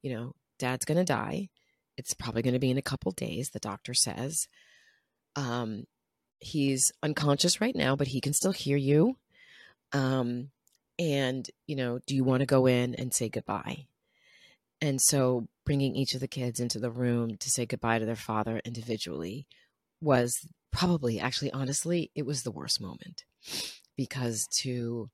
You 0.02 0.13
know, 0.13 0.34
dad's 0.58 0.86
going 0.86 0.99
to 0.99 1.04
die. 1.04 1.49
It's 1.97 2.13
probably 2.13 2.41
going 2.41 2.54
to 2.54 2.60
be 2.60 2.71
in 2.71 2.78
a 2.78 2.82
couple 2.82 3.12
days, 3.12 3.49
the 3.49 3.60
doctor 3.60 3.93
says. 3.93 4.47
Um, 5.36 5.84
he's 6.39 6.93
unconscious 7.04 7.60
right 7.60 7.75
now, 7.75 7.97
but 7.97 8.08
he 8.08 8.21
can 8.21 8.32
still 8.32 8.54
hear 8.54 8.78
you. 8.78 9.17
Um, 9.91 10.52
and, 10.97 11.45
you 11.67 11.75
know, 11.75 11.99
do 12.08 12.15
you 12.15 12.23
want 12.23 12.39
to 12.39 12.45
go 12.45 12.67
in 12.67 12.95
and 12.95 13.13
say 13.13 13.28
goodbye? 13.28 13.88
And 14.80 15.02
so 15.02 15.47
bringing 15.69 15.95
each 15.95 16.15
of 16.15 16.19
the 16.19 16.27
kids 16.27 16.60
into 16.60 16.79
the 16.79 16.89
room 16.89 17.38
to 17.38 17.47
say 17.47 17.63
goodbye 17.63 17.99
to 17.99 18.05
their 18.08 18.15
father 18.15 18.60
individually 18.65 19.45
was 20.01 20.39
probably, 20.71 21.19
actually, 21.19 21.51
honestly, 21.51 22.10
it 22.15 22.25
was 22.25 22.41
the 22.41 22.49
worst 22.49 22.82
moment 22.82 23.23
because 23.95 24.47
to 24.47 25.12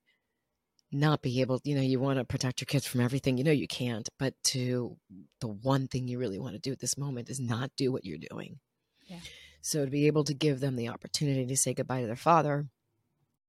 not 0.94 1.22
be 1.22 1.42
able, 1.42 1.60
you 1.66 1.76
know, 1.76 1.82
you 1.82 2.00
want 2.00 2.20
to 2.20 2.24
protect 2.24 2.62
your 2.62 2.68
kids 2.68 2.88
from 2.88 3.02
everything, 3.02 3.38
you 3.38 3.44
know, 3.44 3.52
you 3.52 3.68
can't, 3.68 4.08
but 4.18 4.34
to 4.46 4.96
the 5.42 5.50
one 5.50 5.90
thing 5.90 6.08
you 6.08 6.18
really 6.18 6.40
want 6.40 6.54
to 6.54 6.62
do 6.62 6.72
at 6.72 6.80
this 6.80 6.98
moment 6.98 7.30
is 7.30 7.42
not 7.42 7.70
do 7.76 7.92
what 7.92 8.06
you're 8.06 8.18
doing. 8.18 8.60
Yeah. 9.08 9.20
So 9.60 9.84
to 9.84 9.92
be 9.92 10.08
able 10.08 10.24
to 10.24 10.34
give 10.34 10.62
them 10.62 10.78
the 10.78 10.88
opportunity 10.88 11.46
to 11.48 11.58
say 11.58 11.74
goodbye 11.74 12.00
to 12.00 12.08
their 12.08 12.16
father 12.16 12.68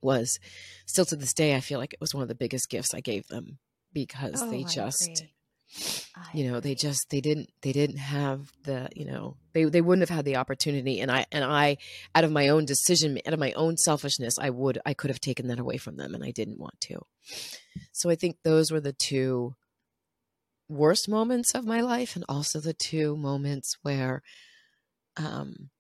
was 0.03 0.41
still 0.87 1.05
to 1.05 1.15
this 1.15 1.35
day, 1.35 1.55
I 1.55 1.61
feel 1.61 1.79
like 1.79 1.93
it 1.93 2.01
was 2.01 2.17
one 2.17 2.23
of 2.23 2.29
the 2.29 2.35
biggest 2.35 2.69
gifts 2.69 2.95
I 2.95 3.01
gave 3.01 3.29
them 3.29 3.59
because 3.93 4.43
oh, 4.43 4.51
they 4.51 4.65
just 4.65 5.25
you 6.33 6.51
know 6.51 6.61
they 6.61 6.75
just 6.75 7.11
they 7.11 7.21
didn't 7.21 7.51
they 7.63 7.73
didn't 7.73 7.99
have 7.99 8.53
the 8.65 8.89
you 8.95 9.05
know 9.05 9.37
they 9.53 9.65
they 9.65 9.81
wouldn't 9.81 10.09
have 10.09 10.15
had 10.15 10.25
the 10.25 10.37
opportunity 10.37 11.01
and 11.01 11.11
i 11.11 11.27
and 11.33 11.45
i 11.45 11.77
out 12.15 12.25
of 12.25 12.33
my 12.33 12.49
own 12.49 12.65
decision 12.65 13.19
out 13.27 13.35
of 13.35 13.39
my 13.41 13.53
own 13.53 13.77
selfishness 13.77 14.39
i 14.39 14.49
would 14.49 14.79
i 14.87 14.95
could 14.95 15.11
have 15.11 15.21
taken 15.21 15.49
that 15.49 15.59
away 15.59 15.77
from 15.77 15.97
them 15.97 16.15
and 16.15 16.25
i 16.25 16.31
didn't 16.31 16.59
want 16.59 16.79
to. 16.81 16.99
So 17.93 18.09
i 18.11 18.15
think 18.15 18.37
those 18.43 18.71
were 18.71 18.81
the 18.81 18.93
two 18.93 19.55
worst 20.69 21.09
moments 21.09 21.55
of 21.55 21.65
my 21.65 21.81
life 21.81 22.17
and 22.17 22.25
also 22.29 22.61
the 22.61 22.75
two 22.75 23.17
moments 23.17 23.77
where 23.83 24.23
um 25.17 25.71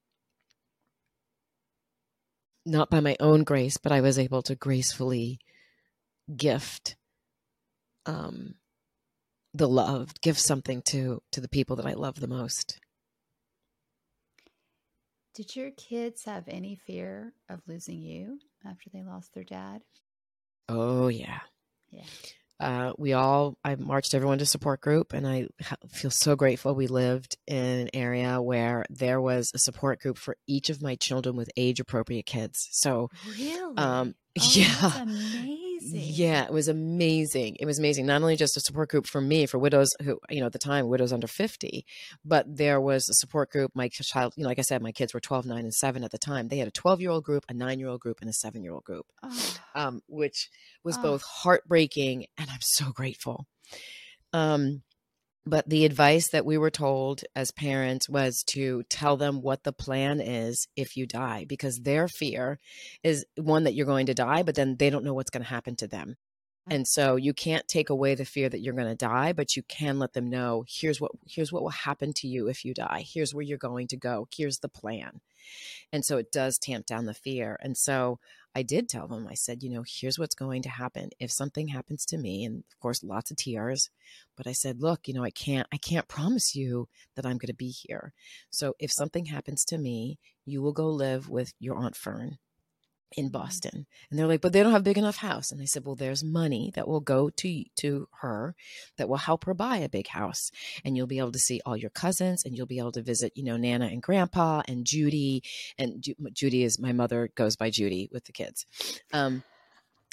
not 2.65 2.91
by 2.91 3.01
my 3.01 3.17
own 3.21 3.45
grace 3.45 3.77
but 3.77 3.93
i 3.93 4.01
was 4.01 4.19
able 4.19 4.43
to 4.43 4.55
gracefully 4.55 5.39
gift 6.37 6.97
um 8.07 8.55
the 9.59 9.69
love, 9.69 10.13
give 10.23 10.39
something 10.39 10.83
to 10.83 11.23
to 11.33 11.41
the 11.41 11.49
people 11.49 11.77
that 11.77 11.87
I 11.87 11.95
love 11.95 12.21
the 12.21 12.29
most. 12.29 12.79
Did 15.35 15.55
your 15.55 15.71
kids 15.73 16.25
have 16.25 16.45
any 16.49 16.77
fear 16.87 17.35
of 17.51 17.61
losing 17.67 18.01
you 18.01 18.39
after 18.65 18.89
they 18.93 19.03
lost 19.03 19.35
their 19.35 19.45
dad? 19.45 19.83
Oh 20.69 21.09
yeah. 21.09 21.41
Yeah. 21.91 22.05
uh, 22.59 22.93
we 22.99 23.13
all 23.13 23.59
I 23.63 23.75
marched 23.77 24.15
everyone 24.15 24.39
to 24.39 24.47
support 24.47 24.81
group, 24.81 25.13
and 25.13 25.27
I 25.27 25.47
feel 25.89 26.11
so 26.11 26.37
grateful 26.37 26.75
we 26.75 26.87
lived 26.87 27.37
in 27.47 27.57
an 27.57 27.91
area 27.95 28.41
where 28.41 28.85
there 28.91 29.21
was 29.21 29.53
a 29.55 29.59
support 29.59 30.01
group 30.01 30.19
for 30.19 30.37
each 30.47 30.71
of 30.71 30.83
my 30.83 30.95
children 30.97 31.37
with 31.37 31.51
age 31.57 31.81
appropriate 31.81 32.27
kids. 32.27 32.69
So, 32.73 33.11
really, 33.39 33.77
um, 33.77 34.15
oh, 34.41 34.51
yeah, 34.53 35.05
amazing. 35.93 36.15
Yeah, 36.15 36.45
it 36.45 36.53
was 36.53 36.69
amazing. 36.69 37.57
It 37.61 37.67
was 37.67 37.79
amazing. 37.79 38.07
Not 38.07 38.23
only 38.23 38.37
just 38.37 38.57
a 38.57 38.61
support 38.61 38.89
group 38.91 39.07
for 39.07 39.21
me 39.21 39.47
for 39.47 39.59
widows 39.59 39.91
who, 40.03 40.19
you 40.31 40.41
know, 40.41 40.47
at 40.47 40.53
the 40.53 40.59
time 40.59 40.89
widows 40.89 41.13
under 41.13 41.27
fifty, 41.27 41.85
but 42.25 42.45
there 42.49 42.81
was 42.81 43.09
a 43.09 43.15
support 43.15 43.51
group. 43.51 43.73
My 43.75 43.89
child, 43.89 44.35
you 44.37 44.43
know, 44.43 44.49
like 44.49 44.59
I 44.59 44.63
said, 44.63 44.83
my 44.83 44.93
kids 44.93 45.15
were 45.15 45.21
12, 45.21 45.47
9, 45.47 45.59
and 45.59 45.75
seven 45.75 46.05
at 46.05 46.11
the 46.11 46.19
time. 46.19 46.49
They 46.49 46.59
had 46.59 46.69
a 46.69 46.73
twelve 46.73 47.01
year 47.01 47.11
old 47.11 47.25
group, 47.25 47.45
a 47.49 47.55
nine 47.55 47.79
year 47.79 47.89
old 47.89 48.01
group, 48.01 48.19
and 48.21 48.31
a 48.31 48.33
seven 48.33 48.63
year 48.63 48.73
old 48.73 48.85
group, 48.85 49.07
Oh, 49.23 49.57
um, 49.75 50.03
which 50.09 50.51
was 50.85 50.97
Oh. 50.99 51.03
both 51.03 51.23
heartbreaking 51.23 52.27
and 52.39 52.51
I'm 52.51 52.61
so 52.61 52.91
grateful. 52.93 53.47
Um, 54.33 54.83
but 55.47 55.69
the 55.69 55.85
advice 55.85 56.31
that 56.31 56.45
we 56.45 56.59
were 56.59 56.71
told 56.71 57.23
as 57.37 57.53
parents 57.53 58.09
was 58.09 58.43
to 58.49 58.83
tell 58.89 59.17
them 59.17 59.41
what 59.41 59.63
the 59.63 59.73
plan 59.73 60.21
is 60.21 60.67
if 60.77 60.97
you 60.97 61.07
die, 61.07 61.47
because 61.49 61.79
their 61.79 62.09
fear 62.09 62.59
is 63.05 63.25
one 63.37 63.65
that 63.65 63.75
you're 63.75 63.87
going 63.87 64.07
to 64.07 64.15
die, 64.15 64.43
but 64.43 64.57
then 64.57 64.77
they 64.77 64.91
don't 64.91 65.05
know 65.05 65.15
what's 65.15 65.31
going 65.31 65.45
to 65.45 65.49
happen 65.49 65.77
to 65.77 65.87
them. 65.87 66.17
And 66.69 66.87
so 66.87 67.15
you 67.15 67.33
can't 67.33 67.69
take 67.69 67.91
away 67.91 68.17
the 68.17 68.25
fear 68.25 68.49
that 68.49 68.61
you're 68.61 68.75
going 68.75 68.89
to 68.89 68.97
die, 68.97 69.33
but 69.33 69.55
you 69.55 69.63
can 69.63 70.01
let 70.01 70.15
them 70.15 70.29
know 70.29 70.65
here's 70.67 71.01
what 71.01 71.13
here's 71.25 71.53
what 71.53 71.63
will 71.63 71.71
happen 71.71 72.13
to 72.15 72.27
you 72.27 72.49
if 72.49 72.65
you 72.65 72.75
die. 72.75 73.05
Here's 73.07 73.33
where 73.33 73.45
you're 73.45 73.57
going 73.57 73.87
to 73.89 73.97
go. 73.97 74.27
Here's 74.37 74.59
the 74.59 74.69
plan. 74.69 75.21
And 75.93 76.05
so 76.05 76.17
it 76.19 76.33
does 76.33 76.59
tamp 76.59 76.87
down 76.87 77.07
the 77.07 77.15
fear. 77.15 77.57
And 77.63 77.77
so 77.77 78.19
I 78.57 78.63
did 78.63 78.89
tell 78.89 79.07
them, 79.07 79.29
I 79.29 79.35
said, 79.35 79.63
you 79.63 79.69
know, 79.69 79.85
here's 79.87 80.19
what's 80.19 80.35
going 80.35 80.63
to 80.63 80.71
happen 80.71 81.11
if 81.21 81.31
something 81.31 81.69
happens 81.69 82.07
to 82.07 82.17
me. 82.17 82.43
And 82.43 82.65
of 82.73 82.81
course, 82.81 83.05
lots 83.05 83.31
of 83.31 83.37
tears. 83.37 83.91
But 84.35 84.47
I 84.47 84.53
said, 84.53 84.81
look, 84.81 85.07
you 85.07 85.13
know, 85.13 85.23
I 85.23 85.29
can't, 85.29 85.69
I 85.75 85.77
can't 85.77 86.09
promise 86.09 86.57
you 86.57 86.89
that 87.17 87.27
I'm 87.27 87.37
going 87.37 87.49
to 87.49 87.55
be 87.55 87.69
here. 87.69 88.15
So 88.49 88.73
if 88.79 88.91
something 88.91 89.27
happens 89.27 89.63
to 89.67 89.77
me, 89.77 90.19
you 90.47 90.63
will 90.63 90.73
go 90.73 90.89
live 90.89 91.29
with 91.29 91.53
your 91.61 91.77
Aunt 91.77 91.97
Fern 91.97 92.39
in 93.17 93.29
Boston. 93.31 93.87
And 94.11 94.19
they're 94.19 94.27
like, 94.27 94.41
but 94.41 94.53
they 94.53 94.63
don't 94.63 94.73
have 94.73 94.81
a 94.81 94.85
big 94.85 94.99
enough 94.99 95.17
house. 95.17 95.53
And 95.53 95.61
I 95.61 95.65
said, 95.65 95.85
well, 95.85 95.95
there's 95.95 96.25
money 96.25 96.73
that 96.75 96.89
will 96.89 97.01
go 97.01 97.31
to 97.31 97.65
to 97.81 98.09
her 98.21 98.55
that 98.99 99.09
will 99.09 99.17
help 99.17 99.45
her 99.45 99.55
buy 99.55 99.77
a 99.79 99.89
big 99.89 100.09
house. 100.09 100.51
And 100.85 100.97
you'll 100.97 101.07
be 101.07 101.19
able 101.19 101.33
to 101.33 101.39
see 101.39 101.61
all 101.65 101.77
your 101.77 101.91
cousins 101.91 102.45
and 102.45 102.57
you'll 102.57 102.67
be 102.67 102.79
able 102.79 102.93
to 102.93 103.03
visit, 103.03 103.33
you 103.35 103.45
know, 103.45 103.57
Nana 103.57 103.87
and 103.87 104.03
Grandpa 104.03 104.63
and 104.67 104.85
Judy. 104.85 105.43
And 105.79 106.03
Ju- 106.03 106.15
Judy 106.33 106.65
is 106.65 106.81
my 106.81 106.93
mother 106.93 107.31
goes 107.35 107.57
by 107.57 107.71
Judy 107.71 108.09
with 108.13 108.25
the 108.25 108.33
kids. 108.33 108.67
Um, 109.13 109.43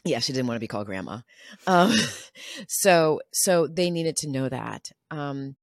yeah, 0.05 0.19
she 0.19 0.33
didn't 0.33 0.47
want 0.47 0.57
to 0.57 0.63
be 0.63 0.67
called 0.67 0.85
grandma. 0.85 1.19
Um, 1.65 1.93
so, 2.67 3.21
so 3.31 3.67
they 3.67 3.89
needed 3.89 4.17
to 4.17 4.29
know 4.29 4.49
that. 4.49 4.91
Um, 5.09 5.55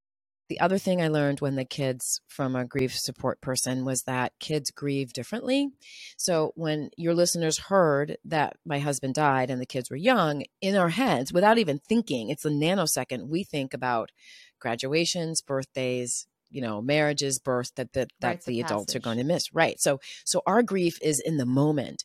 the 0.51 0.59
other 0.59 0.77
thing 0.77 1.01
I 1.01 1.07
learned 1.07 1.39
when 1.39 1.55
the 1.55 1.63
kids 1.63 2.19
from 2.27 2.57
a 2.57 2.65
grief 2.65 2.93
support 2.93 3.39
person 3.39 3.85
was 3.85 4.03
that 4.03 4.33
kids 4.41 4.69
grieve 4.69 5.13
differently. 5.13 5.69
So 6.17 6.51
when 6.55 6.89
your 6.97 7.13
listeners 7.13 7.57
heard 7.57 8.17
that 8.25 8.57
my 8.65 8.79
husband 8.79 9.13
died 9.13 9.49
and 9.49 9.61
the 9.61 9.65
kids 9.65 9.89
were 9.89 9.95
young, 9.95 10.43
in 10.59 10.75
our 10.75 10.89
heads, 10.89 11.31
without 11.31 11.57
even 11.57 11.79
thinking, 11.79 12.27
it's 12.27 12.43
a 12.43 12.49
nanosecond, 12.49 13.29
we 13.29 13.45
think 13.45 13.73
about 13.73 14.11
graduations, 14.59 15.39
birthdays, 15.39 16.27
you 16.49 16.61
know, 16.61 16.81
marriages, 16.81 17.39
birth 17.39 17.71
that 17.75 17.93
that, 17.93 18.09
that 18.19 18.27
Rites 18.27 18.45
the 18.45 18.59
adults 18.59 18.93
are 18.93 18.99
going 18.99 19.19
to 19.19 19.23
miss. 19.23 19.53
Right. 19.53 19.79
So 19.79 20.01
so 20.25 20.41
our 20.45 20.63
grief 20.63 20.97
is 21.01 21.21
in 21.21 21.37
the 21.37 21.45
moment. 21.45 22.03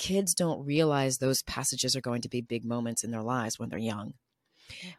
Kids 0.00 0.34
don't 0.34 0.66
realize 0.66 1.18
those 1.18 1.44
passages 1.44 1.94
are 1.94 2.00
going 2.00 2.22
to 2.22 2.28
be 2.28 2.40
big 2.40 2.64
moments 2.64 3.04
in 3.04 3.12
their 3.12 3.22
lives 3.22 3.56
when 3.56 3.68
they're 3.68 3.78
young. 3.78 4.14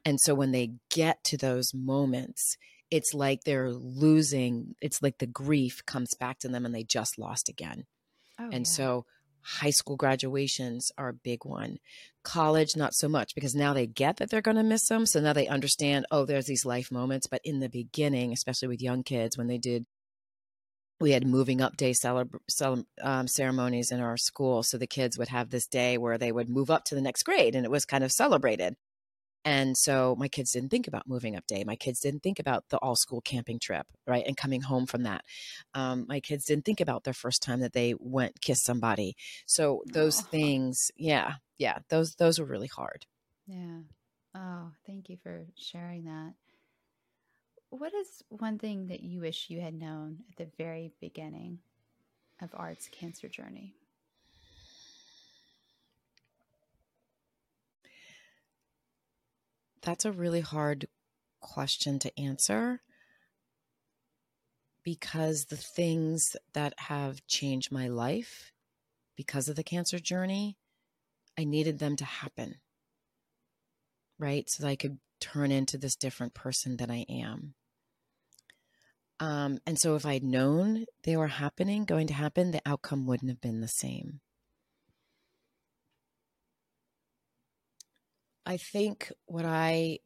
And 0.05 0.21
so 0.21 0.33
when 0.33 0.51
they 0.51 0.75
get 0.89 1.23
to 1.25 1.37
those 1.37 1.73
moments, 1.73 2.57
it's 2.91 3.13
like 3.13 3.43
they're 3.43 3.71
losing, 3.71 4.75
it's 4.81 5.01
like 5.01 5.17
the 5.17 5.27
grief 5.27 5.85
comes 5.85 6.13
back 6.13 6.39
to 6.39 6.47
them 6.47 6.65
and 6.65 6.73
they 6.73 6.83
just 6.83 7.17
lost 7.17 7.49
again. 7.49 7.85
Oh, 8.39 8.49
and 8.51 8.65
yeah. 8.65 8.71
so 8.71 9.05
high 9.45 9.69
school 9.69 9.95
graduations 9.95 10.91
are 10.97 11.09
a 11.09 11.13
big 11.13 11.45
one. 11.45 11.77
College, 12.23 12.75
not 12.75 12.93
so 12.93 13.07
much 13.07 13.35
because 13.35 13.53
now 13.53 13.73
they 13.73 13.85
get 13.85 14.17
that 14.17 14.29
they're 14.29 14.41
going 14.41 14.57
to 14.57 14.63
miss 14.63 14.87
them. 14.87 15.05
So 15.05 15.19
now 15.19 15.33
they 15.33 15.47
understand, 15.47 16.05
oh, 16.09 16.25
there's 16.25 16.47
these 16.47 16.65
life 16.65 16.91
moments. 16.91 17.27
But 17.27 17.41
in 17.43 17.59
the 17.59 17.69
beginning, 17.69 18.33
especially 18.33 18.67
with 18.67 18.81
young 18.81 19.03
kids, 19.03 19.37
when 19.37 19.47
they 19.47 19.59
did, 19.59 19.85
we 20.99 21.11
had 21.11 21.27
moving 21.27 21.61
up 21.61 21.77
day 21.77 21.91
celeb- 21.91 22.39
cele- 22.49 22.87
um, 23.01 23.27
ceremonies 23.27 23.91
in 23.91 23.99
our 23.99 24.17
school. 24.17 24.63
So 24.63 24.77
the 24.77 24.87
kids 24.87 25.17
would 25.17 25.27
have 25.27 25.49
this 25.49 25.67
day 25.67 25.97
where 25.97 26.17
they 26.17 26.31
would 26.31 26.49
move 26.49 26.71
up 26.71 26.85
to 26.85 26.95
the 26.95 27.01
next 27.01 27.23
grade 27.23 27.55
and 27.55 27.65
it 27.65 27.71
was 27.71 27.85
kind 27.85 28.03
of 28.03 28.11
celebrated. 28.11 28.75
And 29.45 29.77
so 29.77 30.15
my 30.17 30.27
kids 30.27 30.51
didn't 30.51 30.69
think 30.69 30.87
about 30.87 31.07
moving 31.07 31.35
up 31.35 31.45
day. 31.45 31.63
My 31.63 31.75
kids 31.75 31.99
didn't 31.99 32.23
think 32.23 32.39
about 32.39 32.65
the 32.69 32.77
all 32.79 32.95
school 32.95 33.21
camping 33.21 33.59
trip, 33.59 33.85
right? 34.07 34.25
And 34.25 34.35
coming 34.35 34.61
home 34.61 34.87
from 34.87 35.03
that. 35.03 35.23
Um, 35.75 36.05
my 36.09 36.19
kids 36.19 36.45
didn't 36.45 36.65
think 36.65 36.81
about 36.81 37.03
their 37.03 37.13
first 37.13 37.43
time 37.43 37.59
that 37.59 37.73
they 37.73 37.93
went 37.99 38.41
kiss 38.41 38.63
somebody. 38.63 39.15
So 39.45 39.83
those 39.93 40.19
Aw. 40.19 40.27
things, 40.31 40.91
yeah, 40.97 41.35
yeah, 41.59 41.77
those 41.89 42.15
those 42.15 42.39
were 42.39 42.45
really 42.45 42.67
hard. 42.67 43.05
Yeah. 43.45 43.81
Oh, 44.33 44.71
thank 44.87 45.09
you 45.09 45.17
for 45.21 45.45
sharing 45.55 46.05
that. 46.05 46.33
What 47.69 47.93
is 47.93 48.23
one 48.29 48.57
thing 48.57 48.87
that 48.87 49.01
you 49.01 49.21
wish 49.21 49.49
you 49.49 49.61
had 49.61 49.73
known 49.73 50.19
at 50.29 50.37
the 50.37 50.51
very 50.57 50.91
beginning 50.99 51.59
of 52.41 52.49
Art's 52.53 52.87
cancer 52.87 53.29
journey? 53.29 53.75
That's 59.85 60.03
a 60.03 60.11
really 60.11 60.41
hard 60.41 60.87
question 61.41 61.99
to 61.99 62.19
answer 62.19 62.81
because 64.83 65.45
the 65.45 65.57
things 65.57 66.35
that 66.55 66.73
have 66.77 67.25
changed 67.27 67.71
my 67.71 67.87
life 67.87 68.51
because 69.15 69.47
of 69.47 69.55
the 69.55 69.63
cancer 69.63 69.99
journey, 69.99 70.57
I 71.37 71.43
needed 71.43 71.77
them 71.77 71.95
to 71.97 72.05
happen. 72.05 72.55
Right? 74.17 74.49
So 74.49 74.63
that 74.63 74.69
I 74.69 74.75
could 74.75 74.97
turn 75.21 75.51
into 75.51 75.77
this 75.77 75.95
different 75.95 76.33
person 76.33 76.77
that 76.77 76.89
I 76.89 77.05
am. 77.07 77.53
Um, 79.19 79.59
and 79.67 79.77
so 79.77 79.95
if 79.95 80.03
I'd 80.03 80.23
known 80.23 80.85
they 81.03 81.15
were 81.15 81.27
happening, 81.27 81.85
going 81.85 82.07
to 82.07 82.13
happen, 82.13 82.49
the 82.49 82.61
outcome 82.65 83.05
wouldn't 83.05 83.29
have 83.29 83.39
been 83.39 83.61
the 83.61 83.67
same. 83.67 84.19
I 88.45 88.57
think 88.57 89.11
what 89.25 89.45
I 89.45 89.99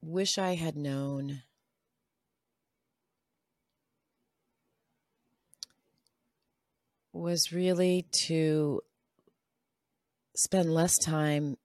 wish 0.00 0.38
I 0.38 0.54
had 0.54 0.76
known 0.76 1.42
was 7.12 7.52
really 7.52 8.06
to 8.26 8.80
spend 10.36 10.72
less 10.72 10.96
time 10.98 11.56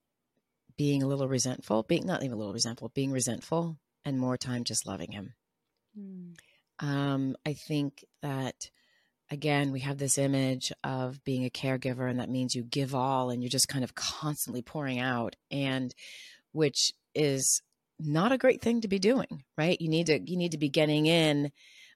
being 0.77 1.03
a 1.03 1.07
little 1.07 1.27
resentful, 1.27 1.83
being 1.83 2.05
not 2.07 2.23
even 2.23 2.33
a 2.33 2.37
little 2.37 2.53
resentful, 2.53 2.89
being 2.89 3.11
resentful, 3.11 3.77
and 4.03 4.19
more 4.19 4.37
time 4.37 4.63
just 4.63 4.87
loving 4.87 5.11
him. 5.11 5.33
Mm. 5.97 6.35
Um, 6.79 7.35
I 7.45 7.53
think 7.53 8.03
that 8.23 8.71
again, 9.31 9.71
we 9.71 9.79
have 9.79 9.97
this 9.97 10.17
image 10.17 10.71
of 10.83 11.23
being 11.23 11.45
a 11.45 11.49
caregiver, 11.49 12.09
and 12.09 12.19
that 12.19 12.29
means 12.29 12.53
you 12.53 12.63
give 12.63 12.93
all 12.93 13.29
and 13.31 13.41
you're 13.41 13.49
just 13.49 13.69
kind 13.69 13.83
of 13.83 13.95
constantly 13.95 14.61
pouring 14.61 14.99
out, 14.99 15.35
and 15.49 15.95
which 16.51 16.91
is 17.15 17.61
not 17.99 18.31
a 18.31 18.37
great 18.37 18.61
thing 18.61 18.81
to 18.81 18.87
be 18.87 18.99
doing, 18.99 19.43
right? 19.57 19.79
You 19.79 19.89
need 19.89 20.07
to 20.07 20.19
you 20.19 20.37
need 20.37 20.51
to 20.51 20.57
be 20.57 20.69
getting 20.69 21.05
in 21.05 21.51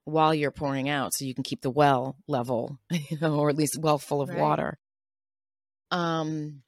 while 0.06 0.34
you're 0.34 0.52
pouring 0.52 0.88
out 0.88 1.14
so 1.14 1.26
you 1.26 1.34
can 1.34 1.44
keep 1.44 1.62
the 1.62 1.70
well 1.70 2.16
level, 2.28 2.80
you 2.92 3.18
know, 3.20 3.36
or 3.40 3.50
at 3.50 3.58
least 3.58 3.78
well 3.80 3.98
full 3.98 4.22
of 4.22 4.30
Right. 4.30 4.40
water. 4.40 4.78
Um 5.92 6.62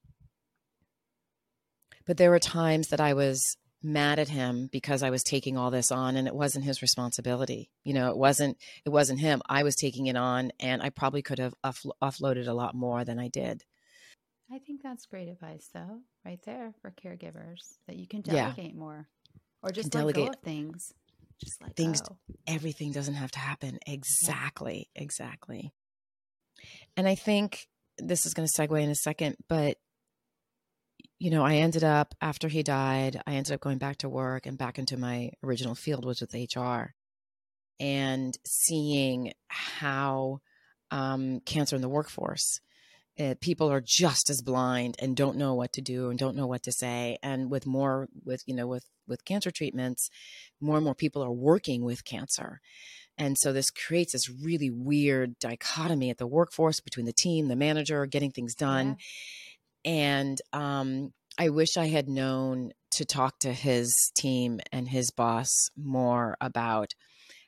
but 2.06 2.18
there 2.18 2.30
were 2.32 2.40
times 2.40 2.88
that 2.88 3.02
I 3.02 3.14
was 3.14 3.58
mad 3.84 4.18
at 4.20 4.28
him 4.30 4.68
because 4.72 5.04
I 5.04 5.10
was 5.12 5.24
taking 5.24 5.58
all 5.58 5.70
this 5.72 5.92
on 5.92 6.16
and 6.16 6.28
it 6.28 6.36
wasn't 6.36 6.66
his 6.66 6.82
responsibility. 6.82 7.70
You 7.84 7.94
know, 7.94 8.10
it 8.10 8.18
wasn't 8.18 8.58
it 8.86 8.90
wasn't 8.90 9.20
him. 9.20 9.42
I 9.48 9.64
was 9.64 9.76
taking 9.76 10.08
it 10.08 10.16
on 10.18 10.52
and 10.60 10.82
I 10.82 10.90
probably 10.90 11.22
could 11.22 11.40
have 11.40 11.54
offlo- 11.64 11.92
offloaded 12.02 12.48
a 12.48 12.54
lot 12.54 12.76
more 12.76 13.04
than 13.06 13.20
I 13.20 13.28
did. 13.28 13.64
I 14.52 14.60
think 14.60 14.82
that's 14.82 15.06
great 15.06 15.28
advice, 15.28 15.70
though, 15.74 16.00
right 16.26 16.40
there 16.46 16.74
for 16.82 16.92
caregivers 16.92 17.78
that 17.88 17.98
you 17.98 18.08
can 18.08 18.24
Yeah. 18.26 18.54
delegate 18.54 18.76
more 18.76 19.08
or 19.62 19.72
just 19.72 19.92
Can 19.92 20.06
let 20.06 20.16
go 20.16 20.22
delegate. 20.22 20.38
of 20.38 20.42
things. 20.44 20.94
Just 21.44 21.62
let 21.62 21.76
Things- 21.76 22.02
go. 22.02 22.18
Everything 22.48 22.92
doesn't 22.94 23.14
have 23.16 23.32
to 23.32 23.40
happen. 23.40 23.78
Exactly. 23.86 24.90
Exactly. 24.96 25.72
And 26.96 27.08
I 27.08 27.14
think 27.16 27.68
this 28.00 28.26
is 28.26 28.34
going 28.34 28.48
to 28.48 28.54
segue 28.62 28.82
in 28.82 28.90
a 28.90 28.96
second, 28.96 29.36
but 29.48 29.78
you 31.20 31.32
know, 31.32 31.44
I 31.44 31.56
ended 31.56 31.84
up 31.84 32.14
after 32.22 32.48
he 32.48 32.64
died, 32.64 33.22
I 33.26 33.34
ended 33.34 33.54
up 33.54 33.62
going 33.62 33.78
back 33.80 33.98
to 33.98 34.10
work 34.10 34.46
and 34.46 34.58
back 34.58 34.78
into 34.78 34.98
my 34.98 35.32
original 35.44 35.76
field, 35.76 36.06
which 36.06 36.22
was 36.22 36.30
with 36.32 36.56
HR, 36.56 36.94
and 37.80 38.38
seeing 38.46 39.34
how 39.48 40.42
um, 40.92 41.40
cancer 41.42 41.76
in 41.76 41.82
the 41.82 41.90
workforce 41.90 42.62
uh, 43.20 43.36
people 43.42 43.72
are 43.72 43.82
just 43.82 44.30
as 44.30 44.42
blind 44.42 44.96
and 45.00 45.18
don't 45.18 45.38
know 45.38 45.54
what 45.54 45.74
to 45.74 45.82
do 45.82 46.10
and 46.10 46.20
don't 46.20 46.36
know 46.36 46.48
what 46.48 46.64
to 46.64 46.72
say 46.72 47.18
and 47.24 47.50
with 47.50 47.66
more 47.66 48.08
with 48.24 48.44
you 48.46 48.54
know 48.54 48.68
with 48.68 48.86
with 49.08 49.26
cancer 49.26 49.52
treatments 49.52 50.10
more 50.62 50.76
and 50.76 50.86
more 50.86 50.96
people 50.96 51.24
are 51.24 51.32
working 51.32 51.84
with 51.84 52.06
cancer 52.06 52.62
and 53.18 53.38
so 53.40 53.52
this 53.52 53.72
creates 53.72 54.14
this 54.14 54.30
really 54.30 54.70
weird 54.70 55.38
dichotomy 55.40 56.10
at 56.10 56.18
the 56.18 56.28
workforce 56.28 56.80
between 56.80 57.06
the 57.06 57.14
team 57.14 57.48
the 57.48 57.56
manager 57.56 58.06
getting 58.06 58.32
things 58.32 58.54
done 58.54 58.90
yeah. 58.90 58.96
And 59.88 60.40
um, 60.54 61.12
i 61.40 61.50
wish 61.50 61.78
i 61.78 61.88
had 61.88 62.08
known 62.08 62.72
to 62.92 63.06
talk 63.06 63.40
to 63.40 63.52
his 63.52 64.12
team 64.16 64.60
and 64.72 64.88
his 64.88 65.12
boss 65.12 65.70
more 65.76 66.38
about 66.40 66.94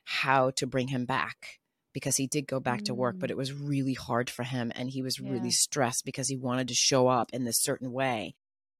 how 0.04 0.50
to 0.56 0.66
bring 0.66 0.88
him 0.88 1.04
back 1.06 1.60
because 1.92 2.16
he 2.16 2.26
did 2.26 2.46
go 2.46 2.60
back 2.60 2.80
mm. 2.80 2.86
to 2.86 2.94
work, 2.94 3.16
but 3.18 3.28
mm. 3.28 3.32
it 3.32 3.36
was 3.36 3.52
really 3.52 3.94
hard 3.94 4.30
for 4.30 4.42
him. 4.42 4.72
And 4.74 4.90
he 4.90 5.02
was 5.02 5.18
yeah. 5.18 5.30
really 5.30 5.50
stressed 5.50 6.04
because 6.04 6.28
he 6.28 6.36
wanted 6.36 6.68
to 6.68 6.74
show 6.74 7.08
up 7.08 7.30
in 7.32 7.44
this 7.44 7.60
certain 7.60 7.92
way. 7.92 8.34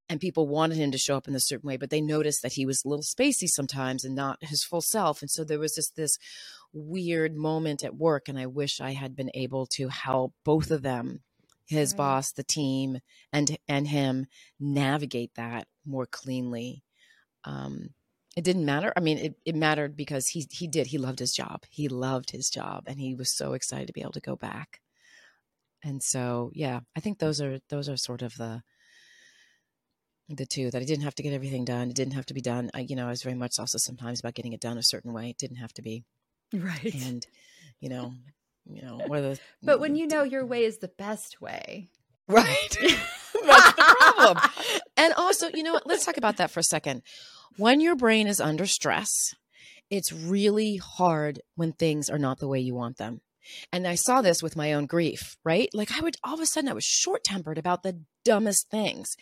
And 0.08 0.20
people 0.20 0.48
wanted 0.48 0.76
him 0.76 0.90
to 0.90 0.98
show 0.98 1.16
up 1.16 1.28
in 1.28 1.34
this 1.34 1.46
certain 1.46 1.68
way, 1.68 1.76
but 1.76 1.90
they 1.90 2.00
noticed 2.00 2.42
that 2.42 2.54
he 2.54 2.66
was 2.66 2.82
a 2.84 2.88
little 2.88 3.04
spacey 3.04 3.46
sometimes 3.46 4.04
and 4.04 4.14
not 4.14 4.38
his 4.40 4.64
full 4.64 4.80
self. 4.80 5.22
And 5.22 5.30
so 5.30 5.44
there 5.44 5.60
was 5.60 5.74
just 5.74 5.94
this 5.94 6.16
weird 6.72 7.36
moment 7.36 7.84
at 7.84 7.94
work. 7.94 8.28
And 8.28 8.36
I 8.36 8.46
wish 8.46 8.80
I 8.80 8.92
had 8.92 9.14
been 9.14 9.30
able 9.34 9.66
to 9.76 9.86
help 9.86 10.32
both 10.44 10.72
of 10.72 10.82
them, 10.82 11.20
his 11.70 11.92
right. 11.92 11.98
boss, 11.98 12.32
the 12.32 12.42
team, 12.42 12.98
and 13.32 13.56
and 13.68 13.86
him 13.86 14.26
navigate 14.58 15.34
that 15.36 15.66
more 15.86 16.06
cleanly. 16.06 16.82
Um, 17.44 17.90
it 18.36 18.44
didn't 18.44 18.64
matter. 18.64 18.92
I 18.96 19.00
mean, 19.00 19.18
it, 19.18 19.34
it 19.44 19.54
mattered 19.54 19.96
because 19.96 20.28
he 20.28 20.46
he 20.50 20.66
did. 20.66 20.88
He 20.88 20.98
loved 20.98 21.20
his 21.20 21.32
job. 21.32 21.62
He 21.70 21.88
loved 21.88 22.30
his 22.30 22.50
job, 22.50 22.84
and 22.86 22.98
he 22.98 23.14
was 23.14 23.32
so 23.32 23.54
excited 23.54 23.86
to 23.86 23.92
be 23.92 24.02
able 24.02 24.12
to 24.12 24.20
go 24.20 24.36
back. 24.36 24.80
And 25.82 26.02
so, 26.02 26.50
yeah, 26.54 26.80
I 26.96 27.00
think 27.00 27.18
those 27.18 27.40
are 27.40 27.60
those 27.68 27.88
are 27.88 27.96
sort 27.96 28.22
of 28.22 28.36
the 28.36 28.62
the 30.28 30.46
two 30.46 30.70
that 30.70 30.82
I 30.82 30.84
didn't 30.84 31.04
have 31.04 31.14
to 31.16 31.22
get 31.22 31.32
everything 31.32 31.64
done. 31.64 31.88
It 31.88 31.96
didn't 31.96 32.14
have 32.14 32.26
to 32.26 32.34
be 32.34 32.40
done. 32.40 32.70
I, 32.74 32.80
you 32.80 32.94
know, 32.94 33.06
I 33.06 33.10
was 33.10 33.22
very 33.22 33.34
much 33.34 33.58
also 33.58 33.78
sometimes 33.78 34.20
about 34.20 34.34
getting 34.34 34.52
it 34.52 34.60
done 34.60 34.78
a 34.78 34.82
certain 34.82 35.12
way. 35.12 35.30
It 35.30 35.38
didn't 35.38 35.56
have 35.56 35.72
to 35.74 35.82
be 35.82 36.04
right. 36.52 36.94
And 37.06 37.24
you 37.80 37.88
know, 37.88 38.14
you 38.74 38.82
know, 38.82 39.00
whether. 39.06 39.36
But 39.62 39.80
when 39.80 39.94
mm, 39.94 39.98
you 39.98 40.06
know 40.06 40.22
your 40.22 40.46
way 40.46 40.64
is 40.64 40.78
the 40.78 40.88
best 40.88 41.40
way, 41.40 41.88
right? 42.28 42.46
That's 43.44 43.74
the 43.74 43.94
problem. 44.16 44.38
and 44.96 45.14
also, 45.14 45.48
you 45.54 45.62
know 45.62 45.72
what? 45.72 45.86
Let's 45.86 46.04
talk 46.04 46.16
about 46.16 46.36
that 46.38 46.50
for 46.50 46.60
a 46.60 46.64
second 46.64 47.02
when 47.56 47.80
your 47.80 47.96
brain 47.96 48.26
is 48.26 48.40
under 48.40 48.66
stress, 48.66 49.34
it's 49.90 50.12
really 50.12 50.76
hard 50.76 51.40
when 51.56 51.72
things 51.72 52.08
are 52.08 52.18
not 52.18 52.38
the 52.38 52.48
way 52.48 52.60
you 52.60 52.74
want 52.74 52.96
them. 52.96 53.20
And 53.72 53.86
I 53.86 53.96
saw 53.96 54.22
this 54.22 54.42
with 54.42 54.54
my 54.54 54.74
own 54.74 54.86
grief, 54.86 55.36
right? 55.44 55.68
Like 55.74 55.90
I 55.90 56.00
would 56.00 56.16
all 56.22 56.34
of 56.34 56.40
a 56.40 56.46
sudden 56.46 56.70
I 56.70 56.74
was 56.74 56.84
short-tempered 56.84 57.58
about 57.58 57.82
the 57.82 58.00
dumbest 58.24 58.70
things. 58.70 59.16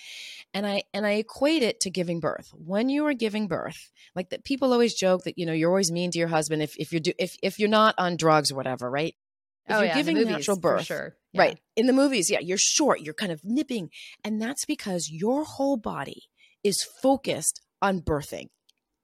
And 0.53 0.67
I 0.67 0.83
and 0.93 1.07
I 1.07 1.13
equate 1.13 1.63
it 1.63 1.81
to 1.81 1.91
giving 1.91 2.21
birth. 2.21 2.51
When 2.53 2.91
you 2.91 3.07
are 3.07 3.15
giving 3.15 3.49
birth, 3.49 3.91
like 4.15 4.29
that 4.31 4.45
people 4.45 4.73
always 4.73 4.95
joke 4.95 5.25
that 5.25 5.39
you 5.39 5.47
know 5.47 5.53
you're 5.53 5.71
always 5.71 5.93
mean 5.93 6.11
to 6.11 6.19
your 6.19 6.29
husband 6.29 6.63
if 6.63 6.77
if 6.79 6.93
you're 6.93 7.01
do, 7.01 7.13
if 7.19 7.37
if 7.43 7.59
you're 7.59 7.69
not 7.69 7.95
on 7.97 8.17
drugs 8.17 8.51
or 8.51 8.57
whatever, 8.57 8.91
right? 8.91 9.15
If 9.69 9.75
oh, 9.75 9.79
you're 9.79 9.89
yeah, 9.89 9.95
giving 9.95 10.17
movies, 10.17 10.33
natural 10.33 10.59
birth, 10.59 10.87
sure. 10.87 11.17
yeah. 11.33 11.43
right? 11.43 11.61
In 11.77 11.87
the 11.87 11.93
movies, 11.93 12.31
yeah, 12.31 12.41
you're 12.41 12.59
short, 12.59 13.01
you're 13.01 13.15
kind 13.15 13.33
of 13.33 13.41
nipping, 13.45 13.91
and 14.25 14.41
that's 14.41 14.65
because 14.65 15.11
your 15.11 15.45
whole 15.45 15.77
body 15.77 16.23
is 16.65 16.83
focused 16.83 17.61
on 17.83 18.01
birthing. 18.01 18.47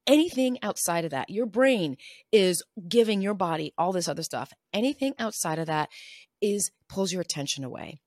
Anything 0.07 0.59
outside 0.63 1.05
of 1.05 1.11
that, 1.13 1.31
your 1.31 1.47
brain 1.47 1.97
is 2.33 2.63
giving 2.89 3.23
your 3.23 3.35
body 3.35 3.73
all 3.79 3.93
this 3.93 4.09
other 4.09 4.23
stuff. 4.23 4.53
Anything 4.73 5.15
outside 5.19 5.59
of 5.59 5.67
that 5.67 5.89
is 6.41 6.71
pulls 6.89 7.13
your 7.13 7.23
attention 7.23 7.65
away. 7.65 8.01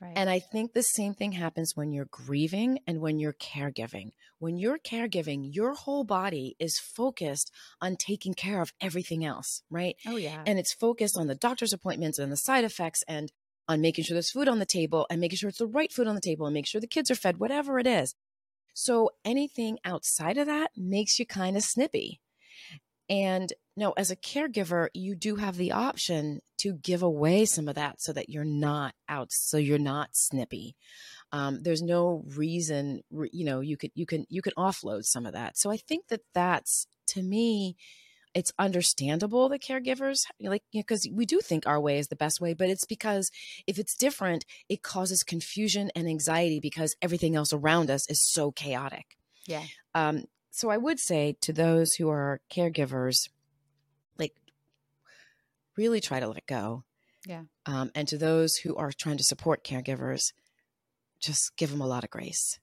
Right. 0.00 0.12
And 0.16 0.30
I 0.30 0.38
think 0.38 0.72
the 0.72 0.82
same 0.82 1.14
thing 1.14 1.32
happens 1.32 1.76
when 1.76 1.92
you're 1.92 2.08
grieving 2.10 2.80
and 2.86 3.00
when 3.00 3.18
you're 3.18 3.34
caregiving. 3.34 4.12
When 4.38 4.56
you're 4.56 4.78
caregiving, 4.78 5.54
your 5.54 5.74
whole 5.74 6.04
body 6.04 6.56
is 6.58 6.78
focused 6.78 7.52
on 7.80 7.96
taking 7.96 8.34
care 8.34 8.60
of 8.60 8.72
everything 8.80 9.24
else, 9.24 9.62
right? 9.70 9.96
Oh, 10.06 10.16
yeah. 10.16 10.42
And 10.46 10.58
it's 10.58 10.72
focused 10.72 11.16
on 11.16 11.26
the 11.26 11.34
doctor's 11.34 11.72
appointments 11.72 12.18
and 12.18 12.30
the 12.30 12.36
side 12.36 12.64
effects 12.64 13.02
and 13.08 13.32
on 13.68 13.80
making 13.80 14.04
sure 14.04 14.14
there's 14.14 14.30
food 14.30 14.48
on 14.48 14.58
the 14.58 14.66
table 14.66 15.06
and 15.10 15.20
making 15.20 15.36
sure 15.36 15.48
it's 15.48 15.58
the 15.58 15.66
right 15.66 15.92
food 15.92 16.06
on 16.06 16.14
the 16.14 16.20
table 16.20 16.46
and 16.46 16.54
make 16.54 16.66
sure 16.66 16.80
the 16.80 16.86
kids 16.86 17.10
are 17.10 17.14
fed, 17.14 17.38
whatever 17.38 17.78
it 17.78 17.86
is. 17.86 18.14
So 18.74 19.10
anything 19.24 19.78
outside 19.84 20.38
of 20.38 20.46
that 20.46 20.70
makes 20.76 21.18
you 21.18 21.26
kind 21.26 21.56
of 21.56 21.62
snippy. 21.62 22.20
And 23.08 23.52
no, 23.76 23.92
as 23.92 24.10
a 24.10 24.16
caregiver, 24.16 24.88
you 24.92 25.14
do 25.14 25.36
have 25.36 25.56
the 25.56 25.72
option 25.72 26.40
to 26.58 26.74
give 26.74 27.02
away 27.02 27.44
some 27.44 27.68
of 27.68 27.76
that 27.76 28.00
so 28.00 28.12
that 28.12 28.28
you're 28.28 28.44
not 28.44 28.94
out, 29.08 29.32
so 29.32 29.56
you're 29.56 29.78
not 29.78 30.10
snippy. 30.12 30.76
Um, 31.32 31.62
there's 31.62 31.82
no 31.82 32.24
reason, 32.36 33.02
you 33.10 33.44
know, 33.44 33.60
you 33.60 33.76
could 33.76 33.92
you 33.94 34.06
can 34.06 34.26
you 34.28 34.42
can 34.42 34.52
offload 34.58 35.04
some 35.04 35.26
of 35.26 35.32
that. 35.32 35.56
So 35.56 35.70
I 35.70 35.76
think 35.76 36.08
that 36.08 36.22
that's 36.34 36.86
to 37.08 37.22
me 37.22 37.76
it's 38.34 38.52
understandable 38.58 39.48
that 39.48 39.62
caregivers 39.62 40.24
like 40.40 40.62
because 40.72 41.04
you 41.04 41.12
know, 41.12 41.16
we 41.16 41.26
do 41.26 41.40
think 41.40 41.66
our 41.66 41.80
way 41.80 41.98
is 41.98 42.08
the 42.08 42.16
best 42.16 42.40
way 42.40 42.54
but 42.54 42.68
it's 42.68 42.84
because 42.84 43.30
if 43.66 43.78
it's 43.78 43.96
different 43.96 44.44
it 44.68 44.82
causes 44.82 45.22
confusion 45.22 45.90
and 45.96 46.06
anxiety 46.06 46.60
because 46.60 46.94
everything 47.00 47.34
else 47.34 47.52
around 47.52 47.90
us 47.90 48.08
is 48.08 48.22
so 48.22 48.52
chaotic 48.52 49.16
yeah 49.46 49.64
um 49.94 50.24
so 50.58 50.70
i 50.70 50.76
would 50.76 50.98
say 50.98 51.36
to 51.40 51.52
those 51.52 51.94
who 51.94 52.08
are 52.08 52.40
caregivers 52.50 53.28
like 54.18 54.34
really 55.76 56.00
try 56.00 56.18
to 56.18 56.28
let 56.28 56.46
go. 56.46 56.82
Yeah. 57.26 57.42
Um 57.66 57.90
and 57.94 58.08
to 58.08 58.18
those 58.18 58.56
who 58.56 58.74
are 58.76 58.90
trying 58.92 59.18
to 59.18 59.24
support 59.24 59.64
caregivers 59.64 60.32
just 61.20 61.56
give 61.56 61.70
them 61.70 61.80
a 61.80 61.86
lot 61.86 62.04
of 62.04 62.10
grace 62.10 62.58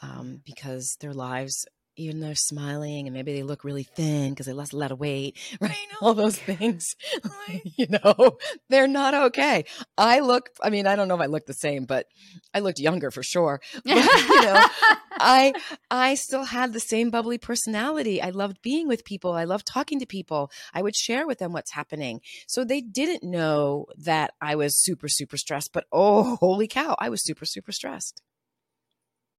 um, 0.00 0.40
because 0.44 0.96
their 1.00 1.12
lives 1.12 1.66
even 2.00 2.20
they're 2.20 2.34
smiling 2.34 3.06
and 3.06 3.14
maybe 3.14 3.32
they 3.32 3.42
look 3.42 3.62
really 3.62 3.82
thin 3.82 4.30
because 4.30 4.46
they 4.46 4.52
lost 4.52 4.72
a 4.72 4.76
lot 4.76 4.90
of 4.90 4.98
weight, 4.98 5.36
right? 5.60 5.76
All 6.00 6.14
those 6.14 6.38
things, 6.38 6.96
you 7.76 7.86
know, 7.88 8.38
they're 8.68 8.88
not 8.88 9.14
okay. 9.14 9.64
I 9.98 10.20
look, 10.20 10.50
I 10.62 10.70
mean, 10.70 10.86
I 10.86 10.96
don't 10.96 11.08
know 11.08 11.14
if 11.14 11.20
I 11.20 11.26
look 11.26 11.46
the 11.46 11.52
same, 11.52 11.84
but 11.84 12.06
I 12.54 12.60
looked 12.60 12.78
younger 12.78 13.10
for 13.10 13.22
sure. 13.22 13.60
But, 13.90 14.28
you 14.28 14.42
know, 14.42 14.66
I, 15.12 15.52
I 15.90 16.14
still 16.14 16.44
had 16.44 16.72
the 16.72 16.80
same 16.80 17.10
bubbly 17.10 17.38
personality. 17.38 18.22
I 18.22 18.30
loved 18.30 18.62
being 18.62 18.86
with 18.88 19.04
people. 19.04 19.32
I 19.32 19.44
loved 19.44 19.66
talking 19.66 19.98
to 19.98 20.06
people. 20.06 20.50
I 20.72 20.80
would 20.80 20.96
share 20.96 21.26
with 21.26 21.38
them 21.38 21.52
what's 21.52 21.72
happening. 21.72 22.20
So 22.46 22.64
they 22.64 22.80
didn't 22.80 23.28
know 23.28 23.86
that 23.98 24.32
I 24.40 24.54
was 24.54 24.80
super, 24.80 25.08
super 25.08 25.36
stressed, 25.36 25.72
but 25.72 25.84
oh, 25.92 26.36
holy 26.36 26.68
cow, 26.68 26.96
I 26.98 27.08
was 27.08 27.24
super, 27.24 27.44
super 27.44 27.72
stressed. 27.72 28.22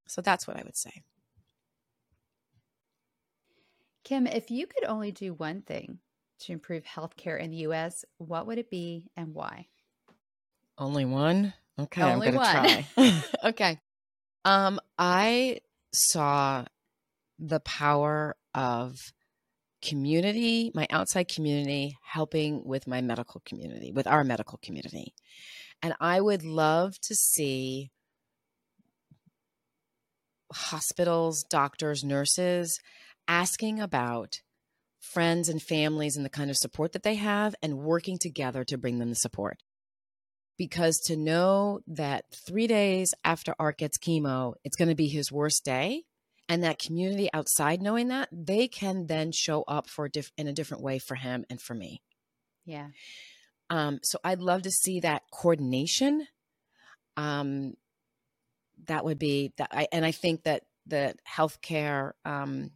So 0.08 0.22
that's 0.22 0.48
what 0.48 0.58
I 0.58 0.64
would 0.64 0.78
say. 0.78 1.04
Kim, 4.04 4.28
if 4.28 4.50
you 4.50 4.68
could 4.68 4.86
only 4.86 5.12
do 5.12 5.34
one 5.34 5.62
thing 5.62 6.00
to 6.40 6.54
improve 6.54 6.84
healthcare 6.84 7.40
in 7.40 7.52
the 7.52 7.58
U.S., 7.58 8.04
what 8.18 8.48
would 8.48 8.58
it 8.58 8.70
be 8.70 9.10
and 9.16 9.34
why? 9.34 9.68
Only 10.78 11.06
one? 11.06 11.54
Okay, 11.80 12.02
only 12.02 12.28
I'm 12.28 12.34
going 12.34 12.46
to 12.46 12.52
try. 12.98 13.22
okay. 13.50 13.80
Um, 14.44 14.80
I 14.98 15.60
saw 15.94 16.66
the 17.38 17.60
power 17.60 18.36
of 18.56 18.96
community, 19.82 20.72
my 20.74 20.88
outside 20.90 21.28
community, 21.28 21.98
helping 22.04 22.64
with 22.66 22.88
my 22.88 23.02
medical 23.02 23.42
community, 23.46 23.92
with 23.92 24.08
our 24.08 24.24
medical 24.24 24.60
community. 24.62 25.14
And 25.82 25.94
I 26.00 26.22
would 26.22 26.44
love 26.44 27.00
to 27.02 27.16
see 27.16 27.92
hospitals, 30.54 31.44
doctors, 31.44 32.04
nurses 32.04 32.80
asking 33.28 33.80
about 33.80 34.42
friends 35.00 35.50
and 35.50 35.62
families 35.62 36.16
and 36.16 36.26
the 36.26 36.30
kind 36.30 36.50
of 36.50 36.58
support 36.58 36.92
that 36.92 37.04
they 37.04 37.16
have 37.16 37.56
and 37.62 37.80
working 37.80 38.18
together 38.18 38.64
to 38.64 38.78
bring 38.78 39.00
them 39.00 39.10
the 39.10 39.16
support. 39.16 39.58
Because 40.58 41.00
to 41.06 41.16
know 41.16 41.80
that 41.88 42.26
three 42.46 42.68
days 42.68 43.14
after 43.24 43.56
Art 43.58 43.80
gets 43.80 43.98
chemo, 43.98 44.54
it's 44.64 44.76
going 44.76 44.90
to 44.90 44.96
be 44.96 45.08
his 45.08 45.32
worst 45.32 45.66
day, 45.66 46.04
and 46.48 46.64
that 46.64 46.78
community 46.78 47.30
outside 47.34 47.82
knowing 47.82 48.10
that, 48.10 48.30
they 48.32 48.68
can 48.68 49.08
then 49.08 49.32
show 49.32 49.64
up 49.64 49.90
for 49.90 50.06
a 50.06 50.12
diff- 50.12 50.32
in 50.38 50.48
a 50.48 50.54
different 50.54 50.84
way 50.84 51.00
for 51.00 51.16
him 51.16 51.46
and 51.50 51.60
for 51.60 51.74
me. 51.74 52.04
Yeah. 52.66 52.90
Um, 53.72 54.00
so 54.04 54.20
I'd 54.24 54.42
love 54.42 54.64
to 54.64 54.72
see 54.72 55.00
that 55.00 55.24
coordination. 55.32 56.28
Um, 57.18 57.74
that 58.86 59.06
would 59.06 59.18
be 59.18 59.54
that. 59.58 59.70
I, 59.72 59.88
and 59.92 60.06
I 60.06 60.12
think 60.12 60.44
that 60.44 60.64
the 60.86 61.16
healthcare 61.28 62.12
um, 62.26 62.72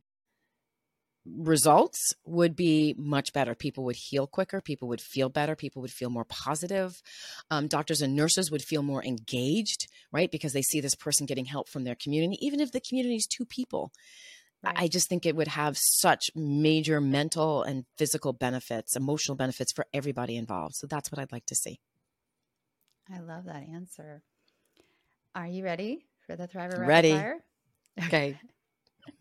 results 1.26 2.13
would 2.26 2.55
be 2.55 2.95
much 2.97 3.34
better. 3.34 3.55
People 3.55 3.84
would 3.86 3.95
heal 3.95 4.28
quicker. 4.28 4.61
People 4.61 4.88
would 4.88 5.01
feel 5.01 5.30
better. 5.30 5.55
People 5.55 5.82
would 5.82 5.91
feel 5.91 6.09
more 6.09 6.26
positive. 6.26 7.01
Um, 7.49 7.67
doctors 7.67 8.01
and 8.01 8.15
nurses 8.15 8.51
would 8.51 8.61
feel 8.61 8.84
more 8.84 9.03
engaged, 9.03 9.88
right? 10.11 10.32
Because 10.32 10.53
they 10.53 10.61
see 10.61 10.80
this 10.80 10.95
person 10.95 11.26
getting 11.26 11.45
help 11.45 11.69
from 11.69 11.84
their 11.84 11.95
community, 11.95 12.38
even 12.41 12.59
if 12.59 12.71
the 12.71 12.82
community 12.82 13.15
is 13.15 13.26
two 13.26 13.45
people. 13.45 13.91
Right. 14.63 14.76
I 14.78 14.88
just 14.88 15.09
think 15.09 15.26
it 15.26 15.36
would 15.36 15.49
have 15.49 15.78
such 15.78 16.32
major 16.36 16.99
mental 16.99 17.63
and 17.63 17.86
physical 17.97 18.34
benefits, 18.34 18.95
emotional 18.95 19.36
benefits 19.36 19.71
for 19.71 19.86
everybody 19.93 20.38
involved. 20.38 20.76
So 20.76 20.88
that's 20.88 21.11
what 21.11 21.19
I'd 21.19 21.32
like 21.32 21.45
to 21.47 21.55
see. 21.55 21.80
I 23.13 23.19
love 23.19 23.45
that 23.45 23.63
answer. 23.71 24.23
Are 25.36 25.45
you 25.45 25.63
ready 25.63 26.05
for 26.26 26.36
the 26.36 26.47
Thriver 26.47 26.86
Ready. 26.86 27.11
Fire? 27.11 27.43
Okay. 28.05 28.39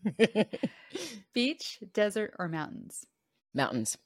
Beach, 1.33 1.79
desert, 1.93 2.33
or 2.39 2.47
mountains? 2.47 3.05
Mountains. 3.53 3.97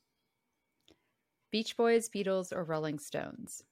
Beach 1.51 1.75
Boys, 1.75 2.09
Beatles, 2.09 2.53
or 2.53 2.63
Rolling 2.63 2.99
Stones? 2.99 3.63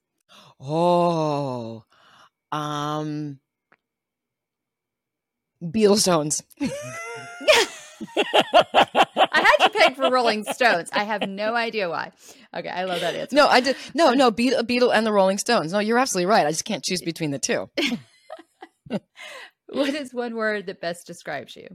Oh, 0.60 1.84
um, 2.52 3.38
Beatles, 5.62 5.98
Stones. 5.98 6.42
I 6.60 6.74
had 9.32 9.66
to 9.66 9.70
pick 9.70 9.96
for 9.96 10.10
Rolling 10.10 10.44
Stones. 10.44 10.90
I 10.92 11.04
have 11.04 11.28
no 11.28 11.54
idea 11.54 11.88
why. 11.88 12.12
Okay, 12.54 12.68
I 12.68 12.84
love 12.84 13.00
that 13.00 13.14
answer. 13.14 13.36
No, 13.36 13.46
I 13.46 13.60
did. 13.60 13.76
No, 13.94 14.12
no, 14.12 14.30
Beatle, 14.30 14.62
Beatle 14.62 14.92
and 14.94 15.06
the 15.06 15.12
Rolling 15.12 15.38
Stones. 15.38 15.72
No, 15.72 15.78
you're 15.78 15.98
absolutely 15.98 16.26
right. 16.26 16.46
I 16.46 16.50
just 16.50 16.64
can't 16.64 16.84
choose 16.84 17.00
between 17.00 17.30
the 17.30 17.38
two. 17.38 17.70
What 19.70 19.94
is 19.94 20.14
one 20.14 20.34
word 20.34 20.66
that 20.66 20.80
best 20.80 21.06
describes 21.06 21.54
you? 21.54 21.68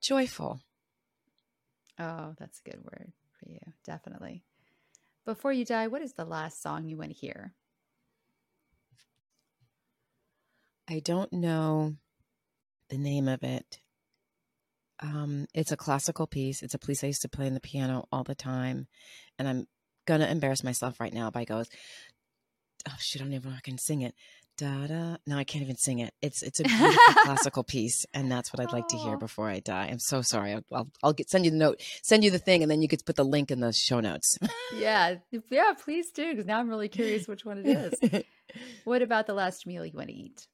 Joyful. 0.00 0.60
Oh, 1.98 2.34
that's 2.38 2.60
a 2.64 2.70
good 2.70 2.82
word 2.82 3.12
for 3.38 3.50
you. 3.50 3.60
Definitely. 3.84 4.42
Before 5.26 5.52
you 5.52 5.64
die, 5.64 5.86
what 5.86 6.02
is 6.02 6.14
the 6.14 6.24
last 6.24 6.62
song 6.62 6.88
you 6.88 6.96
want 6.96 7.10
to 7.10 7.16
hear? 7.16 7.54
I 10.88 11.00
don't 11.00 11.32
know 11.32 11.94
the 12.88 12.98
name 12.98 13.28
of 13.28 13.42
it. 13.42 13.80
Um, 15.00 15.46
it's 15.54 15.72
a 15.72 15.76
classical 15.76 16.26
piece. 16.26 16.62
It's 16.62 16.74
a 16.74 16.78
piece 16.78 17.04
I 17.04 17.08
used 17.08 17.22
to 17.22 17.28
play 17.28 17.46
on 17.46 17.54
the 17.54 17.60
piano 17.60 18.06
all 18.10 18.24
the 18.24 18.34
time, 18.34 18.86
and 19.38 19.48
I'm 19.48 19.66
gonna 20.06 20.26
embarrass 20.26 20.64
myself 20.64 21.00
right 21.00 21.12
now 21.12 21.30
by 21.30 21.44
goes. 21.44 21.68
Oh 22.88 22.96
shit! 22.98 23.22
I 23.22 23.24
don't 23.24 23.32
even 23.32 23.50
know 23.50 23.54
if 23.54 23.58
I 23.58 23.62
can 23.62 23.78
sing 23.78 24.02
it. 24.02 24.14
Da 24.60 24.86
da. 24.88 25.16
No, 25.26 25.38
I 25.38 25.44
can't 25.44 25.62
even 25.64 25.76
sing 25.78 26.00
it. 26.00 26.12
It's 26.20 26.42
it's 26.42 26.60
a 26.60 26.64
beautiful 26.64 27.14
classical 27.24 27.64
piece, 27.64 28.04
and 28.12 28.30
that's 28.30 28.52
what 28.52 28.60
I'd 28.60 28.74
like 28.74 28.88
to 28.88 28.96
hear 28.98 29.14
Oh. 29.14 29.16
before 29.16 29.48
I 29.48 29.60
die. 29.60 29.86
I'm 29.90 29.98
so 29.98 30.20
sorry. 30.20 30.52
I'll, 30.52 30.64
I'll 30.70 30.88
I'll 31.02 31.12
get 31.14 31.30
send 31.30 31.46
you 31.46 31.50
the 31.50 31.56
note, 31.56 31.80
send 32.02 32.24
you 32.24 32.30
the 32.30 32.38
thing, 32.38 32.60
and 32.60 32.70
then 32.70 32.82
you 32.82 32.88
could 32.88 33.02
put 33.06 33.16
the 33.16 33.24
link 33.24 33.50
in 33.50 33.60
the 33.60 33.72
show 33.72 34.00
notes. 34.00 34.36
Yeah, 34.76 35.16
yeah, 35.50 35.72
please 35.82 36.10
do, 36.12 36.30
because 36.30 36.44
now 36.46 36.58
I'm 36.60 36.68
really 36.68 36.88
curious 36.90 37.26
which 37.26 37.44
one 37.44 37.64
it 37.64 37.66
is. 38.02 38.22
What 38.84 39.00
about 39.02 39.26
the 39.26 39.34
last 39.34 39.66
meal 39.66 39.84
you 39.86 39.92
want 39.96 40.08
to 40.08 40.14
eat? 40.14 40.46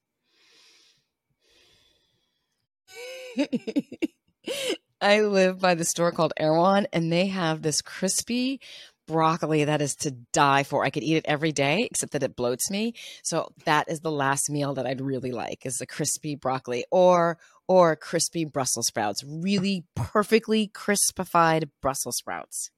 I 5.01 5.21
live 5.21 5.59
by 5.59 5.75
the 5.75 5.85
store 5.85 6.11
called 6.11 6.33
Erewhon, 6.37 6.87
and 6.91 7.11
they 7.11 7.27
have 7.27 7.61
this 7.61 7.81
crispy 7.81 8.59
broccoli 9.07 9.63
that 9.63 9.81
is 9.81 9.95
to 9.95 10.11
die 10.33 10.63
for. 10.63 10.83
I 10.83 10.89
could 10.89 11.03
eat 11.03 11.17
it 11.17 11.25
every 11.27 11.51
day, 11.51 11.87
except 11.89 12.11
that 12.11 12.23
it 12.23 12.35
bloats 12.35 12.69
me. 12.69 12.93
So 13.23 13.49
that 13.65 13.89
is 13.89 14.01
the 14.01 14.11
last 14.11 14.49
meal 14.49 14.73
that 14.75 14.85
I'd 14.85 15.01
really 15.01 15.31
like 15.31 15.65
is 15.65 15.77
the 15.77 15.87
crispy 15.87 16.35
broccoli 16.35 16.85
or 16.91 17.37
or 17.67 17.95
crispy 17.95 18.45
Brussels 18.45 18.87
sprouts. 18.87 19.23
Really 19.23 19.85
perfectly 19.95 20.69
crispified 20.73 21.69
Brussels 21.81 22.17
sprouts. 22.17 22.71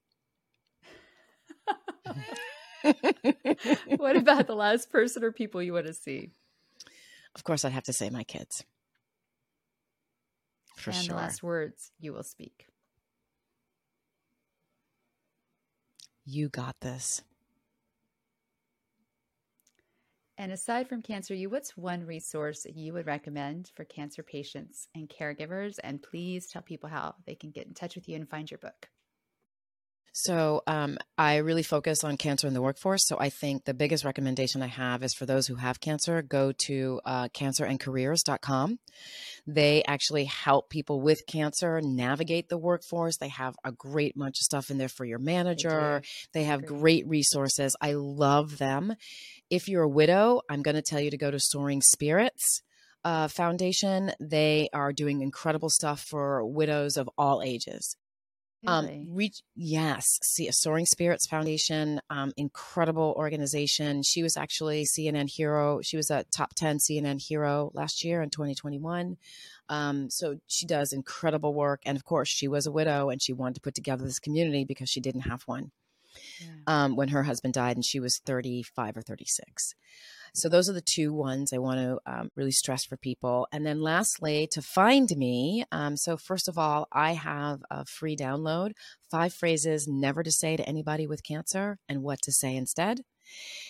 What 3.98 4.16
about 4.16 4.48
the 4.48 4.56
last 4.56 4.90
person 4.90 5.24
or 5.24 5.32
people 5.32 5.62
you 5.62 5.74
want 5.74 5.88
to 5.88 5.94
see? 5.94 6.32
Of 7.36 7.44
course, 7.44 7.66
I'd 7.66 7.74
have 7.74 7.84
to 7.84 7.94
say 7.94 8.10
my 8.10 8.24
kids. 8.24 8.64
For 10.78 10.92
and 10.92 11.00
sure. 11.04 11.16
the 11.16 11.22
last 11.22 11.44
words 11.44 11.92
you 12.00 12.14
will 12.14 12.24
speak. 12.24 12.68
You 16.32 16.50
got 16.50 16.80
this. 16.80 17.24
And 20.38 20.52
aside 20.52 20.88
from 20.88 21.02
Cancer 21.02 21.34
U, 21.34 21.50
what's 21.50 21.76
one 21.76 22.06
resource 22.06 22.68
you 22.72 22.94
would 22.94 23.08
recommend 23.08 23.72
for 23.74 23.84
cancer 23.84 24.22
patients 24.22 24.88
and 24.94 25.10
caregivers? 25.10 25.80
And 25.84 26.04
please 26.04 26.46
tell 26.46 26.62
people 26.62 26.88
how 26.88 27.16
they 27.26 27.34
can 27.34 27.50
get 27.50 27.66
in 27.66 27.74
touch 27.74 27.96
with 27.96 28.08
you 28.08 28.16
and 28.16 28.30
find 28.30 28.50
your 28.52 28.60
book. 28.60 28.90
So 30.14 30.62
um, 30.68 30.98
I 31.18 31.38
really 31.38 31.64
focus 31.64 32.04
on 32.04 32.18
cancer 32.18 32.48
in 32.48 32.54
the 32.54 32.62
workforce. 32.62 33.08
So 33.08 33.18
I 33.20 33.30
think 33.30 33.66
the 33.66 33.74
biggest 33.74 34.04
recommendation 34.04 34.62
I 34.62 34.68
have 34.68 35.04
is 35.04 35.14
for 35.14 35.26
those 35.26 35.48
who 35.48 35.56
have 35.56 35.80
cancer, 35.80 36.22
go 36.22 36.52
to 36.66 37.02
uh, 37.06 37.28
cancerandcareers.com. 37.30 38.80
They 39.48 39.84
actually 39.88 40.26
help 40.26 40.70
people 40.70 41.02
with 41.02 41.26
cancer 41.28 41.82
navigate 41.82 42.50
the 42.50 42.58
workforce. 42.58 43.18
They 43.18 43.30
have 43.30 43.56
a 43.64 43.72
great 43.72 44.16
bunch 44.18 44.40
of 44.40 44.44
stuff 44.44 44.70
in 44.70 44.78
there 44.78 44.90
for 44.90 45.06
your 45.06 45.20
manager. 45.20 46.02
They 46.34 46.44
have 46.44 46.66
Great. 46.66 46.80
great 46.80 47.08
resources. 47.08 47.76
I 47.82 47.94
love 47.94 48.58
them. 48.58 48.96
If 49.50 49.68
you're 49.68 49.84
a 49.84 49.90
widow, 49.90 50.42
I'm 50.50 50.62
going 50.62 50.76
to 50.76 50.82
tell 50.82 51.00
you 51.00 51.12
to 51.12 51.18
go 51.18 51.32
to 51.32 51.40
Soaring 51.40 51.82
Spirits. 51.82 52.62
Uh, 53.06 53.30
Foundation. 53.30 54.12
They 54.20 54.68
are 54.74 54.92
doing 54.92 55.22
incredible 55.22 55.70
stuff 55.70 56.02
for 56.02 56.46
widows 56.46 56.98
of 56.98 57.10
all 57.18 57.42
ages. 57.42 57.96
Really? 58.64 59.06
Um, 59.08 59.16
reach 59.16 59.42
yes, 59.56 60.06
see 60.22 60.48
a 60.48 60.54
Soaring 60.54 60.86
Spirits 60.86 61.28
Foundation, 61.28 62.02
um, 62.10 62.34
incredible 62.36 63.14
organization. 63.18 64.04
She 64.04 64.22
was 64.22 64.36
actually 64.36 64.86
CNN 64.86 65.30
hero. 65.30 65.80
She 65.82 65.96
was 65.96 66.10
a 66.10 66.26
top 66.36 66.54
ten 66.56 66.78
CNN 66.78 67.22
hero 67.26 67.72
last 67.74 68.04
year 68.04 68.22
in 68.22 68.30
2021. 68.30 69.18
Um, 69.70 70.10
so 70.10 70.40
she 70.48 70.66
does 70.66 70.92
incredible 70.92 71.54
work, 71.54 71.82
and 71.86 71.96
of 71.96 72.04
course, 72.04 72.28
she 72.28 72.48
was 72.48 72.66
a 72.66 72.72
widow, 72.72 73.10
and 73.10 73.22
she 73.22 73.32
wanted 73.32 73.56
to 73.56 73.62
put 73.62 73.76
together 73.76 74.04
this 74.04 74.20
community 74.20 74.66
because 74.66 74.90
she 74.90 75.00
didn't 75.00 75.22
have 75.22 75.44
one 75.44 75.72
Yeah. 76.40 76.48
um, 76.68 76.96
when 76.96 77.10
her 77.10 77.24
husband 77.24 77.54
died, 77.54 77.78
and 77.78 77.86
she 77.86 78.00
was 78.00 78.20
35 78.26 78.98
or 78.98 79.02
36. 79.02 79.74
So 80.34 80.48
those 80.48 80.70
are 80.70 80.74
the 80.74 80.82
two 80.82 81.14
ones 81.14 81.52
I 81.52 81.58
want 81.58 81.80
to 81.80 82.00
um, 82.06 82.30
really 82.36 82.52
stress 82.52 82.86
for 82.86 82.98
people. 82.98 83.48
And 83.52 83.66
then 83.66 83.82
lastly, 83.82 84.48
to 84.52 84.62
find 84.62 85.10
me. 85.16 85.64
Um, 85.72 85.98
so 85.98 86.18
first 86.18 86.48
of 86.48 86.58
all, 86.58 86.88
I 86.92 87.14
have 87.14 87.62
a 87.70 87.86
free 87.86 88.16
download: 88.16 88.72
five 89.10 89.34
phrases 89.34 89.88
never 89.88 90.24
to 90.24 90.32
say 90.32 90.56
to 90.56 90.68
anybody 90.68 91.08
with 91.08 91.24
cancer 91.24 91.80
and 91.88 92.04
what 92.04 92.22
to 92.24 92.32
say 92.32 92.56
instead. 92.56 93.02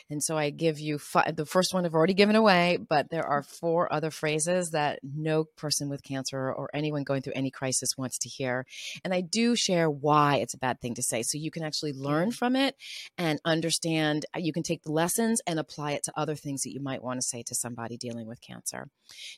And 0.10 0.24
so 0.24 0.38
I 0.38 0.50
give 0.50 0.80
you 0.80 0.98
five, 0.98 1.36
the 1.36 1.46
first 1.46 1.74
one 1.74 1.86
I've 1.86 1.94
already 1.94 2.14
given 2.14 2.36
away, 2.36 2.78
but 2.78 3.10
there 3.10 3.26
are 3.26 3.44
four 3.44 3.92
other 3.94 4.12
phrases 4.12 4.72
that 4.72 5.00
no 5.04 5.44
person 5.44 5.90
with 5.90 6.04
cancer 6.04 6.52
or 6.52 6.70
anyone 6.74 7.04
going 7.04 7.22
through 7.22 7.34
any 7.36 7.52
crisis 7.52 7.98
wants 7.98 8.18
to 8.20 8.30
hear. 8.30 8.66
And 9.04 9.14
I 9.14 9.22
do 9.22 9.56
share 9.56 9.90
why 9.90 10.38
it's 10.38 10.54
a 10.54 10.58
bad 10.58 10.82
thing 10.82 10.96
to 10.96 11.04
say. 11.04 11.22
So 11.24 11.38
you 11.38 11.52
can 11.52 11.64
actually 11.64 11.94
learn 11.94 12.32
from 12.32 12.56
it 12.56 12.76
and 13.18 13.40
understand. 13.46 14.26
uh, 14.36 14.40
You 14.40 14.54
can 14.54 14.64
take 14.64 14.84
the 14.84 14.92
lessons 14.92 15.42
and 15.46 15.60
apply 15.60 15.92
it 15.92 16.04
to 16.04 16.14
other 16.16 16.36
things 16.36 16.64
that 16.64 16.72
you 16.72 16.80
might 16.80 17.04
want 17.04 17.20
to 17.22 17.28
say 17.28 17.44
to 17.44 17.56
somebody 17.56 17.98
dealing 17.98 18.28
with 18.28 18.42
cancer. 18.42 18.90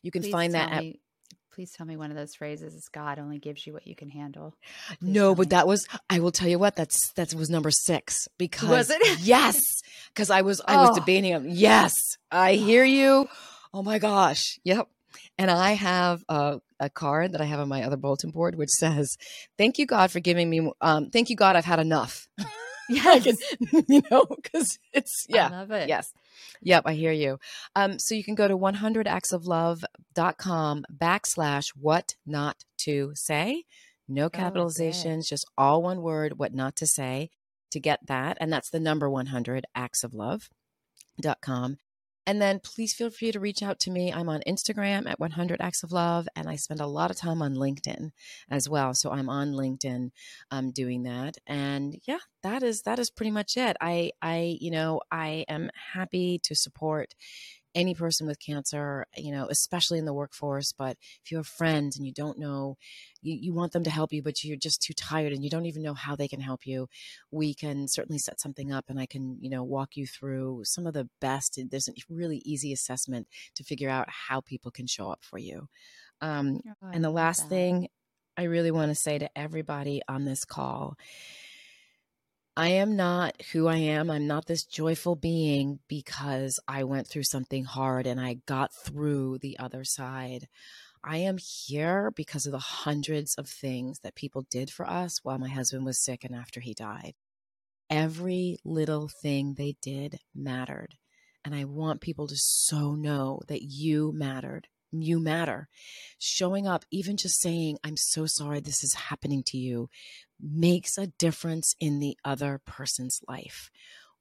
You 0.01 0.11
can 0.11 0.21
Please 0.23 0.31
find 0.31 0.53
that 0.53 0.71
at 0.71 0.83
me- 0.83 0.99
please 1.53 1.71
tell 1.71 1.85
me 1.85 1.97
one 1.97 2.11
of 2.11 2.17
those 2.17 2.35
phrases 2.35 2.73
is 2.75 2.87
God 2.89 3.19
only 3.19 3.37
gives 3.39 3.65
you 3.67 3.73
what 3.73 3.85
you 3.85 3.95
can 3.95 4.09
handle. 4.09 4.55
Please 4.99 4.99
No, 5.01 5.35
but 5.35 5.47
me. 5.47 5.49
that 5.49 5.67
was 5.67 5.87
I 6.09 6.19
will 6.19 6.31
tell 6.31 6.47
you 6.47 6.59
what 6.59 6.75
that's 6.75 7.11
that 7.13 7.33
was 7.33 7.49
number 7.49 7.71
six 7.71 8.27
because 8.37 8.69
was 8.69 8.89
it? 8.89 9.19
yes 9.21 9.61
because 10.13 10.29
I 10.29 10.41
was 10.41 10.61
I 10.67 10.77
was 10.77 10.89
Oh. 10.91 10.95
debating 10.95 11.31
him. 11.31 11.45
Yes, 11.47 11.93
I 12.31 12.53
hear 12.53 12.83
you. 12.85 13.27
Oh 13.73 13.83
my 13.83 13.99
gosh, 13.99 14.59
yep. 14.63 14.87
And 15.37 15.51
I 15.51 15.71
have 15.73 16.23
a, 16.29 16.59
a 16.79 16.89
card 16.89 17.33
that 17.33 17.41
I 17.41 17.45
have 17.45 17.59
on 17.59 17.67
my 17.67 17.83
other 17.83 17.97
bulletin 17.97 18.31
board 18.31 18.55
which 18.55 18.69
says, 18.69 19.17
"Thank 19.57 19.77
you 19.77 19.85
God 19.85 20.11
for 20.11 20.19
giving 20.19 20.49
me. 20.49 20.71
Um, 20.81 21.09
thank 21.09 21.29
you 21.29 21.35
God, 21.35 21.55
I've 21.55 21.65
had 21.65 21.79
enough." 21.79 22.27
I 22.39 22.43
Yes. 22.89 23.23
can- 23.23 23.83
you 23.87 24.01
know, 24.11 24.25
because 24.25 24.77
it's 24.91 25.25
I 25.31 25.35
yeah. 25.35 25.47
love 25.49 25.71
it. 25.71 25.87
Yes. 25.87 26.11
Yep, 26.61 26.83
I 26.85 26.93
hear 26.93 27.11
you. 27.11 27.39
Um, 27.75 27.99
so 27.99 28.15
you 28.15 28.23
can 28.23 28.35
go 28.35 28.47
to 28.47 28.57
100actsoflove.com 28.57 30.85
backslash 30.95 31.73
what 31.79 32.15
not 32.25 32.63
to 32.79 33.11
say. 33.15 33.65
No 34.07 34.25
okay. 34.25 34.41
capitalizations, 34.41 35.27
just 35.27 35.45
all 35.57 35.81
one 35.81 36.01
word, 36.01 36.37
what 36.37 36.53
not 36.53 36.75
to 36.77 36.85
say 36.85 37.31
to 37.71 37.79
get 37.79 38.05
that. 38.07 38.37
And 38.39 38.51
that's 38.51 38.69
the 38.69 38.79
number 38.79 39.09
100actsoflove.com. 39.09 41.77
And 42.27 42.41
then 42.41 42.59
please 42.59 42.93
feel 42.93 43.09
free 43.09 43.31
to 43.31 43.39
reach 43.39 43.63
out 43.63 43.79
to 43.81 43.91
me. 43.91 44.13
I'm 44.13 44.29
on 44.29 44.41
Instagram 44.47 45.09
at 45.09 45.19
100 45.19 45.59
Acts 45.59 45.83
of 45.83 45.91
Love, 45.91 46.27
and 46.35 46.47
I 46.47 46.55
spend 46.55 46.79
a 46.79 46.87
lot 46.87 47.09
of 47.09 47.17
time 47.17 47.41
on 47.41 47.55
LinkedIn 47.55 48.11
as 48.49 48.69
well. 48.69 48.93
So 48.93 49.11
I'm 49.11 49.29
on 49.29 49.53
LinkedIn 49.53 50.11
um, 50.51 50.71
doing 50.71 51.03
that. 51.03 51.37
And 51.47 51.95
yeah, 52.07 52.19
that 52.43 52.63
is 52.63 52.83
that 52.83 52.99
is 52.99 53.09
pretty 53.09 53.31
much 53.31 53.57
it. 53.57 53.75
I 53.81 54.11
I 54.21 54.57
you 54.59 54.71
know 54.71 55.01
I 55.11 55.45
am 55.47 55.69
happy 55.93 56.39
to 56.43 56.55
support 56.55 57.15
any 57.73 57.95
person 57.95 58.27
with 58.27 58.39
cancer, 58.39 59.05
you 59.15 59.31
know, 59.31 59.47
especially 59.49 59.99
in 59.99 60.05
the 60.05 60.13
workforce. 60.13 60.71
But 60.71 60.97
if 61.23 61.31
you 61.31 61.37
have 61.37 61.47
friends 61.47 61.97
and 61.97 62.05
you 62.05 62.13
don't 62.13 62.37
know, 62.37 62.77
you, 63.21 63.37
you 63.39 63.53
want 63.53 63.71
them 63.71 63.83
to 63.83 63.89
help 63.89 64.11
you, 64.13 64.21
but 64.21 64.43
you're 64.43 64.57
just 64.57 64.81
too 64.81 64.93
tired 64.93 65.31
and 65.33 65.43
you 65.43 65.49
don't 65.49 65.65
even 65.65 65.83
know 65.83 65.93
how 65.93 66.15
they 66.15 66.27
can 66.27 66.41
help 66.41 66.65
you, 66.65 66.87
we 67.31 67.53
can 67.53 67.87
certainly 67.87 68.19
set 68.19 68.39
something 68.39 68.71
up 68.71 68.85
and 68.89 68.99
I 68.99 69.05
can, 69.05 69.37
you 69.41 69.49
know, 69.49 69.63
walk 69.63 69.95
you 69.95 70.07
through 70.07 70.61
some 70.65 70.85
of 70.87 70.93
the 70.93 71.09
best. 71.19 71.59
There's 71.69 71.87
a 71.87 71.93
really 72.09 72.41
easy 72.45 72.73
assessment 72.73 73.27
to 73.55 73.63
figure 73.63 73.89
out 73.89 74.09
how 74.09 74.41
people 74.41 74.71
can 74.71 74.87
show 74.87 75.09
up 75.09 75.23
for 75.23 75.37
you. 75.37 75.67
Um, 76.21 76.61
Oh, 76.81 76.87
and 76.93 77.03
the 77.03 77.09
last, 77.09 77.43
that. 77.43 77.49
thing 77.49 77.87
I 78.37 78.43
really 78.43 78.71
want 78.71 78.89
to 78.89 78.95
say 78.95 79.17
to 79.19 79.29
everybody 79.37 80.01
on 80.07 80.25
this 80.25 80.45
call 80.45 80.97
I 82.57 82.67
am 82.69 82.97
not 82.97 83.41
who 83.53 83.67
I 83.67 83.77
am. 83.77 84.09
I'm 84.09 84.27
not 84.27 84.45
this 84.45 84.65
joyful 84.65 85.15
being 85.15 85.79
because 85.87 86.59
I 86.67 86.83
went 86.83 87.07
through 87.07 87.23
something 87.23 87.63
hard 87.63 88.05
and 88.05 88.19
I 88.19 88.41
got 88.45 88.71
through 88.73 89.37
the 89.37 89.57
other 89.57 89.85
side. 89.85 90.47
I 91.01 91.17
am 91.17 91.37
here 91.37 92.11
because 92.13 92.45
of 92.45 92.51
the 92.51 92.59
hundreds 92.59 93.35
of 93.35 93.47
things 93.47 93.99
that 93.99 94.15
people 94.15 94.45
did 94.51 94.69
for 94.69 94.87
us 94.87 95.19
while 95.23 95.39
my 95.39 95.47
husband 95.47 95.85
was 95.85 96.03
sick 96.03 96.25
and 96.25 96.35
after 96.35 96.59
he 96.59 96.73
died. 96.73 97.13
Every 97.89 98.57
little 98.65 99.09
thing 99.21 99.55
they 99.57 99.75
did 99.81 100.19
mattered. 100.35 100.95
And 101.45 101.55
I 101.55 101.63
want 101.63 102.01
people 102.01 102.27
to 102.27 102.35
so 102.37 102.95
know 102.95 103.41
that 103.47 103.63
you 103.63 104.11
mattered. 104.13 104.67
You 104.91 105.19
matter. 105.19 105.69
Showing 106.19 106.67
up, 106.67 106.85
even 106.91 107.17
just 107.17 107.39
saying, 107.39 107.77
I'm 107.83 107.97
so 107.97 108.25
sorry 108.25 108.59
this 108.59 108.83
is 108.83 108.93
happening 108.93 109.43
to 109.47 109.57
you, 109.57 109.89
makes 110.41 110.97
a 110.97 111.07
difference 111.07 111.75
in 111.79 111.99
the 111.99 112.17
other 112.25 112.61
person's 112.65 113.21
life. 113.27 113.71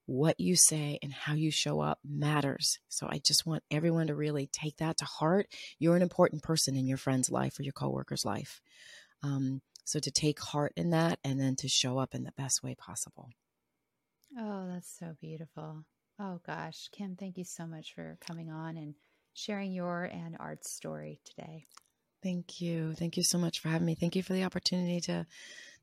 What 0.07 0.41
you 0.41 0.57
say 0.57 0.99
and 1.03 1.13
how 1.13 1.35
you 1.35 1.51
show 1.51 1.81
up 1.81 1.99
matters. 2.05 2.79
So 2.89 3.07
I 3.09 3.19
just 3.19 3.47
want 3.47 3.63
everyone 3.71 4.09
to 4.09 4.15
really 4.15 4.49
take 4.53 4.77
that 4.79 4.97
to 4.99 5.05
heart. 5.05 5.47
You're 5.79 5.97
an 5.97 6.03
important 6.03 6.43
person 6.43 6.77
in 6.77 6.87
your 6.87 6.99
friend's 6.99 7.31
life 7.31 7.59
or 7.59 7.63
your 7.63 7.73
coworker's 7.73 8.25
life. 8.25 8.61
Um, 9.23 9.61
so 9.85 9.99
to 9.99 10.11
take 10.11 10.41
heart 10.41 10.73
in 10.77 10.91
that 10.91 11.19
and 11.25 11.41
then 11.41 11.57
to 11.57 11.69
show 11.69 11.99
up 11.99 12.15
in 12.15 12.25
the 12.25 12.33
best 12.33 12.63
way 12.63 12.75
possible. 12.75 13.31
Oh, 14.39 14.69
that's 14.73 14.97
so 14.99 15.17
beautiful. 15.21 15.85
Oh 16.19 16.41
gosh, 16.47 16.89
Kim, 16.93 17.17
thank 17.17 17.39
you 17.39 17.45
so 17.45 17.67
much 17.67 17.95
for 17.95 18.19
coming 18.21 18.51
on 18.51 18.77
and 18.77 18.95
sharing 19.35 19.73
your 19.73 20.05
and 20.05 20.37
Art's 20.39 20.71
story 20.71 21.21
today. 21.25 21.67
Thank 22.23 22.61
you. 22.61 22.95
Thank 22.95 23.17
you 23.17 23.23
so 23.23 23.39
much 23.39 23.61
for 23.61 23.69
having 23.69 23.87
me. 23.87 23.95
Thank 23.95 24.15
you 24.15 24.23
for 24.23 24.33
the 24.33 24.45
opportunity 24.45 25.01
to 25.03 25.27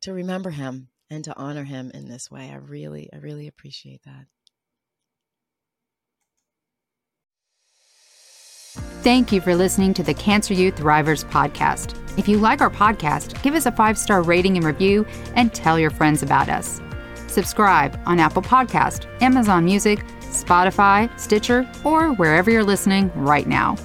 to 0.02 0.14
remember 0.14 0.52
him 0.52 0.90
and 1.10 1.24
to 1.24 1.36
honor 1.36 1.64
him 1.64 1.92
in 1.94 2.08
this 2.08 2.30
way. 2.30 2.52
I 2.52 2.58
really 2.58 3.10
I 3.12 3.18
really 3.18 3.48
appreciate 3.48 4.04
that. 4.04 4.26
Thank 9.02 9.32
you 9.32 9.42
for 9.42 9.56
listening 9.56 9.94
to 9.96 10.04
the 10.04 10.14
Cancer 10.14 10.54
U 10.54 10.72
Thrivers 10.72 11.24
podcast. 11.26 11.98
If 12.18 12.28
you 12.28 12.40
like 12.40 12.62
our 12.62 12.70
podcast, 12.70 13.42
give 13.42 13.54
us 13.54 13.66
a 13.66 13.72
five 13.72 13.98
star 13.98 14.22
rating 14.22 14.58
and 14.58 14.66
review 14.66 15.06
and 15.36 15.54
tell 15.54 15.80
your 15.80 15.92
friends 15.92 16.24
about 16.24 16.50
us. 16.50 16.82
Subscribe 17.28 18.00
on 18.06 18.20
Apple 18.20 18.42
Podcast, 18.42 19.06
Amazon 19.22 19.66
Music, 19.66 20.04
Spotify, 20.44 21.18
Stitcher, 21.20 21.70
or 21.84 22.14
wherever 22.14 22.52
you're 22.52 22.64
listening 22.64 23.12
right 23.16 23.48
now. 23.48 23.76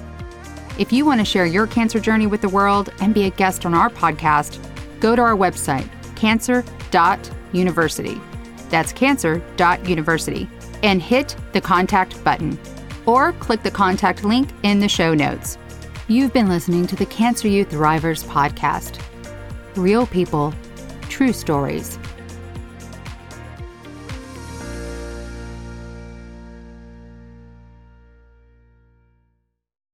If 0.77 0.91
you 0.91 1.05
want 1.05 1.21
to 1.21 1.25
share 1.25 1.45
your 1.45 1.67
cancer 1.67 1.99
journey 1.99 2.27
with 2.27 2.41
the 2.41 2.49
world 2.49 2.91
and 2.99 3.13
be 3.13 3.25
a 3.25 3.29
guest 3.29 3.65
on 3.65 3.73
our 3.73 3.89
podcast, 3.89 4.59
go 4.99 5.15
to 5.15 5.21
our 5.21 5.35
website, 5.35 5.87
cancer.university. 6.15 8.21
That's 8.69 8.91
cancer.university. 8.91 10.49
And 10.81 11.01
hit 11.01 11.35
the 11.53 11.61
contact 11.61 12.21
button 12.23 12.59
or 13.05 13.33
click 13.33 13.63
the 13.63 13.71
contact 13.71 14.23
link 14.23 14.49
in 14.63 14.79
the 14.79 14.89
show 14.89 15.13
notes. 15.13 15.57
You've 16.07 16.33
been 16.33 16.49
listening 16.49 16.87
to 16.87 16.95
the 16.95 17.05
Cancer 17.05 17.47
U 17.47 17.65
Thrivers 17.65 18.25
podcast. 18.25 18.99
Real 19.75 20.07
people, 20.07 20.53
true 21.09 21.33
stories 21.33 21.97